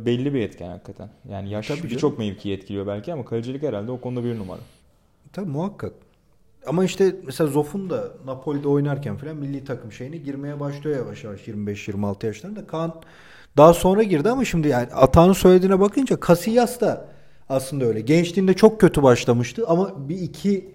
belli 0.05 0.33
bir 0.33 0.41
etken 0.41 0.69
hakikaten. 0.69 1.09
Yani 1.29 1.49
yaş 1.49 1.83
birçok 1.83 2.19
mevkiyi 2.19 2.55
etkiliyor 2.55 2.87
belki 2.87 3.13
ama 3.13 3.25
kalecilik 3.25 3.63
herhalde 3.63 3.91
o 3.91 4.01
konuda 4.01 4.23
bir 4.23 4.39
numara. 4.39 4.59
Tabii 5.33 5.49
muhakkak. 5.49 5.93
Ama 6.65 6.85
işte 6.85 7.15
mesela 7.25 7.49
Zof'un 7.49 7.89
da 7.89 8.03
Napoli'de 8.25 8.67
oynarken 8.67 9.17
falan 9.17 9.35
milli 9.35 9.65
takım 9.65 9.91
şeyine 9.91 10.17
girmeye 10.17 10.59
başlıyor 10.59 10.97
yavaş 10.97 11.23
yavaş 11.23 11.47
25-26 11.47 12.25
yaşlarında. 12.25 12.67
Kaan 12.67 12.93
daha 13.57 13.73
sonra 13.73 14.03
girdi 14.03 14.29
ama 14.29 14.45
şimdi 14.45 14.67
yani 14.67 14.87
Atağ'ın 14.93 15.33
söylediğine 15.33 15.79
bakınca 15.79 16.17
Casillas 16.27 16.81
da 16.81 17.05
aslında 17.49 17.85
öyle. 17.85 18.01
Gençliğinde 18.01 18.53
çok 18.53 18.81
kötü 18.81 19.03
başlamıştı 19.03 19.63
ama 19.67 20.09
bir 20.09 20.19
iki 20.19 20.71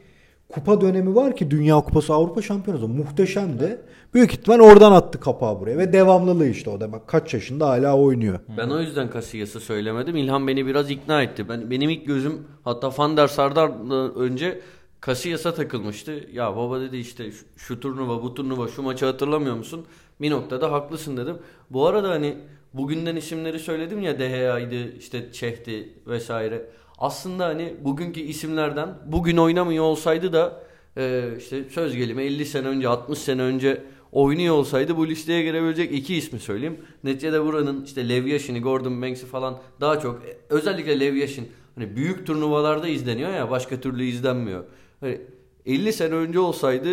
kupa 0.49 0.81
dönemi 0.81 1.15
var 1.15 1.37
ki 1.37 1.51
Dünya 1.51 1.77
Kupası 1.77 2.15
Avrupa 2.15 2.43
Şampiyonası 2.43 2.89
muhteşemdi. 2.89 3.81
Büyük 4.15 4.33
ihtimal 4.33 4.61
oradan 4.61 4.93
attı 4.93 5.21
kapağı 5.21 5.61
buraya 5.61 5.79
ve 5.79 5.93
devamlılığı 5.93 6.49
işte 6.49 6.71
o 6.71 6.81
da 6.81 6.93
bak 6.93 7.09
kaç 7.09 7.35
yaşında 7.35 7.69
hala 7.69 7.97
oynuyor. 7.97 8.41
Ben 8.59 8.69
o 8.69 8.81
yüzden 8.81 9.11
Casillas'ı 9.15 9.61
söylemedim. 9.61 10.17
İlhan 10.17 10.47
beni 10.47 10.67
biraz 10.67 10.91
ikna 10.91 11.23
etti. 11.23 11.49
Ben 11.49 11.71
benim 11.71 11.91
ilk 11.91 12.07
gözüm 12.07 12.47
hatta 12.65 12.91
Van 12.99 13.17
der 13.17 13.27
Sar'dan 13.27 13.91
önce 14.17 14.61
Casillas'a 15.07 15.55
takılmıştı. 15.55 16.21
Ya 16.33 16.57
baba 16.57 16.81
dedi 16.81 16.97
işte 16.97 17.33
şu, 17.33 17.45
şu 17.57 17.81
turnuva 17.81 18.23
bu 18.23 18.35
turnuva 18.35 18.69
şu 18.69 18.83
maçı 18.83 19.07
hatırlamıyor 19.07 19.57
musun? 19.57 19.87
Bir 20.21 20.31
noktada 20.31 20.73
haklısın 20.73 21.17
dedim. 21.17 21.39
Bu 21.71 21.87
arada 21.87 22.11
hani 22.11 22.37
bugünden 22.75 23.17
isimleri 23.17 23.59
söyledim 23.59 24.03
ya 24.03 24.19
Deheya'ydı 24.19 24.97
işte 24.99 25.33
Çehti 25.33 25.89
vesaire. 26.07 26.71
Aslında 26.99 27.45
hani 27.47 27.75
bugünkü 27.81 28.21
isimlerden 28.21 28.89
bugün 29.07 29.37
oynamıyor 29.37 29.85
olsaydı 29.85 30.33
da 30.33 30.63
e, 30.97 31.29
işte 31.39 31.65
söz 31.71 31.97
gelimi 31.97 32.23
50 32.23 32.47
sene 32.47 32.69
önce 32.69 32.89
60 32.89 33.19
sene 33.19 33.43
önce 33.43 33.85
oynuyor 34.13 34.55
olsaydı 34.55 34.97
bu 34.97 35.09
listeye 35.09 35.43
girebilecek 35.43 35.93
iki 35.93 36.17
ismi 36.17 36.39
söyleyeyim. 36.39 36.81
Neticede 37.05 37.45
buranın 37.45 37.85
işte 37.85 38.09
Lev 38.09 38.27
Yashin'i, 38.27 38.61
Gordon 38.61 39.03
Banks'i 39.03 39.27
falan 39.27 39.59
daha 39.81 40.01
çok 40.01 40.23
özellikle 40.49 41.01
Lev 41.01 41.15
Yashin 41.15 41.49
hani 41.75 41.97
büyük 41.97 42.27
turnuvalarda 42.27 42.89
izleniyor 42.89 43.31
ya 43.31 43.51
başka 43.51 43.81
türlü 43.81 44.05
izlenmiyor. 44.05 44.65
Hani 45.01 45.21
50 45.67 45.93
sene 45.93 46.15
önce 46.15 46.39
olsaydı 46.41 46.89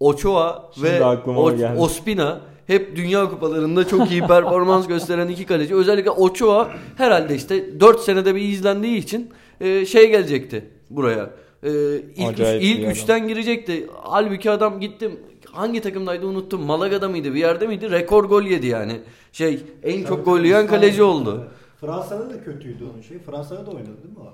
Ochoa 0.00 0.70
Şimdi 0.74 0.86
ve 0.88 1.04
o- 1.26 1.50
Ospina 1.78 2.40
hep 2.66 2.96
dünya 2.96 3.30
kupalarında 3.30 3.88
çok 3.88 4.10
iyi 4.10 4.20
performans 4.20 4.88
gösteren 4.88 5.28
iki 5.28 5.46
kaleci. 5.46 5.74
Özellikle 5.74 6.10
Ochoa 6.10 6.70
herhalde 6.96 7.34
işte 7.34 7.80
4 7.80 8.00
senede 8.00 8.34
bir 8.34 8.40
izlendiği 8.40 8.96
için 8.96 9.30
e, 9.60 9.86
şey 9.86 10.10
gelecekti 10.10 10.70
buraya. 10.90 11.30
E, 11.62 11.70
ilk 12.16 12.40
üç, 12.40 12.46
ilk 12.60 12.90
üçten 12.90 13.28
girecekti. 13.28 13.86
Halbuki 14.02 14.50
adam 14.50 14.80
gittim 14.80 15.20
hangi 15.52 15.80
takımdaydı 15.80 16.26
unuttum. 16.26 16.62
Malaga'da 16.62 17.08
mıydı 17.08 17.34
bir 17.34 17.40
yerde 17.40 17.66
miydi? 17.66 17.90
Rekor 17.90 18.24
gol 18.24 18.42
yedi 18.42 18.66
yani. 18.66 19.00
Şey 19.32 19.60
en 19.82 19.92
Tabii 19.92 20.08
çok 20.08 20.24
gol 20.24 20.40
yiyen 20.40 20.66
kaleci 20.66 21.02
oldu. 21.02 21.44
Fransa'da 21.80 22.30
da 22.30 22.44
kötüydü 22.44 22.84
onun 22.94 23.02
şey. 23.02 23.18
Fransa'da 23.18 23.66
da 23.66 23.70
oynadı 23.70 24.02
değil 24.02 24.14
mi 24.14 24.20
o? 24.20 24.32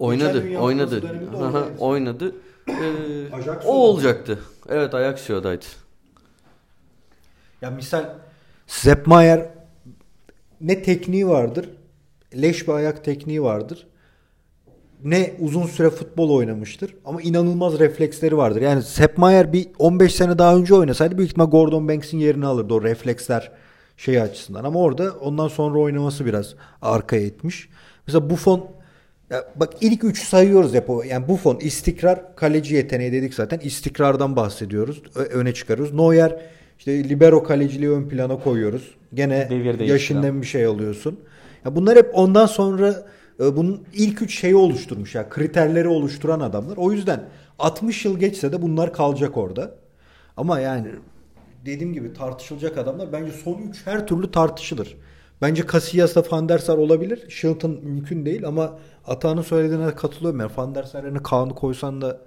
Oynadı, 0.00 0.58
oynadı. 0.58 1.02
Aha, 1.42 1.64
oynadı. 1.78 2.34
Ee, 2.68 2.72
o 3.66 3.72
olacaktı. 3.72 4.38
Evet 4.68 4.94
Ajaxio'daydı. 4.94 5.64
Ya 7.62 7.70
misal 7.70 8.04
Sepp 8.66 9.06
Maier 9.06 9.48
ne 10.60 10.82
tekniği 10.82 11.28
vardır, 11.28 11.68
leş 12.42 12.68
bir 12.68 12.72
ayak 12.72 13.04
tekniği 13.04 13.42
vardır. 13.42 13.86
Ne 15.04 15.34
uzun 15.38 15.66
süre 15.66 15.90
futbol 15.90 16.30
oynamıştır 16.30 16.94
ama 17.04 17.22
inanılmaz 17.22 17.78
refleksleri 17.78 18.36
vardır. 18.36 18.60
Yani 18.60 18.82
Sepp 18.82 19.18
Maier 19.18 19.52
bir 19.52 19.68
15 19.78 20.14
sene 20.14 20.38
daha 20.38 20.56
önce 20.56 20.74
oynasaydı 20.74 21.18
büyük 21.18 21.30
ihtimal 21.30 21.50
Gordon 21.50 21.88
Banks'in 21.88 22.18
yerini 22.18 22.46
alırdı 22.46 22.74
o 22.74 22.82
refleksler 22.82 23.52
şey 23.96 24.20
açısından. 24.20 24.64
Ama 24.64 24.80
orada 24.80 25.12
ondan 25.20 25.48
sonra 25.48 25.78
oynaması 25.78 26.26
biraz 26.26 26.54
arkaya 26.82 27.22
etmiş. 27.22 27.68
Mesela 28.06 28.30
Buffon 28.30 28.79
ya 29.30 29.44
bak 29.56 29.72
ilk 29.80 30.04
üç 30.04 30.24
sayıyoruz 30.24 30.74
hep 30.74 30.90
o. 30.90 31.02
Yani 31.02 31.28
Buffon 31.28 31.58
istikrar 31.60 32.36
kaleci 32.36 32.74
yeteneği 32.74 33.12
dedik 33.12 33.34
zaten. 33.34 33.58
İstikrardan 33.58 34.36
bahsediyoruz. 34.36 35.02
öne 35.14 35.54
çıkarıyoruz. 35.54 35.94
Neuer 35.94 36.40
işte 36.78 37.08
libero 37.08 37.42
kaleciliği 37.42 37.90
ön 37.90 38.08
plana 38.08 38.38
koyuyoruz. 38.38 38.94
Gene 39.14 39.48
yaşından 39.84 40.42
bir 40.42 40.46
şey 40.46 40.64
alıyorsun. 40.64 41.20
Ya 41.64 41.76
bunlar 41.76 41.98
hep 41.98 42.10
ondan 42.14 42.46
sonra 42.46 43.06
e, 43.40 43.56
bunun 43.56 43.84
ilk 43.94 44.22
üç 44.22 44.38
şeyi 44.40 44.56
oluşturmuş 44.56 45.14
ya 45.14 45.28
kriterleri 45.28 45.88
oluşturan 45.88 46.40
adamlar. 46.40 46.76
O 46.76 46.92
yüzden 46.92 47.24
60 47.58 48.04
yıl 48.04 48.18
geçse 48.18 48.52
de 48.52 48.62
bunlar 48.62 48.92
kalacak 48.92 49.36
orada. 49.36 49.74
Ama 50.36 50.60
yani 50.60 50.88
dediğim 51.66 51.92
gibi 51.92 52.12
tartışılacak 52.12 52.78
adamlar 52.78 53.12
bence 53.12 53.32
son 53.32 53.62
3 53.70 53.86
her 53.86 54.06
türlü 54.06 54.30
tartışılır. 54.30 54.96
Bence 55.42 55.62
Casillas'la 55.72 56.22
Van 56.32 56.48
der 56.48 56.58
Sar 56.58 56.78
olabilir. 56.78 57.30
Shilton 57.30 57.70
mümkün 57.70 58.26
değil 58.26 58.46
ama 58.46 58.78
Atağ'ın 59.06 59.42
söylediğine 59.42 59.94
katılıyorum. 59.94 60.40
Yani 60.40 60.50
Van 60.56 60.74
der 60.74 60.82
Sar 60.82 61.04
yerine 61.04 61.22
Kaan'ı 61.22 61.54
koysan 61.54 62.00
da 62.00 62.18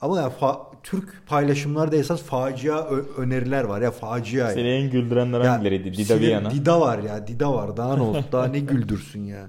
ama 0.00 0.20
ya 0.20 0.32
fa- 0.40 0.58
Türk 0.82 1.22
paylaşımlarda 1.26 1.96
esas 1.96 2.22
facia 2.22 2.88
ö- 2.88 3.04
öneriler 3.18 3.64
var 3.64 3.80
ya 3.80 3.90
facia. 3.90 4.50
Seni 4.50 4.68
en 4.68 4.90
güldürenler 4.90 5.40
Ya, 5.40 5.52
hangileriydi? 5.52 5.96
Dida 5.96 6.20
Viana. 6.20 6.50
Dida 6.50 6.80
var 6.80 6.98
ya. 6.98 7.26
Dida 7.26 7.52
var. 7.54 7.76
Daha 7.76 7.96
ne 7.96 8.02
olsun? 8.02 8.24
Daha 8.32 8.46
ne 8.46 8.58
güldürsün 8.58 9.24
ya. 9.24 9.48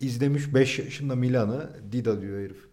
İzlemiş 0.00 0.54
5 0.54 0.78
yaşında 0.78 1.14
Milan'ı. 1.14 1.70
Dida 1.92 2.20
diyor 2.20 2.38
herif. 2.40 2.70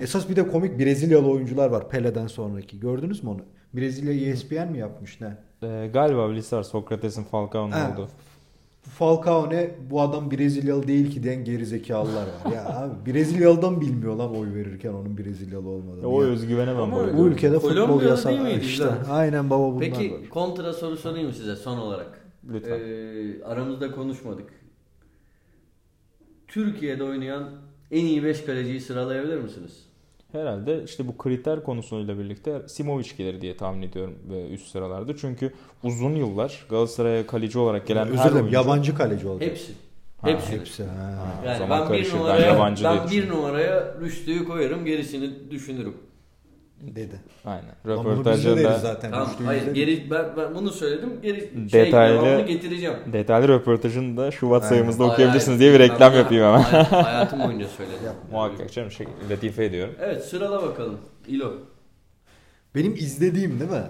Esas 0.00 0.28
bir 0.28 0.36
de 0.36 0.48
komik 0.48 0.78
Brezilyalı 0.78 1.30
oyuncular 1.30 1.70
var 1.70 1.88
Pele'den 1.88 2.26
sonraki. 2.26 2.80
Gördünüz 2.80 3.24
mü 3.24 3.30
onu? 3.30 3.40
Brezilya 3.74 4.30
ESPN 4.30 4.68
mi 4.72 4.78
yapmış 4.78 5.20
ne? 5.20 5.36
Ee, 5.62 5.90
galiba 5.94 6.30
Lisar 6.30 6.62
Sokrates'in 6.62 7.24
Falcao'nun 7.24 7.72
oldu. 7.72 8.08
Falcao 8.98 9.50
ne? 9.50 9.70
Bu 9.90 10.00
adam 10.00 10.30
Brezilyalı 10.30 10.88
değil 10.88 11.10
ki 11.10 11.22
diyen 11.22 11.44
gerizekalılar 11.44 12.26
var. 12.26 12.52
Ya 12.54 12.66
abi 12.76 13.12
Brezilyalı'dan 13.12 13.80
bilmiyor 13.80 14.16
lan 14.16 14.36
oy 14.36 14.54
verirken 14.54 14.92
onun 14.92 15.18
Brezilyalı 15.18 15.68
olmadığını. 15.68 16.06
O 16.08 16.22
özgüvene 16.22 16.78
ben. 16.78 16.92
Bu 17.18 17.26
ülkede 17.26 17.58
futbol 17.58 18.02
yasak. 18.02 18.62
işte. 18.62 18.84
Aynen 19.10 19.50
baba 19.50 19.74
bunlar 19.74 19.80
Peki 19.80 20.12
var. 20.12 20.28
kontra 20.30 20.72
soru 20.72 20.96
sorayım 20.96 21.26
mı 21.28 21.34
size 21.34 21.56
son 21.56 21.78
olarak? 21.78 22.26
Lütfen. 22.52 22.80
Ee, 22.80 23.44
aramızda 23.44 23.92
konuşmadık. 23.92 24.50
Türkiye'de 26.48 27.04
oynayan 27.04 27.50
en 27.90 28.04
iyi 28.04 28.24
5 28.24 28.44
kaleciyi 28.44 28.80
sıralayabilir 28.80 29.38
misiniz? 29.38 29.86
Herhalde 30.32 30.84
işte 30.84 31.08
bu 31.08 31.18
kriter 31.18 31.62
konusuyla 31.62 32.18
birlikte 32.18 32.68
Simovic 32.68 33.08
gelir 33.18 33.40
diye 33.40 33.56
tahmin 33.56 33.82
ediyorum 33.82 34.18
ve 34.30 34.48
üst 34.48 34.68
sıralarda. 34.68 35.16
Çünkü 35.16 35.52
uzun 35.82 36.14
yıllar 36.14 36.66
Galatasaray'a 36.70 37.26
kaleci 37.26 37.58
olarak 37.58 37.86
gelen 37.86 38.08
Özür 38.08 38.18
her 38.18 38.24
dilerim 38.24 38.44
oyuncu... 38.44 38.54
yabancı 38.54 38.94
kaleci 38.94 39.28
oldu. 39.28 39.44
Hepsi. 39.44 39.72
Ha, 40.20 40.28
Hepsi. 40.28 40.52
Hepsi. 40.52 40.84
Ha. 40.84 41.42
Yani 41.46 41.70
ben 41.70 41.92
bir. 41.92 42.12
Ben 42.12 42.18
numaraya 42.18 42.46
yabancı 42.46 42.84
ben, 42.84 43.08
diye 43.08 43.22
bir 43.22 43.28
numaraya 43.30 43.94
Rüştü'yü 44.00 44.44
koyarım 44.44 44.84
gerisini 44.84 45.50
düşünürüm. 45.50 45.94
Dedi. 46.82 47.20
Aynen. 47.44 47.74
Röportajında 47.86 48.78
zaten. 48.78 49.10
Tamam 49.10 49.28
hayır 49.44 49.62
izledik. 49.62 49.76
geri 49.76 50.10
ben, 50.10 50.24
ben 50.36 50.54
bunu 50.54 50.70
söyledim 50.70 51.10
geri 51.22 51.50
Detaylı- 51.72 52.36
şey 52.36 52.46
getireceğim. 52.46 52.94
detaylı 53.12 53.48
röportajında 53.48 54.30
Şubat 54.30 54.62
Aynen. 54.62 54.68
sayımızda 54.68 55.02
Hayır, 55.04 55.12
okuyabilirsiniz 55.12 55.58
hayır. 55.60 55.70
diye 55.70 55.74
bir 55.74 55.78
Ben 55.88 55.94
reklam 55.94 56.12
bunu 56.12 56.18
yapayım 56.18 56.44
hemen. 56.44 56.60
hay- 56.62 57.02
Hayatım 57.02 57.40
boyunca 57.40 57.66
söyledim. 57.68 57.98
Muhakkak 58.32 58.72
canım 58.72 58.90
şey, 58.90 59.06
latife 59.30 59.64
ediyorum. 59.64 59.94
Evet 60.00 60.24
sırala 60.24 60.62
bakalım. 60.62 60.98
İlo. 61.28 61.52
Benim 62.74 62.94
izlediğim 62.94 63.60
değil 63.60 63.70
mi? 63.70 63.82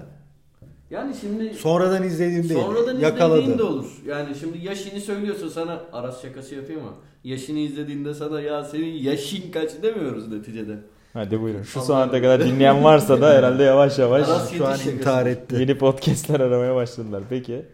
Yani 0.91 1.15
şimdi 1.21 1.55
Sonradan 1.55 2.03
izlediğim 2.03 2.49
değil. 2.49 2.61
sonradan 2.61 2.99
Yakaladı. 3.01 3.39
izlediğin 3.39 3.59
de 3.59 3.63
olur. 3.63 3.87
Yani 4.07 4.35
şimdi 4.41 4.59
yaşını 4.67 5.01
söylüyorsun 5.01 5.49
sana 5.49 5.81
Aras 5.93 6.23
şakası 6.23 6.55
yapayım 6.55 6.81
ama 6.81 6.93
yaşını 7.25 7.59
izlediğinde 7.59 8.15
sana 8.15 8.41
ya 8.41 8.65
senin 8.65 8.93
yaşın 8.93 9.51
kaç 9.51 9.71
demiyoruz 9.83 10.29
neticede. 10.33 10.77
Hadi 11.13 11.41
buyurun. 11.41 11.63
Şu 11.63 11.81
saate 11.81 12.23
kadar 12.23 12.41
dinleyen 12.45 12.85
varsa 12.85 13.21
da 13.21 13.31
herhalde 13.35 13.63
yavaş 13.63 13.99
yavaş 13.99 14.27
Şu 14.51 14.67
an 14.67 14.81
intihar 14.81 15.27
etti. 15.27 15.55
yeni 15.57 15.79
podcastler 15.79 16.41
aramaya 16.41 16.75
başladılar. 16.75 17.23
Peki. 17.31 17.67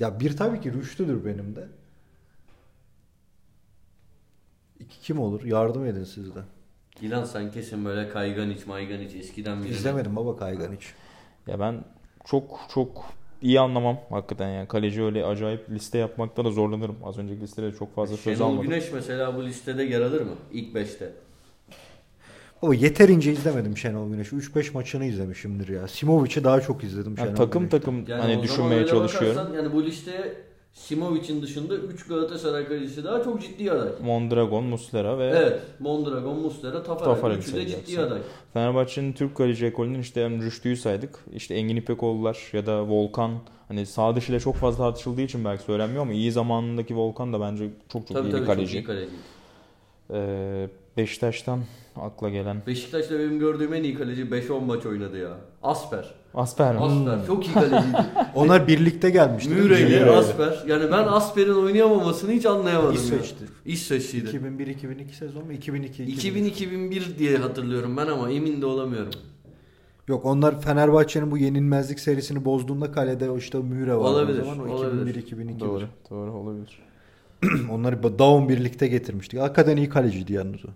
Ya 0.00 0.20
bir 0.20 0.36
tabii 0.36 0.60
ki 0.60 0.72
Rüştü'dür 0.72 1.24
benim 1.24 1.56
de. 1.56 1.68
İki 4.80 5.00
kim 5.00 5.20
olur? 5.20 5.44
Yardım 5.44 5.86
edin 5.86 6.04
siz 6.04 6.34
de. 6.34 6.40
İlan 7.00 7.24
sen 7.24 7.50
kesin 7.50 7.84
böyle 7.84 8.08
kaygan 8.08 8.50
iç 8.50 8.66
maygan 8.66 9.00
iç 9.00 9.14
eskiden 9.14 9.64
biri. 9.64 9.72
İzlemedim 9.72 10.16
baba 10.16 10.36
Kaygan 10.36 10.72
hiç. 10.76 10.94
Ya 11.46 11.60
ben 11.60 11.84
çok 12.24 12.60
çok 12.74 13.04
iyi 13.42 13.60
anlamam 13.60 13.98
hakikaten 14.10 14.48
yani. 14.48 14.68
Kaleci 14.68 15.02
öyle 15.02 15.24
acayip 15.24 15.70
liste 15.70 15.98
yapmakta 15.98 16.44
da 16.44 16.50
zorlanırım. 16.50 16.96
Az 17.04 17.18
önceki 17.18 17.40
listede 17.40 17.72
çok 17.72 17.94
fazla 17.94 18.16
söz 18.16 18.38
Şenol 18.38 18.48
almadım. 18.48 18.62
Güneş 18.70 18.92
mesela 18.92 19.36
bu 19.36 19.44
listede 19.44 19.82
yer 19.82 20.00
alır 20.00 20.20
mı? 20.20 20.34
İlk 20.52 20.74
5'te. 20.76 21.12
Baba 22.62 22.74
yeterince 22.74 23.32
izlemedim 23.32 23.76
Şenol 23.76 24.10
Güneş'i. 24.10 24.36
3-5 24.36 24.72
maçını 24.74 25.04
izlemişimdir 25.04 25.68
ya. 25.68 25.88
Simovic'i 25.88 26.44
daha 26.44 26.60
çok 26.60 26.84
izledim 26.84 27.14
Yani 27.18 27.26
Şenol 27.26 27.36
takım 27.36 27.60
Güneş'ten. 27.60 27.78
takım 27.78 28.04
Yani 28.08 28.20
hani 28.22 28.42
düşünmeye 28.42 28.86
çalışıyorum. 28.86 29.54
Yani 29.56 29.72
bu 29.72 29.84
listeye 29.84 30.34
Simovic'in 30.72 31.42
dışında 31.42 31.74
3 31.76 32.06
Galatasaray 32.06 32.66
kalecisi 32.68 33.04
daha 33.04 33.24
çok 33.24 33.42
ciddi 33.42 33.72
aday. 33.72 33.88
Mondragon, 34.04 34.64
Muslera 34.64 35.18
ve 35.18 35.24
Evet. 35.26 35.60
Mondragon, 35.80 36.38
Muslera, 36.40 36.82
Tafarel 36.82 37.14
Tafarel. 37.14 37.38
Üçü 37.38 37.54
de 37.54 37.66
ciddi 37.66 38.00
aday. 38.00 38.18
Fenerbahçe'nin 38.52 39.12
Türk 39.12 39.36
kaleci 39.36 39.66
ekolünün 39.66 40.00
işte 40.00 40.24
hem 40.24 40.42
Rüştü'yü 40.42 40.76
saydık. 40.76 41.18
İşte 41.34 41.54
Engin 41.54 41.76
İpekoğlu'lar 41.76 42.38
ya 42.52 42.66
da 42.66 42.88
Volkan 42.88 43.30
hani 43.68 43.86
sağ 43.86 44.16
dışı 44.16 44.32
ile 44.32 44.40
çok 44.40 44.56
fazla 44.56 44.84
tartışıldığı 44.84 45.22
için 45.22 45.44
belki 45.44 45.62
söylenmiyor 45.62 46.02
ama 46.02 46.12
iyi 46.12 46.32
zamanındaki 46.32 46.96
Volkan 46.96 47.32
da 47.32 47.40
bence 47.40 47.64
çok 47.92 48.06
çok 48.08 48.16
Tabii 48.16 48.28
iyi 48.28 48.30
tabii 48.30 48.40
bir 48.40 48.46
çok 48.46 48.54
kaleci. 48.56 48.78
iyi 48.78 48.84
kaleci. 48.84 49.10
Ee, 50.10 50.68
Beşiktaş'tan 50.96 51.60
akla 51.96 52.28
gelen 52.28 52.56
Beşiktaş'ta 52.66 53.18
benim 53.18 53.38
gördüğüm 53.38 53.74
en 53.74 53.82
iyi 53.82 53.94
kaleci 53.94 54.22
5-10 54.22 54.64
maç 54.64 54.86
oynadı 54.86 55.18
ya. 55.18 55.30
Asper. 55.62 56.14
Asper? 56.34 56.74
Asper 56.74 57.26
çok 57.26 57.46
iyi 57.46 57.52
kaleciydi. 57.52 57.96
Onlar 58.34 58.68
birlikte 58.68 59.10
gelmişti. 59.10 59.50
Müreyle. 59.50 60.10
Asper. 60.10 60.64
Yani 60.66 60.84
ben 60.92 61.02
Asper'in 61.06 61.54
oynayamamasını 61.54 62.32
hiç 62.32 62.46
anlayamadım 62.46 62.94
İsveç'ti. 62.94 63.44
ya. 63.44 63.48
İsveçliydi. 63.64 64.28
2001-2002 64.28 65.12
sezon 65.12 65.46
mu? 65.46 65.52
2002 65.52 66.02
2000-2001 66.02 67.18
diye 67.18 67.36
hatırlıyorum 67.38 67.96
ben 67.96 68.06
ama 68.06 68.30
emin 68.30 68.62
de 68.62 68.66
olamıyorum. 68.66 69.12
Yok 70.08 70.24
onlar 70.24 70.60
Fenerbahçe'nin 70.60 71.30
bu 71.30 71.38
yenilmezlik 71.38 72.00
serisini 72.00 72.44
bozduğunda 72.44 72.92
kalede 72.92 73.30
o 73.30 73.38
işte 73.38 73.58
Müre 73.58 73.94
vardı 73.94 74.08
Olabilir, 74.08 74.42
o 74.42 74.44
zaman. 74.44 74.68
O 74.68 74.72
olabilir. 74.72 75.26
2001-2002. 75.26 75.60
Doğru, 75.60 75.84
doğru 76.10 76.32
olabilir. 76.32 76.78
Onları 77.70 78.18
Daum 78.18 78.48
birlikte 78.48 78.86
getirmiştik. 78.88 79.40
Hakikaten 79.40 79.76
iyi 79.76 79.88
kaleciydi 79.88 80.32
yalnız 80.32 80.64
o. 80.64 80.68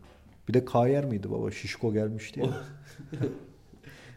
Bir 0.48 0.54
de 0.54 0.64
Kayer 0.64 1.04
miydi 1.04 1.30
baba? 1.30 1.50
Şişko 1.50 1.92
gelmişti 1.92 2.40
ya. 2.40 2.46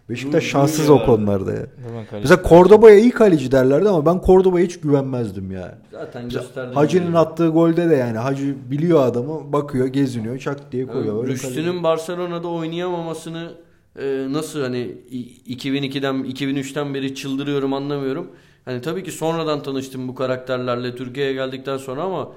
Beşiktaş 0.10 0.44
şanssız 0.44 0.90
o 0.90 1.06
konularda 1.06 1.54
ya. 1.54 1.66
Mesela 2.14 2.42
Cordoba'ya 2.50 3.00
iyi 3.00 3.12
kaleci 3.12 3.52
derlerdi 3.52 3.90
ama 3.90 4.06
ben 4.06 4.22
Cordoba'ya 4.26 4.66
hiç 4.66 4.80
güvenmezdim 4.80 5.52
ya. 5.52 5.78
Zaten 5.92 6.24
Mesela 6.24 6.42
gösterdi. 6.44 6.76
Hacı'nın 6.76 7.14
attığı 7.14 7.48
golde 7.48 7.90
de 7.90 7.96
yani 7.96 8.18
Hacı 8.18 8.56
biliyor 8.72 9.04
adamı 9.06 9.54
bakıyor 9.54 9.88
geziniyor 9.88 10.38
çak 10.40 10.72
diye 10.72 10.88
koyuyor. 10.88 11.24
Öyle 11.24 11.34
Rüştü'nün 11.34 11.84
Barcelona'da 11.84 12.48
oynayamamasını 12.48 13.52
e, 14.00 14.28
nasıl 14.30 14.62
hani 14.62 14.78
i- 15.12 15.56
2002'den 15.56 16.16
2003'ten 16.16 16.94
beri 16.94 17.16
çıldırıyorum 17.16 17.74
anlamıyorum. 17.74 18.28
Hani 18.66 18.82
tabii 18.82 19.04
ki 19.04 19.12
sonradan 19.12 19.64
tanıştım 19.64 20.08
bu 20.08 20.16
karakterlerle 20.16 20.96
Türkiye'ye 20.96 21.34
geldikten 21.34 21.78
sonra 21.78 22.04
ama 22.04 22.30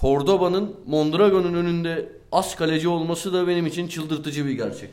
Cordoba'nın 0.00 0.76
Mondragon'un 0.86 1.54
önünde 1.54 2.08
as 2.32 2.56
kaleci 2.56 2.88
olması 2.88 3.32
da 3.32 3.48
benim 3.48 3.66
için 3.66 3.88
çıldırtıcı 3.88 4.46
bir 4.46 4.52
gerçek. 4.52 4.90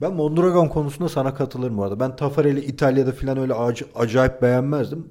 Ben 0.00 0.12
Mondragon 0.14 0.68
konusunda 0.68 1.08
sana 1.08 1.34
katılırım 1.34 1.78
bu 1.78 1.84
arada. 1.84 2.00
Ben 2.00 2.16
Tafarel'i 2.16 2.60
İtalya'da 2.60 3.12
falan 3.12 3.38
öyle 3.38 3.52
ac- 3.52 3.86
acayip 3.94 4.42
beğenmezdim. 4.42 5.08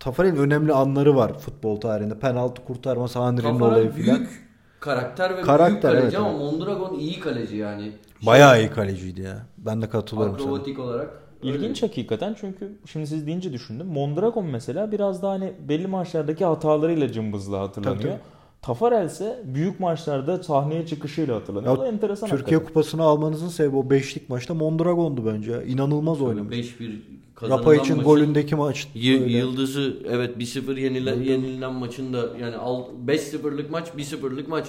Tafarel'in 0.00 0.36
önemli 0.36 0.72
anları 0.72 1.16
var 1.16 1.38
futbol 1.38 1.80
tarihinde. 1.80 2.18
Penaltı 2.18 2.64
kurtarması, 2.64 3.18
Henry'nin 3.20 3.60
olayı 3.60 3.90
falan. 3.90 4.04
büyük 4.04 4.48
karakter 4.80 5.30
ve 5.30 5.34
büyük 5.34 5.46
Karakter, 5.46 5.92
kaleci 5.92 6.04
evet, 6.04 6.18
ama 6.18 6.30
evet. 6.30 6.40
Mondragon 6.40 6.98
iyi 6.98 7.20
kaleci 7.20 7.56
yani. 7.56 7.92
Bayağı 8.26 8.60
iyi 8.60 8.70
kaleciydi 8.70 9.20
ya. 9.20 9.46
Ben 9.58 9.82
de 9.82 9.88
katılıyorum 9.88 10.34
sana. 10.38 10.48
Akrobatik 10.48 10.78
olarak. 10.78 11.10
İlginç 11.42 11.82
hakikaten 11.82 12.36
çünkü 12.40 12.72
şimdi 12.86 13.06
siz 13.06 13.26
deyince 13.26 13.52
düşündüm. 13.52 13.86
Mondragon 13.86 14.44
mesela 14.46 14.92
biraz 14.92 15.22
daha 15.22 15.32
hani 15.32 15.52
belli 15.68 15.86
maçlardaki 15.86 16.44
hatalarıyla 16.44 17.12
cımbızla 17.12 17.60
hatırlanıyor. 17.60 18.02
Tabii, 18.02 18.08
tabii. 18.12 18.20
Tafarel 18.62 19.06
ise 19.06 19.42
büyük 19.44 19.80
maçlarda 19.80 20.42
sahneye 20.42 20.86
çıkışıyla 20.86 21.36
hatırlanıyor. 21.36 21.72
Ya 21.74 21.78
o 21.80 21.82
da 21.84 21.88
enteresan 21.88 22.28
Türkiye 22.28 22.44
hakikaten. 22.56 22.66
Kupası'nı 22.66 23.02
almanızın 23.02 23.48
sebebi 23.48 23.76
o 23.76 23.90
beşlik 23.90 24.28
maçta 24.28 24.54
Mondragon'du 24.54 25.26
bence. 25.26 25.64
İnanılmaz 25.66 26.20
oynamış. 26.22 26.56
5-1 26.56 26.90
kazanılan 27.34 27.60
Rapa 27.62 27.74
için 27.74 27.96
maçın- 27.96 28.04
golündeki 28.04 28.54
maç. 28.56 28.88
Y- 28.94 29.20
öyle. 29.22 29.38
Yıldızı 29.38 29.96
evet 30.10 30.38
1-0 30.38 30.76
yenilen, 30.80 31.20
yenilen 31.22 31.72
maçında 31.74 32.18
yani 32.40 32.56
al- 32.56 32.84
5-0'lık 33.06 33.70
maç 33.70 33.88
1-0'lık 33.96 34.48
maç 34.48 34.66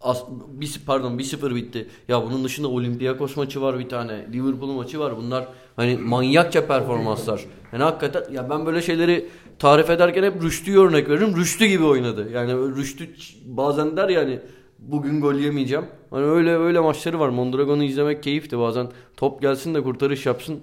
As, 0.00 0.22
bir, 0.52 0.80
pardon 0.86 1.18
1-0 1.18 1.54
bitti. 1.54 1.86
Ya 2.08 2.22
bunun 2.26 2.44
dışında 2.44 2.68
Olympiakos 2.68 3.36
maçı 3.36 3.62
var 3.62 3.78
bir 3.78 3.88
tane. 3.88 4.26
Liverpool 4.32 4.70
maçı 4.72 5.00
var. 5.00 5.16
Bunlar 5.16 5.48
hani 5.76 5.96
manyakça 5.96 6.66
performanslar. 6.66 7.44
Yani 7.72 7.82
hakikaten 7.82 8.32
ya 8.32 8.50
ben 8.50 8.66
böyle 8.66 8.82
şeyleri 8.82 9.28
tarif 9.58 9.90
ederken 9.90 10.22
hep 10.22 10.42
Rüştü'ye 10.42 10.78
örnek 10.78 11.08
veririm. 11.08 11.36
Rüştü 11.36 11.66
gibi 11.66 11.84
oynadı. 11.84 12.30
Yani 12.32 12.52
Rüştü 12.76 13.08
bazen 13.46 13.96
der 13.96 14.08
yani 14.08 14.40
bugün 14.78 15.20
gol 15.20 15.34
yemeyeceğim. 15.34 15.84
Hani 16.10 16.24
öyle 16.24 16.56
öyle 16.56 16.80
maçları 16.80 17.20
var. 17.20 17.28
Mondragon'u 17.28 17.82
izlemek 17.82 18.22
keyifti 18.22 18.58
bazen. 18.58 18.88
Top 19.16 19.42
gelsin 19.42 19.74
de 19.74 19.82
kurtarış 19.82 20.26
yapsın. 20.26 20.60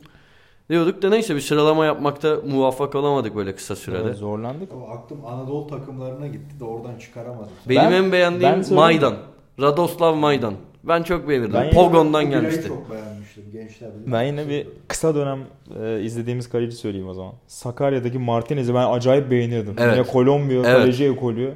diyorduk 0.70 1.02
da 1.02 1.10
neyse 1.10 1.36
bir 1.36 1.40
sıralama 1.42 1.86
yapmakta 1.86 2.38
muvaffak 2.50 2.96
olamadık 2.96 3.36
böyle 3.36 3.56
kısa 3.56 3.76
sürede. 3.76 4.02
Evet, 4.04 4.18
zorlandık. 4.18 4.70
O 4.74 4.92
aklım 4.92 5.26
Anadolu 5.26 5.68
takımlarına 5.68 6.28
gitti 6.28 6.60
de 6.60 6.64
oradan 6.64 6.98
çıkaramadım. 7.00 7.50
Benim 7.70 7.82
Ben- 7.82 7.92
en 7.92 8.04
ben 8.04 8.12
beğendiğim 8.12 8.54
söyleyeyim 8.54 8.76
Maydan. 8.76 9.16
Radoslav 9.62 10.16
Maydan. 10.16 10.54
Ben 10.84 11.04
çok 11.04 11.30
beğenirdim. 11.30 11.54
Ben- 11.54 11.72
Pogon'dan 11.72 12.30
gelmişti. 12.30 12.68
çok 12.68 12.92
beğenmiştim 12.92 13.44
gençler. 13.54 13.90
Ben 14.08 14.24
yine 14.24 14.50
bir 14.50 14.68
kısa 14.88 15.16
dönem 15.16 15.40
e, 15.84 16.02
izlediğimiz 16.02 16.50
kaleci 16.50 16.76
söyleyeyim 16.76 17.08
o 17.10 17.14
zaman. 17.14 17.34
Sakarya'daki 17.48 18.20
Martinez'i 18.20 18.74
ben 18.74 18.92
acayip 18.92 19.32
beğeniyordum. 19.32 19.76
Evet. 19.80 19.98
Yine 19.98 20.08
Kolombiya 20.08 20.60
Evet. 20.60 20.72
kaleci 20.78 21.06
ekolü. 21.06 21.56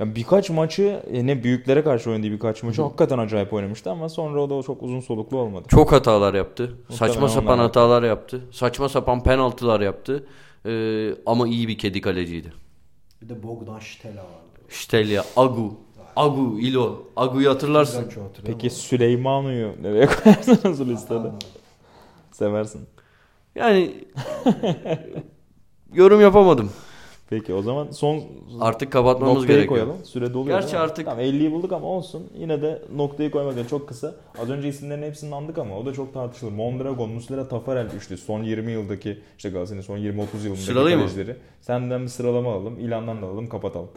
Ya 0.00 0.14
birkaç 0.14 0.50
maçı 0.50 1.02
e, 1.12 1.26
ne 1.26 1.44
büyüklere 1.44 1.84
karşı 1.84 2.10
oynadığı 2.10 2.30
birkaç 2.30 2.62
maçı 2.62 2.82
hakikaten 2.82 3.18
acayip 3.18 3.52
oynamıştı 3.52 3.90
ama 3.90 4.08
sonra 4.08 4.42
o 4.42 4.50
da 4.50 4.62
çok 4.62 4.82
uzun 4.82 5.00
soluklu 5.00 5.38
olmadı. 5.38 5.64
Çok 5.68 5.92
hatalar 5.92 6.34
yaptı. 6.34 6.76
Saçma 6.88 7.06
Muhtemelen 7.06 7.28
sapan 7.34 7.54
onlar 7.54 7.66
hatalar 7.66 8.02
yaptı. 8.02 8.40
Saçma 8.50 8.88
sapan 8.88 9.22
penaltılar 9.22 9.80
yaptı. 9.80 10.26
Ee, 10.66 11.10
ama 11.26 11.48
iyi 11.48 11.68
bir 11.68 11.78
kedi 11.78 12.00
kaleciydi. 12.00 12.52
Bir 13.22 13.28
de 13.28 13.42
Bogdan 13.42 13.78
Ştela 13.78 14.16
vardı. 14.16 14.60
Ştelya, 14.68 15.24
Agu, 15.36 15.74
Agu, 16.16 16.60
İlo. 16.60 16.96
Agu'yu 17.16 17.50
hatırlarsın. 17.50 18.04
Peki 18.44 18.70
Süleymanu'yu 18.70 19.72
nereye 19.82 20.06
koyarsınız 20.22 20.80
bu 20.80 20.88
listede? 20.88 21.30
Seversin. 22.32 22.80
Yani 23.54 23.90
yorum 25.94 26.20
yapamadım. 26.20 26.70
Peki 27.30 27.54
o 27.54 27.62
zaman 27.62 27.90
son 27.90 28.22
Artık 28.60 28.92
kapatmamız 28.92 29.34
noktayı 29.36 29.58
gerekiyor. 29.58 29.84
koyalım. 29.86 30.04
Süre 30.04 30.34
doluyor. 30.34 30.60
Gerçi 30.60 30.78
artık- 30.78 31.04
Tamam 31.06 31.20
50'yi 31.24 31.52
bulduk 31.52 31.72
ama 31.72 31.86
olsun. 31.86 32.30
Yine 32.34 32.62
de 32.62 32.82
noktayı 32.96 33.30
koymak 33.30 33.52
için 33.54 33.64
çok 33.66 33.88
kısa. 33.88 34.14
Az 34.42 34.50
önce 34.50 34.68
isimlerin 34.68 35.02
hepsini 35.02 35.34
andık 35.34 35.58
ama 35.58 35.78
o 35.78 35.86
da 35.86 35.92
çok 35.92 36.14
tartışılır. 36.14 36.52
Mondragon, 36.52 37.10
Muslera, 37.10 37.48
Tafarel 37.48 37.86
üçlü. 37.96 38.16
Son 38.18 38.42
20 38.42 38.72
yıldaki 38.72 39.18
işte 39.38 39.50
Galatasaray'ın 39.50 39.82
son 39.86 39.98
20-30 39.98 40.02
yılındaki 40.42 40.62
Sıralayayım 40.62 41.00
mı? 41.00 41.06
kalecileri. 41.06 41.36
Senden 41.60 42.02
bir 42.02 42.08
sıralama 42.08 42.52
alalım. 42.52 42.78
İlandan 42.78 43.22
da 43.22 43.26
alalım 43.26 43.48
kapatalım. 43.48 43.88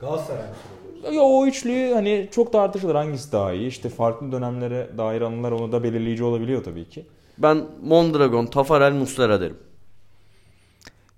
Galatasaray? 0.00 0.42
Ya 1.12 1.20
o 1.20 1.46
üçlü 1.46 1.92
hani 1.94 2.28
çok 2.30 2.52
tartışılır 2.52 2.94
hangisi 2.94 3.32
daha 3.32 3.52
iyi. 3.52 3.68
İşte 3.68 3.88
farklı 3.88 4.32
dönemlere 4.32 4.90
dair 4.98 5.20
anılar 5.20 5.52
onu 5.52 5.72
da 5.72 5.82
belirleyici 5.82 6.24
olabiliyor 6.24 6.64
tabii 6.64 6.88
ki. 6.88 7.06
Ben 7.38 7.64
Mondragon, 7.82 8.46
Tafarel, 8.46 8.92
Muslera 8.92 9.40
derim. 9.40 9.56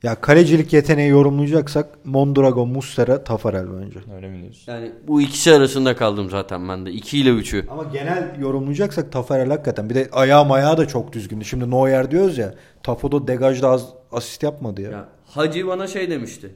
Ya 0.03 0.15
kalecilik 0.21 0.73
yeteneği 0.73 1.11
yorumlayacaksak 1.11 2.05
Mondragon, 2.05 2.69
Muslera, 2.69 3.25
Tafarel 3.25 3.67
bence. 3.81 3.99
Öyle 4.17 4.29
mi 4.29 4.43
diyorsun? 4.43 4.73
Yani 4.73 4.93
bu 5.09 5.23
ikisi 5.23 5.53
arasında 5.55 5.97
kaldım 5.97 6.31
zaten 6.31 6.69
ben 6.69 6.87
de. 6.87 6.91
2 6.91 7.19
ile 7.19 7.31
3'ü. 7.31 7.69
Ama 7.69 7.85
genel 7.85 8.37
yorumlayacaksak 8.41 9.13
Tafarel 9.13 9.49
hakikaten. 9.49 9.91
Bir 9.91 9.95
de 9.95 10.09
ayağı 10.13 10.45
mayağı 10.45 10.77
da 10.77 10.89
çok 10.89 11.13
düzgündü. 11.13 11.45
Şimdi 11.45 11.71
Neuer 11.71 12.11
diyoruz 12.11 12.39
ya. 12.39 12.55
Tafo'da 12.83 13.27
degajda 13.27 13.69
az 13.71 13.89
asist 14.13 14.43
yapmadı 14.43 14.81
ya. 14.83 14.91
Ya, 14.91 15.09
Hacı 15.27 15.67
bana 15.67 15.87
şey 15.87 16.11
demişti. 16.11 16.55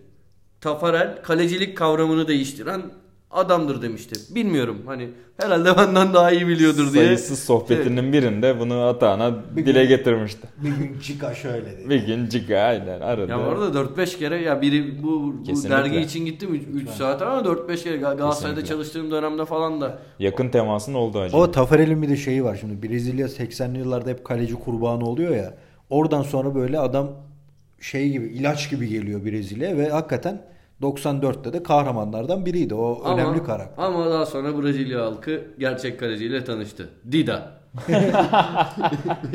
Tafarel 0.61 1.23
kalecilik 1.23 1.77
kavramını 1.77 2.29
değiştiren 2.29 2.83
adamdır 3.31 3.83
demişti. 3.83 4.35
Bilmiyorum 4.35 4.83
hani 4.87 5.09
herhalde 5.37 5.77
benden 5.77 6.15
daha 6.15 6.31
iyi 6.31 6.49
biliyordur 6.49 6.93
diye. 6.93 7.05
Sayısız 7.05 7.39
sohbetinin 7.39 8.13
birinde 8.13 8.61
bunu 8.61 8.81
Atağan'a 8.81 9.35
Bir 9.57 9.67
dile 9.67 9.83
gün- 9.83 9.89
getirmişti. 9.89 10.49
Bir 10.63 10.69
gün 10.69 10.97
Cika 11.03 11.35
şöyle 11.35 11.67
dedi. 11.79 11.91
Bir 11.91 12.07
gün 12.07 12.29
Ciga 12.29 12.57
aynen 12.59 13.01
aradı. 13.01 13.31
Ya 13.31 13.39
bu 13.39 13.43
arada 13.43 13.67
4-5 13.81 14.19
kere 14.19 14.43
ya 14.43 14.63
biri 14.63 15.03
bu, 15.03 15.35
bu 15.49 15.69
dergi 15.69 15.99
için 15.99 16.25
gittim 16.27 16.55
3 16.75 16.89
saat 16.91 17.23
ama 17.23 17.41
4-5 17.45 17.83
kere 17.83 17.95
Gal- 17.97 18.01
Galatasaray'da 18.01 18.61
Kesinlikle. 18.61 18.67
çalıştığım 18.67 19.11
dönemde 19.11 19.45
falan 19.45 19.81
da 19.81 19.99
Yakın 20.19 20.49
temasın 20.49 20.95
oldu 20.95 21.19
acaba. 21.21 21.41
O 21.43 21.51
Tafarel'in 21.51 22.03
bir 22.03 22.09
de 22.09 22.17
şeyi 22.17 22.45
var 22.45 22.59
şimdi. 22.61 22.89
Brezilya 22.89 23.27
80'li 23.27 23.79
yıllarda 23.79 24.11
hep 24.11 24.25
kaleci 24.25 24.55
kurbanı 24.55 25.05
oluyor 25.05 25.37
ya. 25.37 25.55
Oradan 25.91 26.23
sonra 26.23 26.55
böyle 26.55 26.79
adam 26.79 27.09
şey 27.81 28.11
gibi 28.11 28.27
ilaç 28.27 28.71
gibi 28.71 28.89
geliyor 28.89 29.25
Brezilya 29.25 29.77
ve 29.77 29.89
hakikaten 29.89 30.43
94'te 30.83 31.53
de 31.53 31.63
kahramanlardan 31.63 32.47
biriydi. 32.47 32.75
O 32.75 33.03
ama, 33.05 33.15
önemli 33.15 33.45
karakter. 33.45 33.85
Ama 33.85 34.11
daha 34.11 34.27
sonra 34.27 34.63
Brezilya 34.63 35.05
halkı 35.07 35.45
gerçek 35.59 36.01
kaleciyle 36.01 36.45
tanıştı. 36.45 36.89
Dida. 37.13 37.57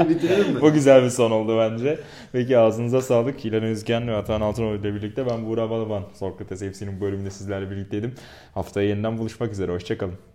Bitirelim 0.10 0.54
mi? 0.54 0.62
Bu 0.62 0.74
güzel 0.74 1.04
bir 1.04 1.10
son 1.10 1.32
oldu 1.32 1.58
bence. 1.58 2.00
Peki 2.32 2.58
ağzınıza 2.58 3.02
sağlık. 3.02 3.46
İlhan 3.46 3.64
Özgen 3.64 4.08
ve 4.08 4.16
Atahan 4.16 4.42
Altınoğlu 4.42 4.76
ile 4.76 4.94
birlikte 4.94 5.26
ben 5.30 5.46
Buğra 5.46 5.70
Balaban. 5.70 6.04
Sokrates 6.14 6.60
FC'nin 6.60 7.02
bölümünde 7.02 7.32
sizlerle 7.32 7.72
birlikteydim. 7.72 8.14
Haftaya 8.54 8.88
yeniden 8.88 9.18
buluşmak 9.18 9.52
üzere. 9.52 9.72
Hoşçakalın. 9.72 10.31